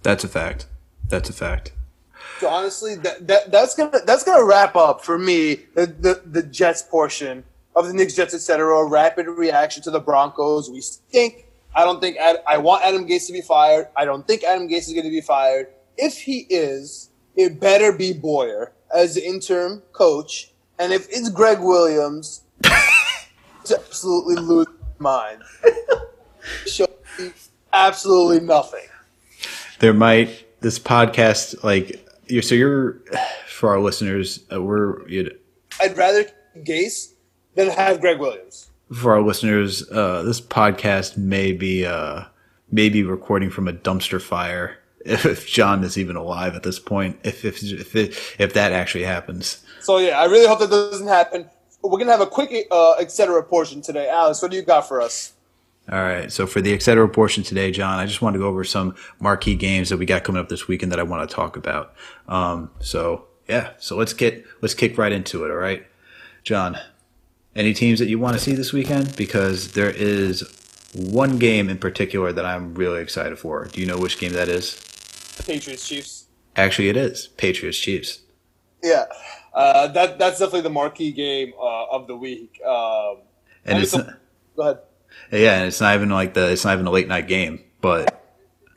That's 0.03 0.25
a 0.25 0.29
fact. 0.29 0.67
That's 1.09 1.31
a 1.31 1.33
fact. 1.33 1.73
So 2.41 2.49
honestly, 2.49 2.97
that, 2.97 3.27
that 3.29 3.53
that's 3.53 3.75
gonna 3.77 4.01
that's 4.05 4.25
gonna 4.25 4.45
wrap 4.45 4.75
up 4.75 5.05
for 5.05 5.19
me 5.19 5.61
the, 5.75 5.87
the, 5.87 6.23
the 6.25 6.43
Jets 6.43 6.83
portion 6.83 7.45
of 7.75 7.87
the 7.87 7.95
Knicks, 7.95 8.15
Jets, 8.15 8.35
etc. 8.35 8.85
Rapid 8.87 9.27
reaction 9.27 9.83
to 9.85 9.91
the 9.91 10.01
Broncos. 10.01 10.71
We 10.71 10.81
stink. 10.81 11.47
I 11.75 11.85
don't 11.85 12.01
think 12.01 12.19
Ad, 12.19 12.37
I 12.47 12.59
want 12.59 12.85
Adam 12.85 13.07
Gase 13.07 13.27
to 13.29 13.33
be 13.33 13.41
fired. 13.41 13.89
I 13.97 14.05
don't 14.05 14.27
think 14.27 14.45
Adam 14.45 14.69
Gase 14.69 14.89
is 14.89 14.93
going 14.93 15.05
to 15.05 15.11
be 15.11 15.23
fired. 15.23 15.69
If 15.97 16.19
he 16.19 16.47
is, 16.51 17.11
it 17.35 17.61
better 17.61 17.93
be 17.93 18.13
Boyer 18.13 18.73
as 18.95 19.15
the 19.15 19.27
interim 19.27 19.83
coach. 19.93 20.51
And 20.79 20.93
if 20.93 21.09
it's 21.09 21.31
Gregg 21.31 21.61
Williams, 21.61 22.43
to 22.63 23.77
absolutely 23.77 24.37
lose 24.37 24.67
my 24.99 25.37
mind. 25.39 25.43
Show 26.67 26.87
absolutely 27.73 28.41
nothing. 28.41 28.87
There 29.79 29.95
might 29.95 30.61
this 30.61 30.79
podcast 30.79 31.63
like 31.65 32.07
you're 32.27 32.43
so 32.43 32.55
you're 32.55 33.01
for 33.47 33.71
our 33.71 33.81
listeners 33.81 34.41
uh, 34.53 34.63
we're 34.63 35.07
you'd, 35.09 35.39
I'd 35.81 35.97
rather 35.97 36.27
Gase 36.59 37.12
than 37.55 37.71
have 37.71 38.01
Gregg 38.01 38.19
Williams. 38.19 38.71
For 38.93 39.13
our 39.13 39.23
listeners, 39.23 39.89
uh, 39.91 40.23
this 40.23 40.41
podcast 40.41 41.17
may 41.17 41.53
be 41.53 41.87
uh, 41.87 42.25
may 42.71 42.89
be 42.89 43.03
recording 43.03 43.51
from 43.51 43.69
a 43.69 43.73
dumpster 43.73 44.21
fire 44.21 44.79
if 45.05 45.47
John 45.47 45.83
is 45.85 45.99
even 45.99 46.17
alive 46.17 46.55
at 46.55 46.63
this 46.63 46.79
point, 46.79 47.19
if 47.25 47.45
if 47.45 47.63
if, 47.63 47.97
it, 47.97 48.19
if 48.39 48.55
that 48.55 48.73
actually 48.73 49.05
happens. 49.05 49.65
So 49.81 49.99
yeah, 49.99 50.21
I 50.21 50.27
really 50.27 50.47
hope 50.47 50.61
that 50.61 50.71
doesn't 50.71 51.09
happen. 51.09 51.49
We're 51.83 51.99
gonna 51.99 52.13
have 52.13 52.21
a 52.21 52.27
quick 52.27 52.67
uh, 52.71 52.95
etc. 52.95 53.43
portion 53.43 53.81
today. 53.81 54.09
Alex, 54.09 54.43
what 54.43 54.51
do 54.51 54.57
you 54.57 54.63
got 54.63 54.87
for 54.87 55.01
us? 55.01 55.33
All 55.91 56.01
right. 56.01 56.31
So 56.31 56.47
for 56.47 56.61
the 56.61 56.73
etc. 56.73 57.09
portion 57.09 57.43
today, 57.43 57.73
John, 57.73 57.99
I 57.99 58.07
just 58.07 58.23
want 58.23 58.35
to 58.35 58.39
go 58.39 58.47
over 58.47 58.63
some 58.63 58.95
marquee 59.19 59.57
games 59.57 59.89
that 59.89 59.97
we 59.97 60.07
got 60.07 60.23
coming 60.23 60.41
up 60.41 60.49
this 60.49 60.69
weekend 60.69 60.93
that 60.93 61.01
I 61.01 61.03
want 61.03 61.29
to 61.29 61.35
talk 61.35 61.57
about. 61.57 61.95
Um, 62.29 62.71
so 62.79 63.25
yeah, 63.49 63.71
so 63.79 63.97
let's 63.97 64.13
get 64.13 64.45
let's 64.61 64.75
kick 64.75 64.97
right 64.97 65.11
into 65.11 65.45
it. 65.45 65.51
All 65.51 65.57
right, 65.57 65.85
John. 66.45 66.79
Any 67.55 67.75
teams 67.75 67.99
that 67.99 68.09
you 68.09 68.19
want 68.19 68.35
to 68.35 68.43
see 68.43 68.55
this 68.55 68.73
weekend? 68.73 69.15
Because 69.17 69.73
there 69.73 69.91
is 69.91 70.43
one 70.95 71.39
game 71.39 71.69
in 71.69 71.79
particular 71.79 72.33
that 72.33 72.45
I'm 72.45 72.75
really 72.75 73.01
excited 73.01 73.39
for. 73.39 73.67
Do 73.67 73.81
you 73.81 73.87
know 73.87 73.99
which 73.99 74.19
game 74.19 74.33
that 74.33 74.49
is? 74.49 74.81
Patriots 75.47 75.87
Chiefs. 75.87 76.27
Actually, 76.57 76.89
it 76.89 76.97
is 76.97 77.29
Patriots 77.29 77.79
Chiefs. 77.79 78.21
Yeah, 78.83 79.05
uh, 79.55 79.89
that 79.89 80.19
that's 80.19 80.39
definitely 80.39 80.63
the 80.63 80.71
marquee 80.71 81.13
game 81.13 81.53
uh, 81.59 81.87
of 81.87 82.07
the 82.07 82.17
week. 82.17 82.61
Um, 82.67 83.19
and 83.65 83.83
it's 83.83 83.95
a, 83.95 84.19
go 84.57 84.63
ahead. 84.63 84.79
Yeah, 85.31 85.59
and 85.59 85.69
it's 85.69 85.81
not 85.81 85.95
even 85.95 86.11
like 86.11 86.35
the 86.35 86.51
it's 86.51 86.65
not 86.65 86.75
even 86.75 86.87
a 86.87 86.91
late 86.91 87.09
night 87.09 87.29
game, 87.29 87.63
but 87.81 88.23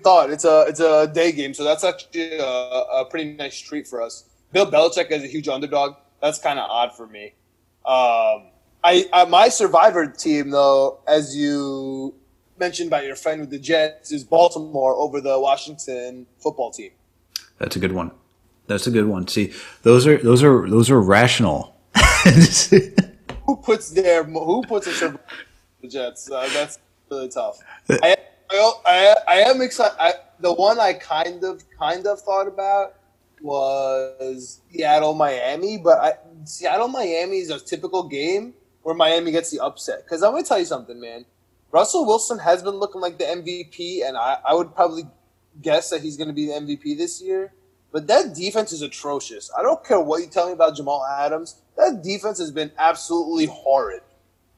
thought 0.04 0.30
it's 0.30 0.46
a 0.46 0.66
it's 0.68 0.80
a 0.80 1.08
day 1.08 1.32
game, 1.32 1.54
so 1.54 1.64
that's 1.64 1.84
actually 1.84 2.38
a, 2.38 2.46
a 2.46 3.06
pretty 3.10 3.34
nice 3.34 3.60
treat 3.60 3.88
for 3.88 4.02
us. 4.02 4.26
Bill 4.52 4.70
Belichick 4.70 5.10
is 5.12 5.24
a 5.24 5.28
huge 5.28 5.48
underdog. 5.48 5.96
That's 6.22 6.40
kind 6.40 6.60
of 6.60 6.70
odd 6.70 6.96
for 6.96 7.08
me. 7.08 7.34
Um, 7.86 8.52
I, 8.86 9.10
I 9.12 9.26
my 9.26 9.50
survivor 9.50 10.06
team 10.06 10.52
though, 10.52 11.00
as 11.08 11.36
you 11.36 12.14
mentioned 12.60 12.92
by 12.92 13.02
your 13.02 13.16
friend 13.16 13.42
with 13.42 13.50
the 13.50 13.58
Jets 13.58 14.12
is 14.12 14.24
Baltimore 14.24 14.94
over 14.94 15.20
the 15.20 15.40
Washington 15.40 16.28
football 16.38 16.70
team. 16.70 16.92
That's 17.58 17.76
a 17.76 17.80
good 17.80 17.94
one. 17.94 18.12
That's 18.68 18.86
a 18.86 18.92
good 18.92 19.08
one. 19.08 19.28
See, 19.28 19.54
those 19.82 20.06
are 20.06 20.20
those 20.20 20.44
are 20.44 20.70
those 20.70 20.92
are 20.92 21.02
rational. 21.02 21.76
who 23.46 23.56
puts 23.58 23.90
their 23.90 24.24
who 24.24 24.62
puts 24.62 25.02
a 25.02 25.20
the 25.82 25.88
Jets? 25.88 26.30
Uh, 26.30 26.48
that's 26.54 26.78
really 27.10 27.30
tough. 27.30 27.58
I, 27.90 28.16
I, 28.52 29.16
I 29.28 29.36
am 29.50 29.64
excited. 29.64 29.98
I, 30.00 30.14
the 30.40 30.54
one 30.54 30.80
I 30.80 30.94
kind 30.94 31.44
of 31.44 31.64
kind 31.80 32.06
of 32.06 32.22
thought 32.22 32.48
about 32.48 32.98
was 33.42 34.62
Seattle 34.72 35.16
Miami, 35.16 35.80
but 35.80 35.98
I, 35.98 36.14
Seattle 36.44 36.88
Miami 36.88 37.40
is 37.40 37.50
a 37.50 37.60
typical 37.60 38.04
game 38.04 38.54
where 38.86 38.94
Miami 38.94 39.32
gets 39.32 39.50
the 39.50 39.60
upset. 39.60 40.04
Because 40.04 40.22
I'm 40.22 40.32
gonna 40.32 40.44
tell 40.44 40.60
you 40.60 40.66
something, 40.66 41.02
man. 41.02 41.26
Russell 41.72 42.06
Wilson 42.06 42.38
has 42.38 42.62
been 42.62 42.76
looking 42.76 43.02
like 43.02 43.18
the 43.18 43.24
MVP, 43.24 44.08
and 44.08 44.16
I, 44.16 44.38
I 44.48 44.54
would 44.54 44.76
probably 44.76 45.08
guess 45.60 45.90
that 45.90 46.02
he's 46.02 46.18
going 46.18 46.28
to 46.28 46.34
be 46.34 46.46
the 46.46 46.54
MVP 46.54 46.96
this 46.96 47.20
year. 47.20 47.52
But 47.92 48.06
that 48.08 48.36
defense 48.36 48.72
is 48.72 48.84
atrocious. 48.84 49.50
I 49.58 49.64
don't 49.64 49.84
care 49.84 50.00
what 50.00 50.22
you 50.22 50.28
tell 50.28 50.46
me 50.46 50.54
about 50.54 50.76
Jamal 50.76 51.04
Adams. 51.04 51.62
That 51.78 52.04
defense 52.04 52.38
has 52.38 52.52
been 52.52 52.72
absolutely 52.78 53.48
horrid. 53.48 54.04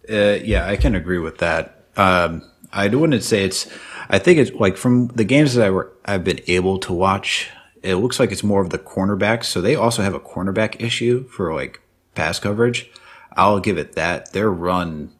Uh, 0.09 0.39
yeah, 0.43 0.67
I 0.67 0.75
can 0.75 0.93
agree 0.93 1.19
with 1.19 1.37
that. 1.37 1.85
Um, 1.95 2.43
I 2.73 2.87
wouldn't 2.89 3.23
say 3.23 3.45
it's. 3.45 3.67
I 4.09 4.19
think 4.19 4.39
it's 4.39 4.51
like 4.51 4.75
from 4.75 5.07
the 5.07 5.23
games 5.23 5.53
that 5.53 5.65
I 5.65 5.69
were, 5.69 5.93
I've 6.03 6.25
been 6.25 6.41
able 6.47 6.79
to 6.79 6.93
watch. 6.93 7.49
It 7.81 7.95
looks 7.95 8.19
like 8.19 8.31
it's 8.31 8.43
more 8.43 8.61
of 8.61 8.71
the 8.71 8.79
cornerbacks. 8.79 9.45
So 9.45 9.61
they 9.61 9.75
also 9.75 10.03
have 10.03 10.13
a 10.13 10.19
cornerback 10.19 10.81
issue 10.81 11.27
for 11.29 11.53
like 11.55 11.81
pass 12.13 12.39
coverage. 12.39 12.91
I'll 13.37 13.59
give 13.59 13.77
it 13.77 13.93
that. 13.93 14.33
Their 14.33 14.49
run, 14.49 15.11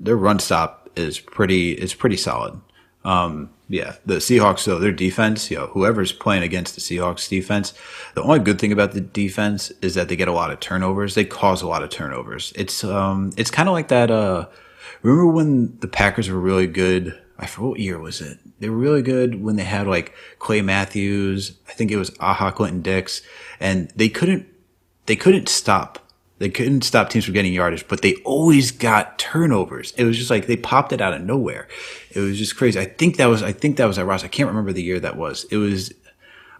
their 0.00 0.16
run 0.16 0.38
stop 0.38 0.90
is 0.96 1.20
pretty 1.20 1.72
is 1.72 1.94
pretty 1.94 2.16
solid. 2.16 2.60
Um, 3.04 3.50
yeah, 3.68 3.96
the 4.04 4.16
Seahawks 4.16 4.64
though 4.64 4.78
their 4.78 4.92
defense, 4.92 5.50
you 5.50 5.58
know, 5.58 5.66
whoever's 5.68 6.12
playing 6.12 6.42
against 6.42 6.74
the 6.74 6.80
Seahawks 6.80 7.28
defense, 7.28 7.74
the 8.14 8.22
only 8.22 8.38
good 8.38 8.58
thing 8.58 8.72
about 8.72 8.92
the 8.92 9.00
defense 9.00 9.70
is 9.82 9.94
that 9.94 10.08
they 10.08 10.16
get 10.16 10.28
a 10.28 10.32
lot 10.32 10.50
of 10.50 10.60
turnovers. 10.60 11.14
They 11.14 11.24
cause 11.24 11.62
a 11.62 11.68
lot 11.68 11.82
of 11.82 11.90
turnovers. 11.90 12.52
It's 12.56 12.82
um, 12.82 13.32
it's 13.36 13.50
kind 13.50 13.68
of 13.68 13.74
like 13.74 13.88
that. 13.88 14.10
Uh, 14.10 14.46
remember 15.02 15.26
when 15.26 15.78
the 15.80 15.88
Packers 15.88 16.28
were 16.28 16.40
really 16.40 16.66
good? 16.66 17.20
I 17.38 17.46
forget 17.46 17.68
what 17.68 17.80
year 17.80 17.98
was 17.98 18.20
it. 18.20 18.38
They 18.60 18.70
were 18.70 18.78
really 18.78 19.02
good 19.02 19.42
when 19.42 19.56
they 19.56 19.64
had 19.64 19.86
like 19.86 20.14
Clay 20.38 20.62
Matthews. 20.62 21.58
I 21.68 21.72
think 21.72 21.90
it 21.90 21.96
was 21.96 22.16
Ha 22.18 22.32
Ha 22.32 22.50
Clinton-Dix, 22.50 23.20
and 23.60 23.90
they 23.94 24.08
couldn't 24.08 24.46
they 25.06 25.16
couldn't 25.16 25.48
stop 25.48 26.05
They 26.38 26.50
couldn't 26.50 26.82
stop 26.82 27.08
teams 27.08 27.24
from 27.24 27.32
getting 27.32 27.54
yardage, 27.54 27.88
but 27.88 28.02
they 28.02 28.16
always 28.16 28.70
got 28.70 29.18
turnovers. 29.18 29.92
It 29.96 30.04
was 30.04 30.18
just 30.18 30.30
like 30.30 30.46
they 30.46 30.56
popped 30.56 30.92
it 30.92 31.00
out 31.00 31.14
of 31.14 31.22
nowhere. 31.22 31.66
It 32.10 32.20
was 32.20 32.36
just 32.36 32.56
crazy. 32.56 32.78
I 32.78 32.84
think 32.84 33.16
that 33.16 33.26
was 33.26 33.42
I 33.42 33.52
think 33.52 33.78
that 33.78 33.86
was 33.86 33.98
at 33.98 34.04
Ross. 34.04 34.22
I 34.22 34.28
can't 34.28 34.48
remember 34.48 34.72
the 34.72 34.82
year 34.82 35.00
that 35.00 35.16
was. 35.16 35.44
It 35.50 35.56
was 35.56 35.92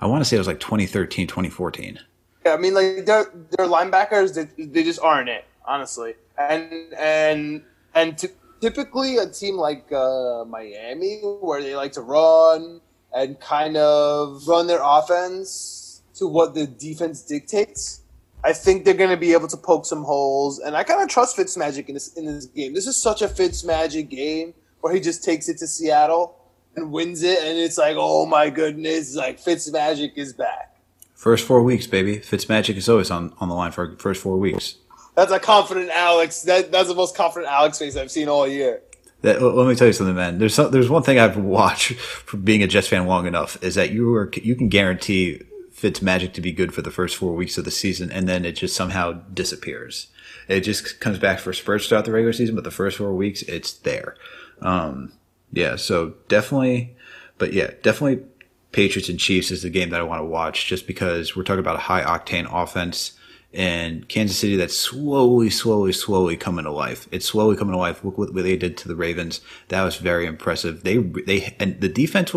I 0.00 0.06
want 0.06 0.22
to 0.22 0.24
say 0.24 0.36
it 0.36 0.40
was 0.40 0.46
like 0.46 0.60
2013, 0.60 1.26
2014. 1.26 1.98
Yeah, 2.44 2.54
I 2.54 2.56
mean 2.56 2.72
like 2.72 3.04
their 3.04 3.30
their 3.56 3.66
linebackers 3.66 4.34
they, 4.34 4.64
they 4.64 4.82
just 4.82 5.00
aren't 5.00 5.28
it, 5.28 5.44
honestly. 5.66 6.14
And 6.38 6.94
and 6.98 7.62
and 7.94 8.16
t- 8.16 8.28
typically 8.62 9.18
a 9.18 9.26
team 9.28 9.56
like 9.56 9.92
uh, 9.92 10.44
Miami 10.46 11.20
where 11.20 11.60
they 11.60 11.76
like 11.76 11.92
to 11.92 12.00
run 12.00 12.80
and 13.14 13.38
kind 13.40 13.76
of 13.76 14.46
run 14.48 14.66
their 14.66 14.80
offense 14.82 16.02
to 16.14 16.26
what 16.26 16.54
the 16.54 16.66
defense 16.66 17.20
dictates 17.20 18.00
I 18.46 18.52
think 18.52 18.84
they're 18.84 18.94
going 18.94 19.10
to 19.10 19.16
be 19.16 19.32
able 19.32 19.48
to 19.48 19.56
poke 19.56 19.86
some 19.86 20.04
holes, 20.04 20.60
and 20.60 20.76
I 20.76 20.84
kind 20.84 21.02
of 21.02 21.08
trust 21.08 21.36
Fitzmagic 21.36 21.88
in 21.88 21.94
this 21.94 22.14
in 22.14 22.26
this 22.26 22.46
game. 22.46 22.74
This 22.74 22.86
is 22.86 22.96
such 22.96 23.20
a 23.20 23.26
Fitzmagic 23.26 24.08
game 24.08 24.54
where 24.82 24.94
he 24.94 25.00
just 25.00 25.24
takes 25.24 25.48
it 25.48 25.58
to 25.58 25.66
Seattle 25.66 26.38
and 26.76 26.92
wins 26.92 27.24
it, 27.24 27.40
and 27.40 27.58
it's 27.58 27.76
like, 27.76 27.96
oh 27.98 28.24
my 28.24 28.48
goodness, 28.48 29.16
like 29.16 29.42
Fitzmagic 29.42 30.12
is 30.14 30.32
back. 30.32 30.76
First 31.14 31.44
four 31.44 31.60
weeks, 31.64 31.88
baby. 31.88 32.18
Fitzmagic 32.18 32.76
is 32.76 32.88
always 32.88 33.10
on, 33.10 33.34
on 33.40 33.48
the 33.48 33.54
line 33.56 33.72
for 33.72 33.96
first 33.96 34.22
four 34.22 34.36
weeks. 34.36 34.76
That's 35.16 35.32
a 35.32 35.40
confident 35.40 35.90
Alex. 35.90 36.42
That 36.42 36.70
that's 36.70 36.86
the 36.88 36.94
most 36.94 37.16
confident 37.16 37.50
Alex 37.50 37.80
face 37.80 37.96
I've 37.96 38.12
seen 38.12 38.28
all 38.28 38.46
year. 38.46 38.80
That, 39.22 39.42
let 39.42 39.66
me 39.66 39.74
tell 39.74 39.88
you 39.88 39.92
something, 39.92 40.14
man. 40.14 40.38
There's 40.38 40.54
some, 40.54 40.70
there's 40.70 40.88
one 40.88 41.02
thing 41.02 41.18
I've 41.18 41.36
watched 41.58 41.94
for 41.94 42.36
being 42.36 42.62
a 42.62 42.68
Jets 42.68 42.86
fan 42.86 43.08
long 43.08 43.26
enough 43.26 43.60
is 43.60 43.74
that 43.74 43.90
you 43.90 44.14
are 44.14 44.30
you 44.40 44.54
can 44.54 44.68
guarantee 44.68 45.42
Fitzmagic 45.76 46.32
to 46.32 46.40
be 46.40 46.52
good 46.52 46.72
for 46.72 46.82
the 46.82 46.90
first 46.90 47.16
four 47.16 47.34
weeks 47.34 47.58
of 47.58 47.64
the 47.64 47.70
season, 47.70 48.10
and 48.10 48.28
then 48.28 48.44
it 48.44 48.52
just 48.52 48.74
somehow 48.74 49.12
disappears. 49.34 50.08
It 50.48 50.60
just 50.60 51.00
comes 51.00 51.18
back 51.18 51.38
for 51.38 51.52
spurts 51.52 51.88
throughout 51.88 52.06
the 52.06 52.12
regular 52.12 52.32
season, 52.32 52.54
but 52.54 52.64
the 52.64 52.70
first 52.70 52.96
four 52.96 53.14
weeks, 53.14 53.42
it's 53.42 53.72
there. 53.72 54.16
Um, 54.62 55.12
yeah, 55.52 55.76
so 55.76 56.14
definitely, 56.28 56.96
but 57.36 57.52
yeah, 57.52 57.72
definitely 57.82 58.24
Patriots 58.72 59.08
and 59.08 59.18
Chiefs 59.18 59.50
is 59.50 59.62
the 59.62 59.70
game 59.70 59.90
that 59.90 60.00
I 60.00 60.04
want 60.04 60.20
to 60.20 60.26
watch 60.26 60.66
just 60.66 60.86
because 60.86 61.36
we're 61.36 61.44
talking 61.44 61.60
about 61.60 61.76
a 61.76 61.80
high 61.80 62.02
octane 62.02 62.48
offense 62.50 63.12
and 63.52 64.08
Kansas 64.08 64.38
City 64.38 64.56
that's 64.56 64.76
slowly, 64.76 65.50
slowly, 65.50 65.92
slowly 65.92 66.36
coming 66.36 66.64
to 66.64 66.70
life. 66.70 67.08
It's 67.10 67.26
slowly 67.26 67.56
coming 67.56 67.72
to 67.72 67.78
life. 67.78 68.04
Look 68.04 68.18
what 68.18 68.34
they 68.34 68.56
did 68.56 68.76
to 68.78 68.88
the 68.88 68.96
Ravens. 68.96 69.40
That 69.68 69.82
was 69.82 69.96
very 69.96 70.26
impressive. 70.26 70.84
They, 70.84 70.98
they, 70.98 71.54
and 71.58 71.80
the 71.80 71.88
defense, 71.88 72.34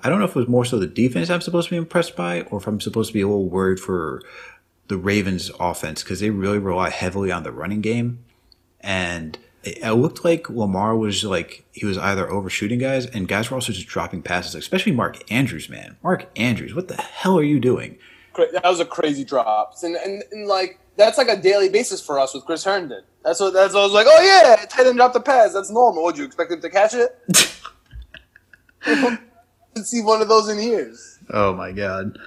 I 0.00 0.08
don't 0.08 0.18
know 0.20 0.26
if 0.26 0.30
it 0.30 0.36
was 0.36 0.48
more 0.48 0.64
so 0.64 0.78
the 0.78 0.86
defense 0.86 1.28
I'm 1.28 1.40
supposed 1.40 1.68
to 1.68 1.74
be 1.74 1.76
impressed 1.76 2.14
by, 2.14 2.42
or 2.42 2.58
if 2.58 2.66
I'm 2.66 2.80
supposed 2.80 3.08
to 3.08 3.14
be 3.14 3.20
a 3.20 3.26
little 3.26 3.48
worried 3.48 3.80
for 3.80 4.22
the 4.88 4.96
Ravens 4.96 5.50
offense 5.60 6.02
because 6.02 6.20
they 6.20 6.30
really 6.30 6.58
rely 6.58 6.90
heavily 6.90 7.30
on 7.30 7.42
the 7.42 7.52
running 7.52 7.80
game. 7.80 8.24
And 8.80 9.38
it, 9.62 9.78
it, 9.78 9.92
looked 9.92 10.24
like 10.24 10.48
Lamar 10.48 10.96
was 10.96 11.24
like, 11.24 11.64
he 11.72 11.84
was 11.84 11.98
either 11.98 12.30
overshooting 12.30 12.78
guys 12.78 13.06
and 13.06 13.28
guys 13.28 13.50
were 13.50 13.56
also 13.56 13.72
just 13.72 13.88
dropping 13.88 14.22
passes, 14.22 14.54
especially 14.54 14.92
Mark 14.92 15.30
Andrews, 15.30 15.68
man. 15.68 15.96
Mark 16.02 16.28
Andrews, 16.36 16.74
what 16.74 16.88
the 16.88 16.96
hell 16.96 17.38
are 17.38 17.42
you 17.42 17.60
doing? 17.60 17.98
That 18.36 18.64
was 18.64 18.78
a 18.78 18.84
crazy 18.84 19.24
drop. 19.24 19.74
And, 19.82 19.96
and, 19.96 20.22
and 20.30 20.46
like, 20.46 20.78
that's 20.96 21.18
like 21.18 21.28
a 21.28 21.36
daily 21.36 21.68
basis 21.68 22.00
for 22.00 22.20
us 22.20 22.34
with 22.34 22.44
Chris 22.44 22.62
Herndon. 22.62 23.02
That's 23.24 23.40
what, 23.40 23.52
that's 23.52 23.74
what 23.74 23.80
I 23.80 23.84
was 23.84 23.92
like, 23.92 24.06
oh 24.08 24.22
yeah, 24.22 24.64
tight 24.66 24.86
end 24.86 24.96
dropped 24.96 25.14
the 25.14 25.20
pass. 25.20 25.52
That's 25.52 25.70
normal. 25.70 26.04
Would 26.04 26.16
you 26.16 26.24
expect 26.24 26.52
him 26.52 26.60
to 26.60 26.70
catch 26.70 26.94
it? 26.94 27.18
see 29.84 30.02
one 30.02 30.22
of 30.22 30.28
those 30.28 30.48
in 30.48 30.58
years. 30.58 31.18
Oh 31.30 31.52
my 31.54 31.72
god! 31.72 32.18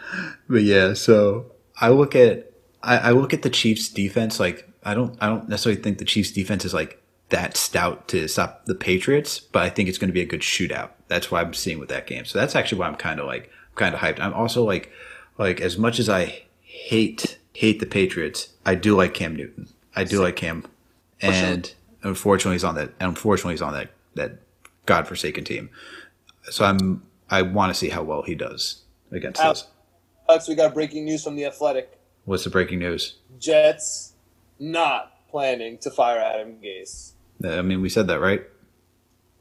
But 0.50 0.64
yeah, 0.64 0.94
so 0.94 1.52
I 1.80 1.90
look 1.90 2.16
at 2.16 2.52
I, 2.84 2.98
I 2.98 3.12
look 3.12 3.34
at 3.34 3.42
the 3.42 3.50
Chiefs' 3.50 3.90
defense. 3.90 4.40
Like 4.40 4.70
I 4.84 4.94
don't 4.94 5.18
I 5.22 5.28
don't 5.28 5.50
necessarily 5.50 5.82
think 5.82 5.98
the 5.98 6.06
Chiefs' 6.06 6.32
defense 6.32 6.66
is 6.66 6.74
like 6.74 7.02
that 7.30 7.58
stout 7.58 8.08
to 8.10 8.28
stop 8.28 8.66
the 8.66 8.76
Patriots, 8.76 9.40
but 9.40 9.64
I 9.64 9.70
think 9.70 9.90
it's 9.90 9.98
going 9.98 10.10
to 10.10 10.14
be 10.14 10.22
a 10.22 10.26
good 10.26 10.42
shootout. 10.42 10.92
That's 11.08 11.32
why 11.32 11.42
I'm 11.42 11.54
seeing 11.54 11.80
with 11.80 11.90
that 11.90 12.08
game. 12.08 12.26
So 12.26 12.40
that's 12.40 12.56
actually 12.56 12.80
why 12.80 12.88
I'm 12.88 12.96
kind 12.96 13.20
of 13.20 13.26
like 13.26 13.50
kind 13.76 13.96
of 13.96 14.02
hyped. 14.02 14.20
I'm 14.20 14.34
also 14.34 14.64
like 14.64 14.92
like 15.38 15.62
as 15.62 15.78
much 15.78 16.00
as 16.00 16.10
I 16.10 16.44
hate 16.62 17.40
hate 17.54 17.80
the 17.80 17.86
Patriots, 17.86 18.50
I 18.66 18.76
do 18.76 18.96
like 18.96 19.14
Cam 19.14 19.36
Newton. 19.36 19.68
I 19.96 20.04
do 20.04 20.22
like 20.22 20.36
Cam, 20.36 20.66
and 21.22 21.66
sure. 21.66 21.76
unfortunately 22.04 22.56
he's 22.56 22.64
on 22.64 22.76
that. 22.76 22.92
Unfortunately 23.00 23.54
he's 23.54 23.62
on 23.62 23.74
that 23.74 23.92
that 24.16 24.38
godforsaken 24.86 25.44
team. 25.44 25.70
So 26.50 26.66
I'm 26.66 27.04
I 27.32 27.42
want 27.42 27.72
to 27.72 27.74
see 27.74 27.90
how 27.90 28.04
well 28.04 28.22
he 28.22 28.36
does 28.36 28.84
against 29.12 29.42
Alex, 29.42 29.62
us. 29.62 29.68
Alex, 30.30 30.48
we 30.50 30.56
got 30.56 30.74
breaking 30.74 31.06
news 31.06 31.24
from 31.24 31.36
the 31.36 31.46
Athletic. 31.46 31.98
What's 32.26 32.44
the 32.44 32.50
breaking 32.50 32.80
news? 32.80 33.16
Jets 33.40 34.14
not 34.60 35.14
planning 35.30 35.78
to 35.80 35.90
fire 35.90 36.20
Adam 36.20 36.58
Gase. 36.62 37.14
Uh, 37.44 37.58
I 37.58 37.62
mean, 37.62 37.82
we 37.82 37.90
said 37.90 38.08
that, 38.08 38.20
right? 38.20 38.44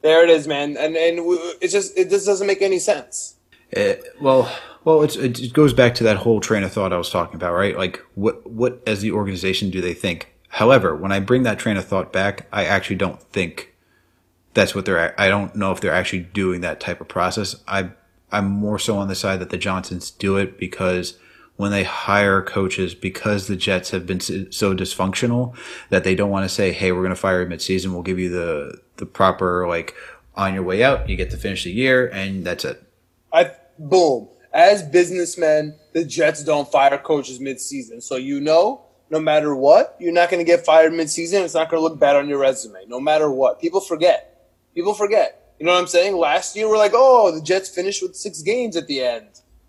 There 0.03 0.25
it 0.25 0.31
is, 0.31 0.49
man, 0.49 0.79
and 0.79 0.97
and 0.97 1.19
it 1.61 1.69
just 1.69 1.99
it 1.99 2.09
just 2.09 2.25
doesn't 2.25 2.47
make 2.47 2.63
any 2.63 2.79
sense. 2.79 3.37
It, 3.71 4.03
well, 4.21 4.51
well, 4.85 5.03
it 5.03 5.53
goes 5.53 5.75
back 5.75 5.95
to 5.97 6.05
that 6.05 6.17
whole 6.17 6.41
train 6.41 6.63
of 6.63 6.73
thought 6.73 6.93
I 6.93 6.97
was 6.97 7.11
talking 7.11 7.37
about, 7.37 7.53
right? 7.53 7.77
Like, 7.77 8.01
what 8.15 8.49
what 8.51 8.83
as 8.87 9.03
the 9.03 9.13
organization 9.13 9.69
do 9.69 9.83
they 9.83 9.93
think? 9.93 10.33
However, 10.49 10.97
when 10.97 11.13
I 11.13 11.21
bring 11.21 11.43
that 11.43 11.59
train 11.59 11.77
of 11.77 11.85
thought 11.85 12.13
back, 12.13 12.49
I 12.51 12.65
actually 12.65 12.97
don't 12.97 13.23
think 13.23 13.70
that's 14.55 14.75
what 14.75 14.85
they're. 14.85 15.19
I 15.21 15.29
don't 15.29 15.55
know 15.55 15.73
if 15.73 15.81
they're 15.81 15.95
actually 15.95 16.21
doing 16.21 16.61
that 16.63 16.81
type 16.81 17.01
of 17.01 17.09
process. 17.09 17.57
I 17.69 17.91
I'm 18.33 18.49
more 18.49 18.79
so 18.79 18.97
on 18.99 19.09
the 19.09 19.15
side 19.15 19.41
that 19.41 19.51
the 19.51 19.59
Johnsons 19.59 20.11
do 20.11 20.37
it 20.37 20.59
because 20.59 21.19
when 21.57 21.73
they 21.73 21.85
hire 21.85 22.43
coaches, 22.43 22.95
because 22.95 23.47
the 23.47 23.57
Jets 23.57 23.91
have 23.91 24.07
been 24.07 24.21
so 24.21 24.75
dysfunctional 24.75 25.55
that 25.91 26.05
they 26.05 26.15
don't 26.15 26.31
want 26.31 26.45
to 26.45 26.49
say, 26.49 26.73
"Hey, 26.73 26.93
we're 26.93 27.03
going 27.03 27.11
to 27.11 27.17
fire 27.17 27.43
you 27.43 27.49
midseason. 27.49 27.93
We'll 27.93 28.03
give 28.03 28.19
you 28.19 28.31
the 28.31 28.81
the 28.97 29.07
proper 29.07 29.67
like 29.69 29.95
on 30.35 30.55
your 30.55 30.63
way 30.63 30.83
out. 30.83 31.09
You 31.09 31.17
get 31.17 31.31
to 31.31 31.37
finish 31.37 31.65
the 31.65 31.73
year, 31.73 32.09
and 32.09 32.45
that's 32.45 32.65
it." 32.65 32.83
I 33.33 33.53
boom. 33.79 34.29
As 34.53 34.83
businessmen, 34.83 35.77
the 35.93 36.05
Jets 36.05 36.43
don't 36.43 36.71
fire 36.71 36.99
coaches 36.99 37.39
midseason, 37.39 38.03
so 38.03 38.17
you 38.17 38.41
know 38.41 38.87
no 39.11 39.21
matter 39.21 39.55
what, 39.55 39.97
you're 39.99 40.13
not 40.13 40.31
going 40.31 40.39
to 40.39 40.45
get 40.45 40.65
fired 40.65 40.93
midseason. 40.93 41.45
It's 41.45 41.55
not 41.55 41.69
going 41.69 41.81
to 41.81 41.83
look 41.83 41.99
bad 41.99 42.17
on 42.17 42.29
your 42.29 42.39
resume, 42.39 42.85
no 42.87 43.01
matter 43.01 43.31
what. 43.31 43.61
People 43.61 43.81
forget. 43.81 44.40
People 44.75 44.95
forget. 44.95 45.55
You 45.59 45.67
know 45.67 45.73
what 45.73 45.81
I'm 45.81 45.87
saying? 45.87 46.17
Last 46.17 46.57
year 46.57 46.69
we're 46.69 46.79
like, 46.79 46.93
oh, 46.95 47.31
the 47.35 47.43
Jets 47.43 47.69
finished 47.69 48.03
with 48.03 48.17
six 48.17 48.41
games 48.43 48.77
at 48.77 48.87
the 48.87 49.03
end. 49.03 49.27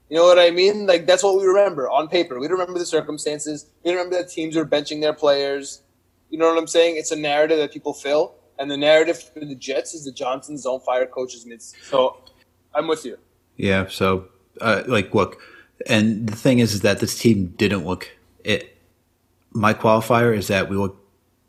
You 0.10 0.18
know 0.18 0.26
what 0.26 0.40
I 0.40 0.52
mean? 0.52 0.88
Like 0.88 1.06
that's 1.06 1.24
what 1.24 1.38
we 1.38 1.46
remember 1.46 1.90
on 1.90 2.08
paper. 2.08 2.40
We 2.40 2.48
remember 2.48 2.78
the 2.78 2.86
circumstances. 2.86 3.68
We 3.84 3.92
remember 3.92 4.18
that 4.18 4.30
teams 4.30 4.58
are 4.58 4.66
benching 4.66 5.02
their 5.02 5.14
players. 5.14 5.82
You 6.30 6.38
know 6.38 6.48
what 6.48 6.58
I'm 6.58 6.68
saying? 6.68 6.98
It's 6.98 7.12
a 7.12 7.16
narrative 7.16 7.58
that 7.58 7.72
people 7.72 7.94
fill, 7.94 8.36
and 8.58 8.70
the 8.70 8.78
narrative 8.78 9.22
for 9.22 9.40
the 9.42 9.56
Jets 9.56 9.94
is 9.94 10.06
the 10.06 10.12
Johnsons 10.12 10.64
don't 10.64 10.84
fire 10.84 11.06
coaches. 11.06 11.46
So 11.84 12.18
I'm 12.74 12.88
with 12.88 13.06
you. 13.06 13.18
Yeah. 13.58 13.88
So, 13.90 14.28
uh, 14.60 14.84
like, 14.88 15.14
look, 15.14 15.42
and 15.88 16.28
the 16.28 16.36
thing 16.36 16.60
is, 16.60 16.74
is 16.74 16.82
that 16.82 17.00
this 17.00 17.18
team 17.18 17.54
didn't 17.58 17.86
look 17.86 18.10
it. 18.44 18.78
My 19.52 19.74
qualifier 19.74 20.36
is 20.36 20.48
that 20.48 20.70
we 20.70 20.78
look 20.78 20.98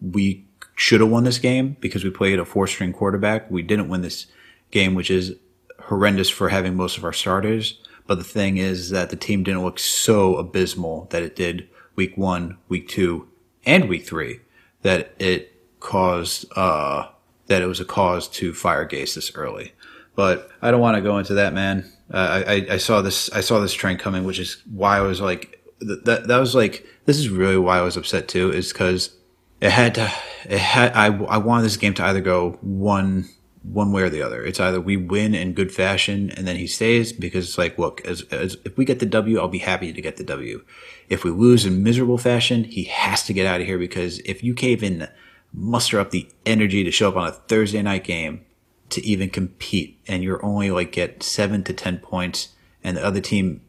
we 0.00 0.44
should 0.74 1.00
have 1.00 1.10
won 1.10 1.24
this 1.24 1.38
game 1.38 1.76
because 1.80 2.04
we 2.04 2.10
played 2.10 2.38
a 2.38 2.44
four 2.44 2.66
string 2.66 2.92
quarterback. 2.92 3.50
We 3.50 3.62
didn't 3.62 3.88
win 3.88 4.02
this 4.02 4.26
game, 4.70 4.94
which 4.94 5.10
is 5.10 5.36
horrendous 5.80 6.30
for 6.30 6.48
having 6.48 6.76
most 6.76 6.96
of 6.96 7.04
our 7.04 7.12
starters. 7.12 7.78
But 8.06 8.16
the 8.16 8.24
thing 8.24 8.56
is 8.56 8.90
that 8.90 9.10
the 9.10 9.16
team 9.16 9.42
didn't 9.42 9.62
look 9.62 9.78
so 9.78 10.36
abysmal 10.36 11.06
that 11.10 11.22
it 11.22 11.36
did 11.36 11.68
week 11.94 12.16
one, 12.16 12.58
week 12.68 12.88
two, 12.88 13.28
and 13.64 13.88
week 13.88 14.06
three 14.06 14.40
that 14.82 15.14
it 15.18 15.54
caused, 15.80 16.46
uh, 16.56 17.08
that 17.46 17.62
it 17.62 17.66
was 17.66 17.80
a 17.80 17.84
cause 17.84 18.28
to 18.28 18.52
fire 18.52 18.86
Gase 18.86 19.14
this 19.14 19.34
early. 19.34 19.72
But 20.14 20.50
I 20.60 20.70
don't 20.70 20.80
want 20.80 20.96
to 20.96 21.02
go 21.02 21.18
into 21.18 21.34
that, 21.34 21.54
man. 21.54 21.90
Uh, 22.12 22.42
I, 22.46 22.66
I 22.72 22.76
saw 22.76 23.00
this, 23.00 23.30
I 23.30 23.40
saw 23.40 23.60
this 23.60 23.72
trend 23.72 23.98
coming, 23.98 24.24
which 24.24 24.38
is 24.38 24.62
why 24.70 24.98
I 24.98 25.02
was 25.02 25.20
like, 25.20 25.62
that, 25.80 26.26
that 26.26 26.38
was 26.38 26.54
like, 26.54 26.86
this 27.06 27.18
is 27.18 27.28
really 27.28 27.56
why 27.56 27.78
I 27.78 27.82
was 27.82 27.96
upset 27.96 28.28
too, 28.28 28.52
is 28.52 28.72
because 28.72 29.14
it 29.62 29.70
had 29.70 29.94
to, 29.94 30.12
it 30.44 30.58
had, 30.58 30.92
I, 30.92 31.06
I 31.06 31.38
wanted 31.38 31.62
this 31.62 31.76
game 31.76 31.94
to 31.94 32.04
either 32.04 32.20
go 32.20 32.58
one, 32.62 33.28
one 33.62 33.92
way 33.92 34.02
or 34.02 34.10
the 34.10 34.20
other. 34.20 34.44
It's 34.44 34.58
either 34.58 34.80
we 34.80 34.96
win 34.96 35.36
in 35.36 35.52
good 35.52 35.72
fashion 35.72 36.32
and 36.32 36.48
then 36.48 36.56
he 36.56 36.66
stays 36.66 37.12
because 37.12 37.48
it's 37.48 37.58
like, 37.58 37.78
look, 37.78 38.04
as, 38.04 38.22
as 38.32 38.56
if 38.64 38.76
we 38.76 38.84
get 38.84 38.98
the 38.98 39.06
W, 39.06 39.38
I'll 39.38 39.46
be 39.46 39.58
happy 39.58 39.92
to 39.92 40.02
get 40.02 40.16
the 40.16 40.24
W. 40.24 40.64
If 41.08 41.22
we 41.22 41.30
lose 41.30 41.64
in 41.64 41.84
miserable 41.84 42.18
fashion, 42.18 42.64
he 42.64 42.84
has 42.84 43.22
to 43.26 43.32
get 43.32 43.46
out 43.46 43.60
of 43.60 43.66
here 43.68 43.78
because 43.78 44.18
if 44.24 44.42
you 44.42 44.52
can't 44.52 44.72
even 44.72 45.08
muster 45.52 46.00
up 46.00 46.10
the 46.10 46.28
energy 46.44 46.82
to 46.82 46.90
show 46.90 47.10
up 47.10 47.16
on 47.16 47.28
a 47.28 47.32
Thursday 47.32 47.82
night 47.82 48.02
game 48.02 48.44
to 48.90 49.06
even 49.06 49.30
compete 49.30 50.00
and 50.08 50.24
you're 50.24 50.44
only 50.44 50.72
like 50.72 50.90
get 50.90 51.22
seven 51.22 51.62
to 51.62 51.72
10 51.72 51.98
points 51.98 52.48
and 52.82 52.96
the 52.96 53.04
other 53.04 53.20
team, 53.20 53.60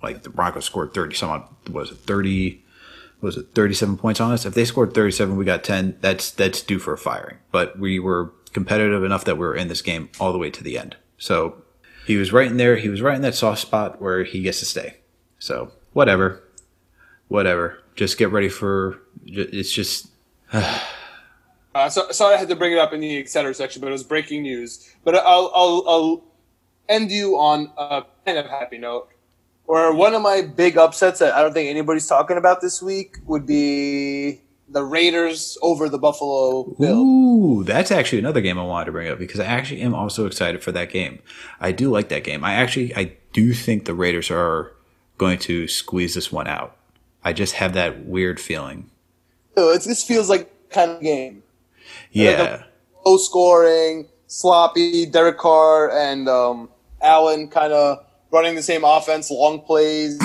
like 0.00 0.22
the 0.22 0.30
Broncos 0.30 0.66
scored 0.66 0.94
30 0.94 1.16
some 1.16 1.56
was 1.72 1.90
it 1.90 1.98
30, 1.98 2.62
was 3.20 3.36
it 3.36 3.48
37 3.54 3.96
points 3.96 4.20
on 4.20 4.32
us? 4.32 4.46
If 4.46 4.54
they 4.54 4.64
scored 4.64 4.94
37, 4.94 5.36
we 5.36 5.44
got 5.44 5.64
10. 5.64 5.98
That's 6.00 6.30
that's 6.30 6.62
due 6.62 6.78
for 6.78 6.92
a 6.92 6.98
firing. 6.98 7.38
But 7.50 7.78
we 7.78 7.98
were 7.98 8.32
competitive 8.52 9.04
enough 9.04 9.24
that 9.24 9.36
we 9.36 9.46
were 9.46 9.54
in 9.54 9.68
this 9.68 9.82
game 9.82 10.10
all 10.18 10.32
the 10.32 10.38
way 10.38 10.50
to 10.50 10.64
the 10.64 10.78
end. 10.78 10.96
So 11.18 11.62
he 12.06 12.16
was 12.16 12.32
right 12.32 12.50
in 12.50 12.56
there. 12.56 12.76
He 12.76 12.88
was 12.88 13.02
right 13.02 13.14
in 13.14 13.22
that 13.22 13.34
soft 13.34 13.60
spot 13.60 14.00
where 14.00 14.24
he 14.24 14.42
gets 14.42 14.58
to 14.60 14.64
stay. 14.64 14.96
So 15.38 15.72
whatever, 15.92 16.42
whatever. 17.28 17.78
just 17.94 18.18
get 18.18 18.30
ready 18.30 18.48
for. 18.48 19.00
It's 19.26 19.72
just. 19.72 20.08
Uh, 21.72 21.88
so, 21.88 22.10
sorry, 22.10 22.34
I 22.34 22.36
had 22.36 22.48
to 22.48 22.56
bring 22.56 22.72
it 22.72 22.78
up 22.78 22.92
in 22.92 22.98
the 22.98 23.20
etc. 23.20 23.54
section, 23.54 23.80
but 23.80 23.86
it 23.86 23.92
was 23.92 24.02
breaking 24.02 24.42
news. 24.42 24.92
But 25.04 25.14
I'll, 25.14 25.52
I'll, 25.54 25.84
I'll 25.86 26.24
end 26.88 27.12
you 27.12 27.38
on 27.38 27.70
a 27.78 28.02
kind 28.26 28.38
of 28.38 28.46
happy 28.46 28.76
note. 28.76 29.08
Or 29.70 29.94
one 29.94 30.14
of 30.14 30.22
my 30.22 30.42
big 30.42 30.76
upsets 30.76 31.20
that 31.20 31.32
I 31.32 31.42
don't 31.42 31.52
think 31.52 31.70
anybody's 31.70 32.08
talking 32.08 32.36
about 32.36 32.60
this 32.60 32.82
week 32.82 33.18
would 33.26 33.46
be 33.46 34.40
the 34.68 34.82
Raiders 34.82 35.56
over 35.62 35.88
the 35.88 35.96
Buffalo 35.96 36.74
Bills. 36.76 36.98
Ooh, 36.98 37.62
that's 37.62 37.92
actually 37.92 38.18
another 38.18 38.40
game 38.40 38.58
I 38.58 38.64
wanted 38.64 38.86
to 38.86 38.90
bring 38.90 39.06
up 39.06 39.20
because 39.20 39.38
I 39.38 39.44
actually 39.44 39.82
am 39.82 39.94
also 39.94 40.26
excited 40.26 40.64
for 40.64 40.72
that 40.72 40.90
game. 40.90 41.20
I 41.60 41.70
do 41.70 41.88
like 41.88 42.08
that 42.08 42.24
game. 42.24 42.42
I 42.42 42.54
actually 42.54 42.92
I 42.96 43.16
do 43.32 43.52
think 43.52 43.84
the 43.84 43.94
Raiders 43.94 44.28
are 44.28 44.72
going 45.18 45.38
to 45.38 45.68
squeeze 45.68 46.16
this 46.16 46.32
one 46.32 46.48
out. 46.48 46.76
I 47.22 47.32
just 47.32 47.54
have 47.54 47.72
that 47.74 48.04
weird 48.04 48.40
feeling. 48.40 48.90
So 49.56 49.70
it's, 49.70 49.86
this 49.86 50.02
feels 50.02 50.28
like 50.28 50.52
kind 50.70 50.90
of 50.90 51.00
game. 51.00 51.44
Yeah. 52.10 52.64
Low 53.06 53.18
scoring, 53.18 54.08
sloppy. 54.26 55.06
Derek 55.06 55.38
Carr 55.38 55.96
and 55.96 56.28
um, 56.28 56.70
Allen 57.00 57.46
kind 57.46 57.72
of 57.72 58.04
running 58.30 58.54
the 58.54 58.62
same 58.62 58.84
offense, 58.84 59.30
long 59.30 59.60
plays, 59.60 60.18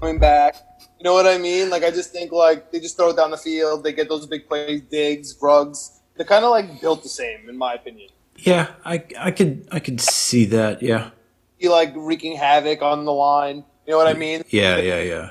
coming 0.00 0.18
back. 0.18 0.56
You 0.98 1.04
know 1.04 1.14
what 1.14 1.26
I 1.26 1.38
mean? 1.38 1.70
Like 1.70 1.82
I 1.82 1.90
just 1.90 2.12
think 2.12 2.30
like 2.32 2.72
they 2.72 2.80
just 2.80 2.96
throw 2.96 3.10
it 3.10 3.16
down 3.16 3.30
the 3.30 3.38
field. 3.38 3.84
They 3.84 3.92
get 3.92 4.08
those 4.08 4.26
big 4.26 4.48
plays, 4.48 4.82
digs, 4.82 5.36
Ruggs. 5.40 6.00
They're 6.16 6.26
kind 6.26 6.44
of 6.44 6.50
like 6.50 6.80
built 6.80 7.02
the 7.02 7.08
same, 7.08 7.48
in 7.48 7.56
my 7.56 7.74
opinion. 7.74 8.10
Yeah, 8.36 8.68
I 8.84 9.02
I 9.18 9.30
could 9.30 9.66
I 9.72 9.80
could 9.80 10.00
see 10.00 10.44
that. 10.46 10.82
Yeah. 10.82 11.10
Be 11.58 11.68
like 11.68 11.92
wreaking 11.96 12.36
havoc 12.36 12.82
on 12.82 13.04
the 13.04 13.12
line. 13.12 13.64
You 13.86 13.92
know 13.92 13.96
what 13.96 14.06
I 14.08 14.14
mean? 14.14 14.42
Yeah, 14.48 14.78
yeah, 14.78 15.00
yeah. 15.00 15.30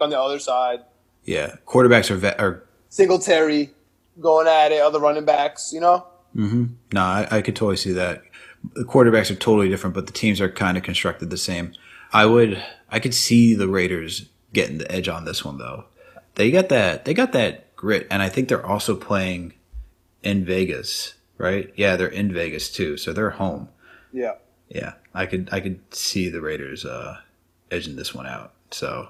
On 0.00 0.08
the 0.10 0.18
other 0.20 0.38
side, 0.38 0.80
Yeah. 1.24 1.56
Quarterbacks 1.66 2.10
are 2.10 2.16
vet 2.16 2.40
are 2.40 2.64
Singletary 2.88 3.70
going 4.20 4.46
at 4.46 4.72
it. 4.72 4.80
Other 4.80 5.00
running 5.00 5.24
backs. 5.26 5.70
You 5.72 5.80
know. 5.80 6.06
Mm-hmm. 6.34 6.64
No, 6.92 7.00
I, 7.02 7.28
I 7.30 7.42
could 7.42 7.56
totally 7.56 7.76
see 7.76 7.92
that. 7.92 8.22
The 8.74 8.84
quarterbacks 8.84 9.30
are 9.30 9.36
totally 9.36 9.68
different, 9.68 9.94
but 9.94 10.06
the 10.06 10.12
teams 10.12 10.40
are 10.40 10.50
kind 10.50 10.76
of 10.76 10.82
constructed 10.82 11.30
the 11.30 11.36
same. 11.36 11.72
I 12.12 12.26
would, 12.26 12.62
I 12.90 12.98
could 13.00 13.14
see 13.14 13.54
the 13.54 13.68
Raiders 13.68 14.28
getting 14.52 14.78
the 14.78 14.90
edge 14.90 15.08
on 15.08 15.24
this 15.24 15.44
one 15.44 15.58
though. 15.58 15.84
They 16.34 16.50
got 16.50 16.68
that, 16.68 17.04
they 17.04 17.14
got 17.14 17.32
that 17.32 17.74
grit, 17.76 18.06
and 18.10 18.22
I 18.22 18.28
think 18.28 18.48
they're 18.48 18.64
also 18.66 18.94
playing 18.96 19.54
in 20.22 20.44
Vegas, 20.44 21.14
right? 21.38 21.72
Yeah, 21.76 21.96
they're 21.96 22.08
in 22.08 22.32
Vegas 22.32 22.70
too, 22.70 22.96
so 22.96 23.12
they're 23.12 23.30
home. 23.30 23.68
Yeah. 24.12 24.34
Yeah, 24.68 24.94
I 25.14 25.26
could, 25.26 25.48
I 25.52 25.60
could 25.60 25.80
see 25.94 26.28
the 26.28 26.40
Raiders 26.40 26.84
uh, 26.84 27.18
edging 27.70 27.96
this 27.96 28.14
one 28.14 28.26
out. 28.26 28.52
So 28.70 29.08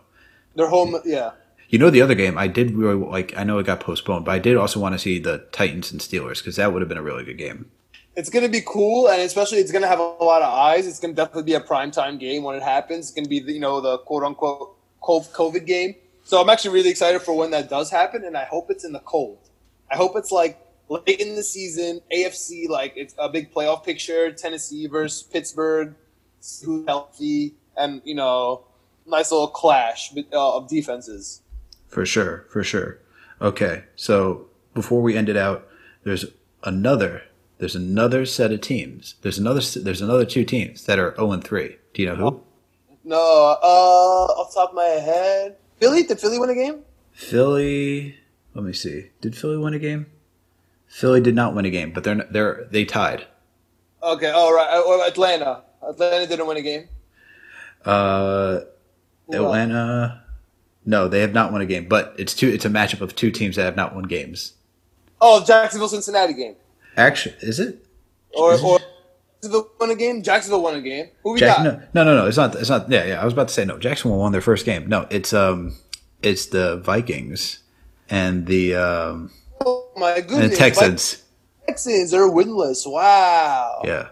They're 0.55 0.69
home. 0.69 0.97
Yeah. 1.05 1.33
you 1.69 1.79
know, 1.79 1.91
the 1.91 2.03
other 2.03 2.15
game 2.15 2.39
I 2.39 2.47
did 2.49 2.71
really 2.73 2.95
like. 2.95 3.37
I 3.37 3.45
know 3.45 3.59
it 3.59 3.67
got 3.67 3.81
postponed, 3.81 4.25
but 4.25 4.33
I 4.33 4.39
did 4.39 4.57
also 4.57 4.81
want 4.81 4.95
to 4.95 4.99
see 4.99 5.19
the 5.19 5.47
Titans 5.53 5.93
and 5.93 6.01
Steelers 6.01 6.39
because 6.39 6.57
that 6.57 6.73
would 6.73 6.81
have 6.83 6.89
been 6.89 6.99
a 6.99 7.03
really 7.03 7.25
good 7.25 7.39
game. 7.39 7.71
It's 8.21 8.29
going 8.29 8.45
to 8.45 8.51
be 8.51 8.61
cool, 8.61 9.09
and 9.09 9.23
especially 9.23 9.61
it's 9.61 9.73
going 9.73 9.81
to 9.81 9.89
have 9.89 9.99
a 9.99 10.03
lot 10.03 10.43
of 10.43 10.53
eyes. 10.53 10.87
It's 10.87 11.01
going 11.01 11.15
to 11.15 11.17
definitely 11.17 11.45
be 11.45 11.55
a 11.55 11.61
primetime 11.61 12.21
game 12.21 12.43
when 12.43 12.55
it 12.55 12.63
happens. 12.63 13.07
It's 13.07 13.13
going 13.13 13.25
to 13.25 13.31
be, 13.31 13.41
the, 13.41 13.55
you 13.55 13.61
know, 13.61 13.81
the 13.81 13.97
quote 13.97 14.23
unquote 14.23 14.77
COVID 15.01 15.65
game. 15.65 15.95
So 16.23 16.39
I'm 16.39 16.51
actually 16.51 16.75
really 16.75 16.91
excited 16.91 17.23
for 17.23 17.35
when 17.35 17.51
that 17.53 17.71
does 17.71 17.91
happen, 17.91 18.27
and 18.27 18.37
I 18.37 18.45
hope 18.45 18.71
it's 18.71 18.85
in 18.85 18.93
the 18.93 19.01
cold. 19.01 19.39
I 19.91 19.97
hope 19.97 20.17
it's 20.17 20.31
like 20.31 20.61
late 20.91 21.19
in 21.19 21.35
the 21.35 21.43
season, 21.43 22.03
AFC, 22.15 22.69
like 22.69 22.93
it's 22.95 23.15
a 23.17 23.31
big 23.31 23.55
playoff 23.55 23.85
picture, 23.85 24.31
Tennessee 24.33 24.87
versus 24.87 25.23
Pittsburgh, 25.23 25.95
who's 26.63 26.87
healthy, 26.87 27.55
and, 27.75 28.03
you 28.05 28.15
know, 28.15 28.67
nice 29.07 29.33
little 29.33 29.49
clash 29.49 30.13
uh, 30.15 30.57
of 30.57 30.69
defenses. 30.69 31.41
For 31.89 32.05
sure, 32.05 32.45
for 32.51 32.63
sure. 32.63 32.99
Okay, 33.41 33.85
so 33.97 34.49
before 34.75 35.01
we 35.01 35.17
end 35.17 35.31
it 35.31 35.39
out, 35.39 35.67
there's 36.05 36.27
another 36.63 37.23
there's 37.61 37.77
another 37.77 38.25
set 38.25 38.53
of 38.53 38.63
teams. 38.63 39.17
There's 39.21 39.39
another 39.39 39.61
there's 39.61 40.01
another 40.01 40.25
two 40.25 40.45
teams 40.45 40.87
that 40.87 40.99
are 40.99 41.15
0 41.17 41.33
and 41.33 41.45
3. 41.45 41.77
Do 41.93 42.03
you 42.03 42.09
know 42.09 42.17
who? 42.17 42.43
No, 43.05 43.17
uh, 43.17 44.33
off 44.41 44.53
the 44.53 44.61
top 44.61 44.71
of 44.71 44.75
my 44.75 44.85
head, 44.85 45.57
Philly. 45.79 46.03
Did 46.03 46.19
Philly 46.19 46.39
win 46.39 46.49
a 46.49 46.55
game? 46.55 46.81
Philly. 47.13 48.17
Let 48.55 48.65
me 48.65 48.73
see. 48.73 49.11
Did 49.21 49.37
Philly 49.37 49.59
win 49.59 49.75
a 49.75 49.79
game? 49.79 50.07
Philly 50.87 51.21
did 51.21 51.35
not 51.35 51.55
win 51.55 51.67
a 51.67 51.71
game, 51.71 51.93
but 51.93 52.03
they're 52.03 52.27
they're 52.31 52.67
they 52.71 52.87
tied. 52.87 53.27
Okay, 54.03 54.31
all 54.31 54.55
right. 54.55 54.69
Uh, 54.71 55.07
Atlanta. 55.07 55.63
Atlanta 55.83 56.27
didn't 56.27 56.47
win 56.47 56.57
a 56.57 56.63
game. 56.63 56.89
Uh, 57.85 58.61
Atlanta. 59.31 60.25
No, 60.87 61.09
they 61.09 61.21
have 61.21 61.35
not 61.35 61.53
won 61.53 61.61
a 61.61 61.67
game, 61.67 61.89
but 61.89 62.15
it's 62.19 62.35
two. 62.35 62.49
It's 62.49 62.65
a 62.65 62.71
matchup 62.71 63.03
of 63.03 63.15
two 63.15 63.31
teams 63.31 63.57
that 63.57 63.65
have 63.65 63.77
not 63.77 63.95
won 63.95 64.05
games. 64.05 64.55
Oh, 65.21 65.45
Jacksonville 65.45 65.89
Cincinnati 65.89 66.33
game. 66.33 66.57
Actually, 66.97 67.37
is 67.41 67.61
it? 67.61 67.85
Or 68.35 68.53
or 68.61 68.79
Jacksonville 69.43 69.71
won 69.81 69.91
a 69.91 69.95
game. 69.95 70.23
Jacksonville 70.23 70.63
won 70.63 70.75
a 70.77 70.81
game. 70.81 71.09
Who 71.23 71.33
we 71.33 71.41
Jack, 71.41 71.59
got? 71.59 71.65
no, 71.65 72.05
no, 72.05 72.05
no, 72.05 72.23
no. 72.23 72.27
It's 72.27 72.37
not. 72.37 72.55
It's 72.57 72.69
not. 72.69 72.91
Yeah, 72.91 73.05
yeah. 73.07 73.23
I 73.23 73.25
was 73.25 73.33
about 73.33 73.49
to 73.49 73.55
say 73.55 73.65
no. 73.65 73.79
Jacksonville 73.79 74.19
won 74.19 74.33
their 74.33 74.41
first 74.41 74.65
game. 74.65 74.89
No, 74.89 75.07
it's 75.11 75.33
um, 75.33 75.77
it's 76.23 76.47
the 76.47 76.77
Vikings 76.79 77.61
and 78.09 78.47
the 78.47 78.75
um 78.75 79.31
Oh 79.65 79.91
my 79.97 80.13
and 80.17 80.29
goodness! 80.29 80.51
the 80.51 80.57
Texans. 80.57 81.23
Texans 81.67 82.13
are 82.15 82.29
winless. 82.29 82.91
Wow. 82.91 83.83
Yeah, 83.85 84.09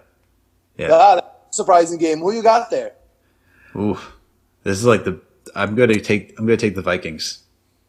yeah. 0.76 0.88
God, 0.88 1.24
surprising 1.50 1.98
game. 1.98 2.20
Who 2.20 2.32
you 2.32 2.42
got 2.42 2.70
there? 2.70 2.92
Oof. 3.76 4.12
This 4.62 4.78
is 4.78 4.84
like 4.84 5.04
the. 5.04 5.20
I'm 5.54 5.74
gonna 5.74 5.98
take. 6.00 6.38
I'm 6.38 6.46
gonna 6.46 6.56
take 6.56 6.74
the 6.74 6.82
Vikings. 6.82 7.42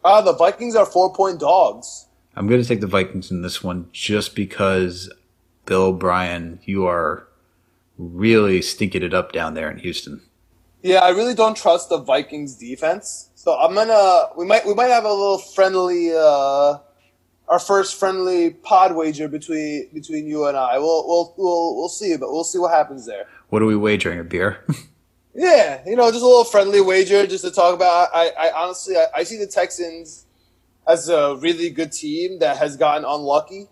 Ah, 0.03 0.21
the 0.21 0.33
Vikings 0.33 0.75
are 0.75 0.85
four 0.85 1.13
point 1.13 1.39
dogs. 1.39 2.05
I'm 2.39 2.47
gonna 2.47 2.63
take 2.63 2.79
the 2.79 2.87
Vikings 2.87 3.31
in 3.31 3.41
this 3.41 3.61
one 3.61 3.89
just 3.91 4.33
because 4.33 5.11
Bill 5.65 5.87
O'Brien, 5.87 6.61
you 6.63 6.87
are 6.87 7.27
really 7.97 8.61
stinking 8.61 9.03
it 9.03 9.13
up 9.13 9.33
down 9.33 9.55
there 9.55 9.69
in 9.69 9.77
Houston. 9.79 10.21
Yeah, 10.81 10.99
I 10.99 11.09
really 11.09 11.35
don't 11.35 11.57
trust 11.57 11.89
the 11.89 11.97
Vikings 11.97 12.55
defense. 12.55 13.29
So 13.35 13.59
I'm 13.59 13.75
gonna 13.75 14.29
we 14.37 14.45
might 14.45 14.65
we 14.65 14.73
might 14.73 14.87
have 14.87 15.03
a 15.03 15.09
little 15.09 15.37
friendly 15.37 16.13
uh 16.15 16.77
our 17.49 17.59
first 17.59 17.99
friendly 17.99 18.51
pod 18.51 18.95
wager 18.95 19.27
between 19.27 19.89
between 19.93 20.25
you 20.25 20.45
and 20.45 20.55
I. 20.55 20.79
We'll 20.79 21.05
we'll 21.05 21.33
we'll 21.37 21.75
we'll 21.75 21.89
see, 21.89 22.15
but 22.15 22.31
we'll 22.31 22.45
see 22.45 22.57
what 22.57 22.71
happens 22.71 23.05
there. 23.05 23.27
What 23.49 23.61
are 23.61 23.65
we 23.65 23.75
wagering? 23.75 24.17
A 24.17 24.23
beer? 24.23 24.63
Yeah, 25.35 25.81
you 25.85 25.95
know, 25.95 26.09
just 26.09 26.23
a 26.23 26.27
little 26.27 26.43
friendly 26.43 26.81
wager 26.81 27.25
just 27.25 27.45
to 27.45 27.51
talk 27.51 27.73
about. 27.73 28.09
I, 28.13 28.31
I 28.31 28.51
honestly, 28.51 28.97
I, 28.97 29.05
I 29.17 29.23
see 29.23 29.37
the 29.37 29.47
Texans 29.47 30.25
as 30.88 31.09
a 31.09 31.36
really 31.36 31.69
good 31.69 31.91
team 31.91 32.39
that 32.39 32.57
has 32.57 32.77
gotten 32.77 33.05
unlucky. 33.05 33.67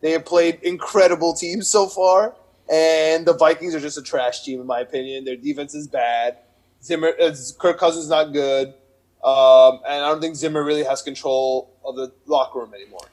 They 0.00 0.12
have 0.12 0.24
played 0.24 0.60
incredible 0.62 1.34
teams 1.34 1.68
so 1.68 1.86
far, 1.86 2.34
and 2.70 3.26
the 3.26 3.34
Vikings 3.34 3.74
are 3.74 3.80
just 3.80 3.98
a 3.98 4.02
trash 4.02 4.44
team 4.44 4.60
in 4.60 4.66
my 4.66 4.80
opinion. 4.80 5.24
Their 5.24 5.36
defense 5.36 5.74
is 5.74 5.88
bad. 5.88 6.38
Zimmer, 6.82 7.12
uh, 7.20 7.34
Kirk 7.58 7.78
Cousins 7.78 8.08
not 8.08 8.32
good, 8.32 8.68
um, 9.22 9.80
and 9.86 10.02
I 10.02 10.08
don't 10.08 10.20
think 10.20 10.36
Zimmer 10.36 10.64
really 10.64 10.84
has 10.84 11.02
control 11.02 11.76
of 11.84 11.96
the 11.96 12.12
locker 12.26 12.60
room 12.60 12.72
anymore. 12.72 13.04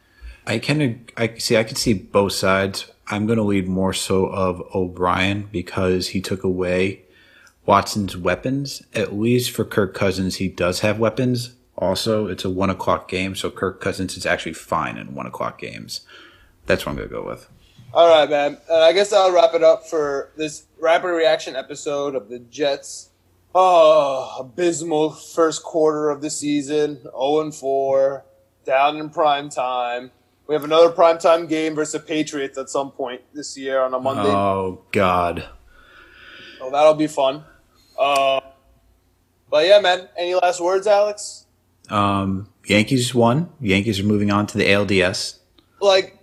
I 0.45 0.59
can 0.59 1.05
I 1.17 1.35
see 1.37 1.57
I 1.57 1.63
can 1.65 1.75
see 1.75 1.93
both 1.93 2.31
sides. 2.31 2.89
I'm 3.09 3.25
going 3.25 3.37
to 3.37 3.43
lead 3.43 3.67
more 3.67 3.93
so 3.93 4.27
of 4.27 4.61
O'Brien 4.73 5.49
because 5.51 6.09
he 6.09 6.21
took 6.21 6.43
away 6.43 7.03
Watson's 7.65 8.15
weapons. 8.15 8.81
At 8.93 9.13
least 9.13 9.51
for 9.51 9.65
Kirk 9.65 9.93
Cousins, 9.93 10.37
he 10.37 10.47
does 10.47 10.79
have 10.79 10.99
weapons. 10.99 11.53
Also, 11.77 12.27
it's 12.27 12.43
a 12.43 12.49
one 12.49 12.69
o'clock 12.69 13.07
game, 13.07 13.35
so 13.35 13.51
Kirk 13.51 13.79
Cousins 13.79 14.17
is 14.17 14.25
actually 14.25 14.53
fine 14.53 14.97
in 14.97 15.13
one 15.13 15.27
o'clock 15.27 15.59
games. 15.59 16.01
That's 16.65 16.85
what 16.85 16.91
I'm 16.91 16.97
going 16.97 17.09
to 17.09 17.13
go 17.13 17.23
with. 17.23 17.49
All 17.93 18.09
right, 18.09 18.29
man. 18.29 18.57
And 18.69 18.83
I 18.83 18.93
guess 18.93 19.13
I'll 19.13 19.31
wrap 19.31 19.53
it 19.53 19.63
up 19.63 19.87
for 19.87 20.31
this 20.35 20.65
rapid 20.79 21.07
reaction 21.07 21.55
episode 21.55 22.15
of 22.15 22.29
the 22.29 22.39
Jets. 22.39 23.09
Oh, 23.55 24.37
abysmal 24.39 25.11
first 25.11 25.63
quarter 25.63 26.09
of 26.09 26.21
the 26.21 26.29
season. 26.29 26.99
0 27.03 27.41
and 27.41 27.55
4, 27.55 28.25
down 28.65 28.97
in 28.97 29.09
prime 29.09 29.49
time. 29.49 30.11
We 30.47 30.55
have 30.55 30.63
another 30.63 30.89
prime 30.89 31.17
time 31.17 31.47
game 31.47 31.75
versus 31.75 31.93
the 31.93 32.07
Patriots 32.07 32.57
at 32.57 32.69
some 32.69 32.91
point 32.91 33.21
this 33.33 33.57
year 33.57 33.81
on 33.81 33.93
a 33.93 33.99
Monday. 33.99 34.29
Oh 34.29 34.83
God. 34.91 35.47
Oh, 36.61 36.71
that'll 36.71 36.93
be 36.93 37.07
fun. 37.07 37.43
Uh, 37.99 38.39
but 39.49 39.65
yeah, 39.65 39.79
man. 39.79 40.07
Any 40.17 40.35
last 40.35 40.61
words, 40.61 40.87
Alex? 40.87 41.46
Um, 41.89 42.47
Yankees 42.65 43.13
won. 43.15 43.49
Yankees 43.61 43.99
are 43.99 44.03
moving 44.03 44.31
on 44.31 44.45
to 44.47 44.57
the 44.57 44.65
ALDS. 44.65 45.39
like 45.81 46.13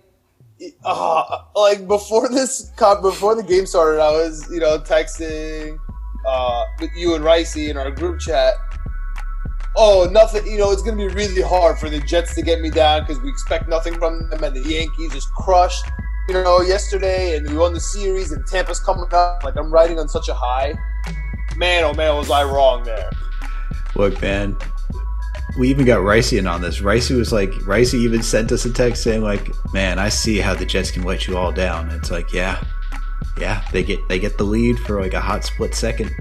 uh, 0.83 1.23
like 1.55 1.87
before 1.87 2.29
this 2.29 2.71
before 3.01 3.35
the 3.35 3.43
game 3.43 3.65
started 3.65 4.01
i 4.01 4.09
was 4.09 4.49
you 4.49 4.59
know 4.59 4.79
texting 4.79 5.77
uh 6.25 6.63
with 6.79 6.89
you 6.95 7.13
and 7.13 7.23
ricey 7.25 7.69
in 7.69 7.75
our 7.77 7.91
group 7.91 8.19
chat 8.19 8.53
oh 9.75 10.07
nothing 10.11 10.45
you 10.47 10.57
know 10.57 10.71
it's 10.71 10.81
gonna 10.81 10.95
be 10.95 11.07
really 11.09 11.41
hard 11.41 11.77
for 11.77 11.89
the 11.89 11.99
jets 12.01 12.33
to 12.35 12.41
get 12.41 12.61
me 12.61 12.69
down 12.69 13.01
because 13.01 13.19
we 13.21 13.29
expect 13.29 13.67
nothing 13.67 13.93
from 13.95 14.29
them 14.29 14.43
and 14.43 14.55
the 14.55 14.61
yankees 14.61 15.11
just 15.11 15.29
crushed 15.33 15.85
you 16.29 16.33
know 16.33 16.61
yesterday 16.61 17.35
and 17.37 17.49
we 17.49 17.57
won 17.57 17.73
the 17.73 17.79
series 17.79 18.31
and 18.31 18.45
tampa's 18.47 18.79
coming 18.79 19.05
up 19.11 19.43
like 19.43 19.55
i'm 19.57 19.69
riding 19.71 19.99
on 19.99 20.07
such 20.07 20.29
a 20.29 20.33
high 20.33 20.73
man 21.57 21.83
oh 21.83 21.93
man 21.93 22.15
was 22.15 22.31
i 22.31 22.43
wrong 22.43 22.83
there 22.83 23.09
Look, 23.95 24.21
man, 24.21 24.57
we 25.57 25.69
even 25.69 25.85
got 25.85 25.99
Ricey 25.99 26.37
in 26.37 26.47
on 26.47 26.61
this. 26.61 26.79
Ricey 26.79 27.17
was 27.17 27.31
like, 27.31 27.51
Ricey 27.51 27.99
even 27.99 28.21
sent 28.21 28.51
us 28.51 28.65
a 28.65 28.71
text 28.71 29.03
saying 29.03 29.21
like, 29.21 29.53
"Man, 29.73 29.99
I 29.99 30.09
see 30.09 30.37
how 30.37 30.53
the 30.53 30.65
Jets 30.65 30.91
can 30.91 31.03
let 31.03 31.27
you 31.27 31.37
all 31.37 31.51
down." 31.51 31.89
It's 31.91 32.11
like, 32.11 32.33
yeah, 32.33 32.63
yeah, 33.39 33.63
they 33.71 33.83
get 33.83 34.07
they 34.07 34.19
get 34.19 34.37
the 34.37 34.43
lead 34.43 34.79
for 34.79 35.01
like 35.01 35.13
a 35.13 35.21
hot 35.21 35.43
split 35.43 35.73
second, 35.75 36.11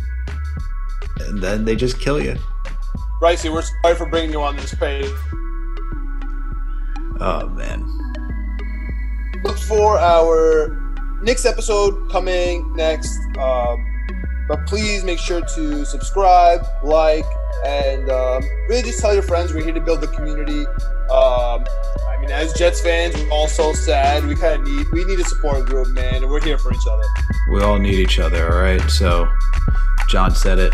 and 1.21 1.43
then 1.43 1.65
they 1.65 1.77
just 1.77 2.01
kill 2.01 2.23
you. 2.23 2.37
Ricey, 3.21 3.53
we're 3.53 3.63
sorry 3.63 3.95
for 3.95 4.07
bringing 4.07 4.33
you 4.33 4.43
on 4.43 4.57
this 4.57 4.75
page. 4.75 5.11
Oh 7.21 7.49
man. 7.51 7.91
Look 9.45 9.59
for 9.59 9.99
our 9.99 11.21
next 11.23 11.45
episode 11.45 12.11
coming 12.11 12.75
next. 12.75 13.19
Um, 13.39 13.94
but 14.49 14.67
please 14.67 15.05
make 15.05 15.19
sure 15.19 15.41
to 15.41 15.85
subscribe, 15.85 16.65
like, 16.83 17.25
and 17.65 18.11
um, 18.11 18.43
really 18.69 18.83
just 18.83 19.01
tell 19.01 19.15
your 19.15 19.23
friends 19.23 19.53
we're 19.53 19.65
here 19.65 19.73
to 19.73 19.81
build 19.81 20.01
the 20.01 20.09
community. 20.09 20.67
Um, 21.11 21.65
I 22.09 22.19
mean, 22.21 22.31
as 22.31 22.53
Jets 22.55 22.81
fans, 22.81 23.15
we're 23.15 23.31
all 23.31 23.49
so 23.49 23.73
sad. 23.73 24.27
We 24.27 24.35
kind 24.35 24.61
of 24.61 24.69
need 24.69 24.87
we 24.93 25.05
need 25.05 25.21
a 25.21 25.25
support 25.25 25.67
group, 25.67 25.89
man, 25.89 26.17
and 26.17 26.31
we're 26.31 26.43
here 26.43 26.59
for 26.59 26.73
each 26.73 26.87
other. 26.91 27.05
We 27.51 27.63
all 27.63 27.79
need 27.79 27.99
each 27.99 28.19
other, 28.19 28.53
all 28.53 28.61
right? 28.61 28.81
So, 28.91 29.29
John 30.09 30.35
said 30.35 30.59
it. 30.59 30.73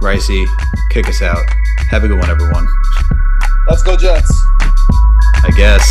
Ricey, 0.00 0.44
kick 0.90 1.08
us 1.08 1.22
out. 1.22 1.42
Have 1.90 2.04
a 2.04 2.08
good 2.08 2.18
one, 2.18 2.30
everyone. 2.30 2.66
Let's 3.68 3.82
go, 3.82 3.96
Jets. 3.96 4.30
I 5.44 5.50
guess. 5.56 5.88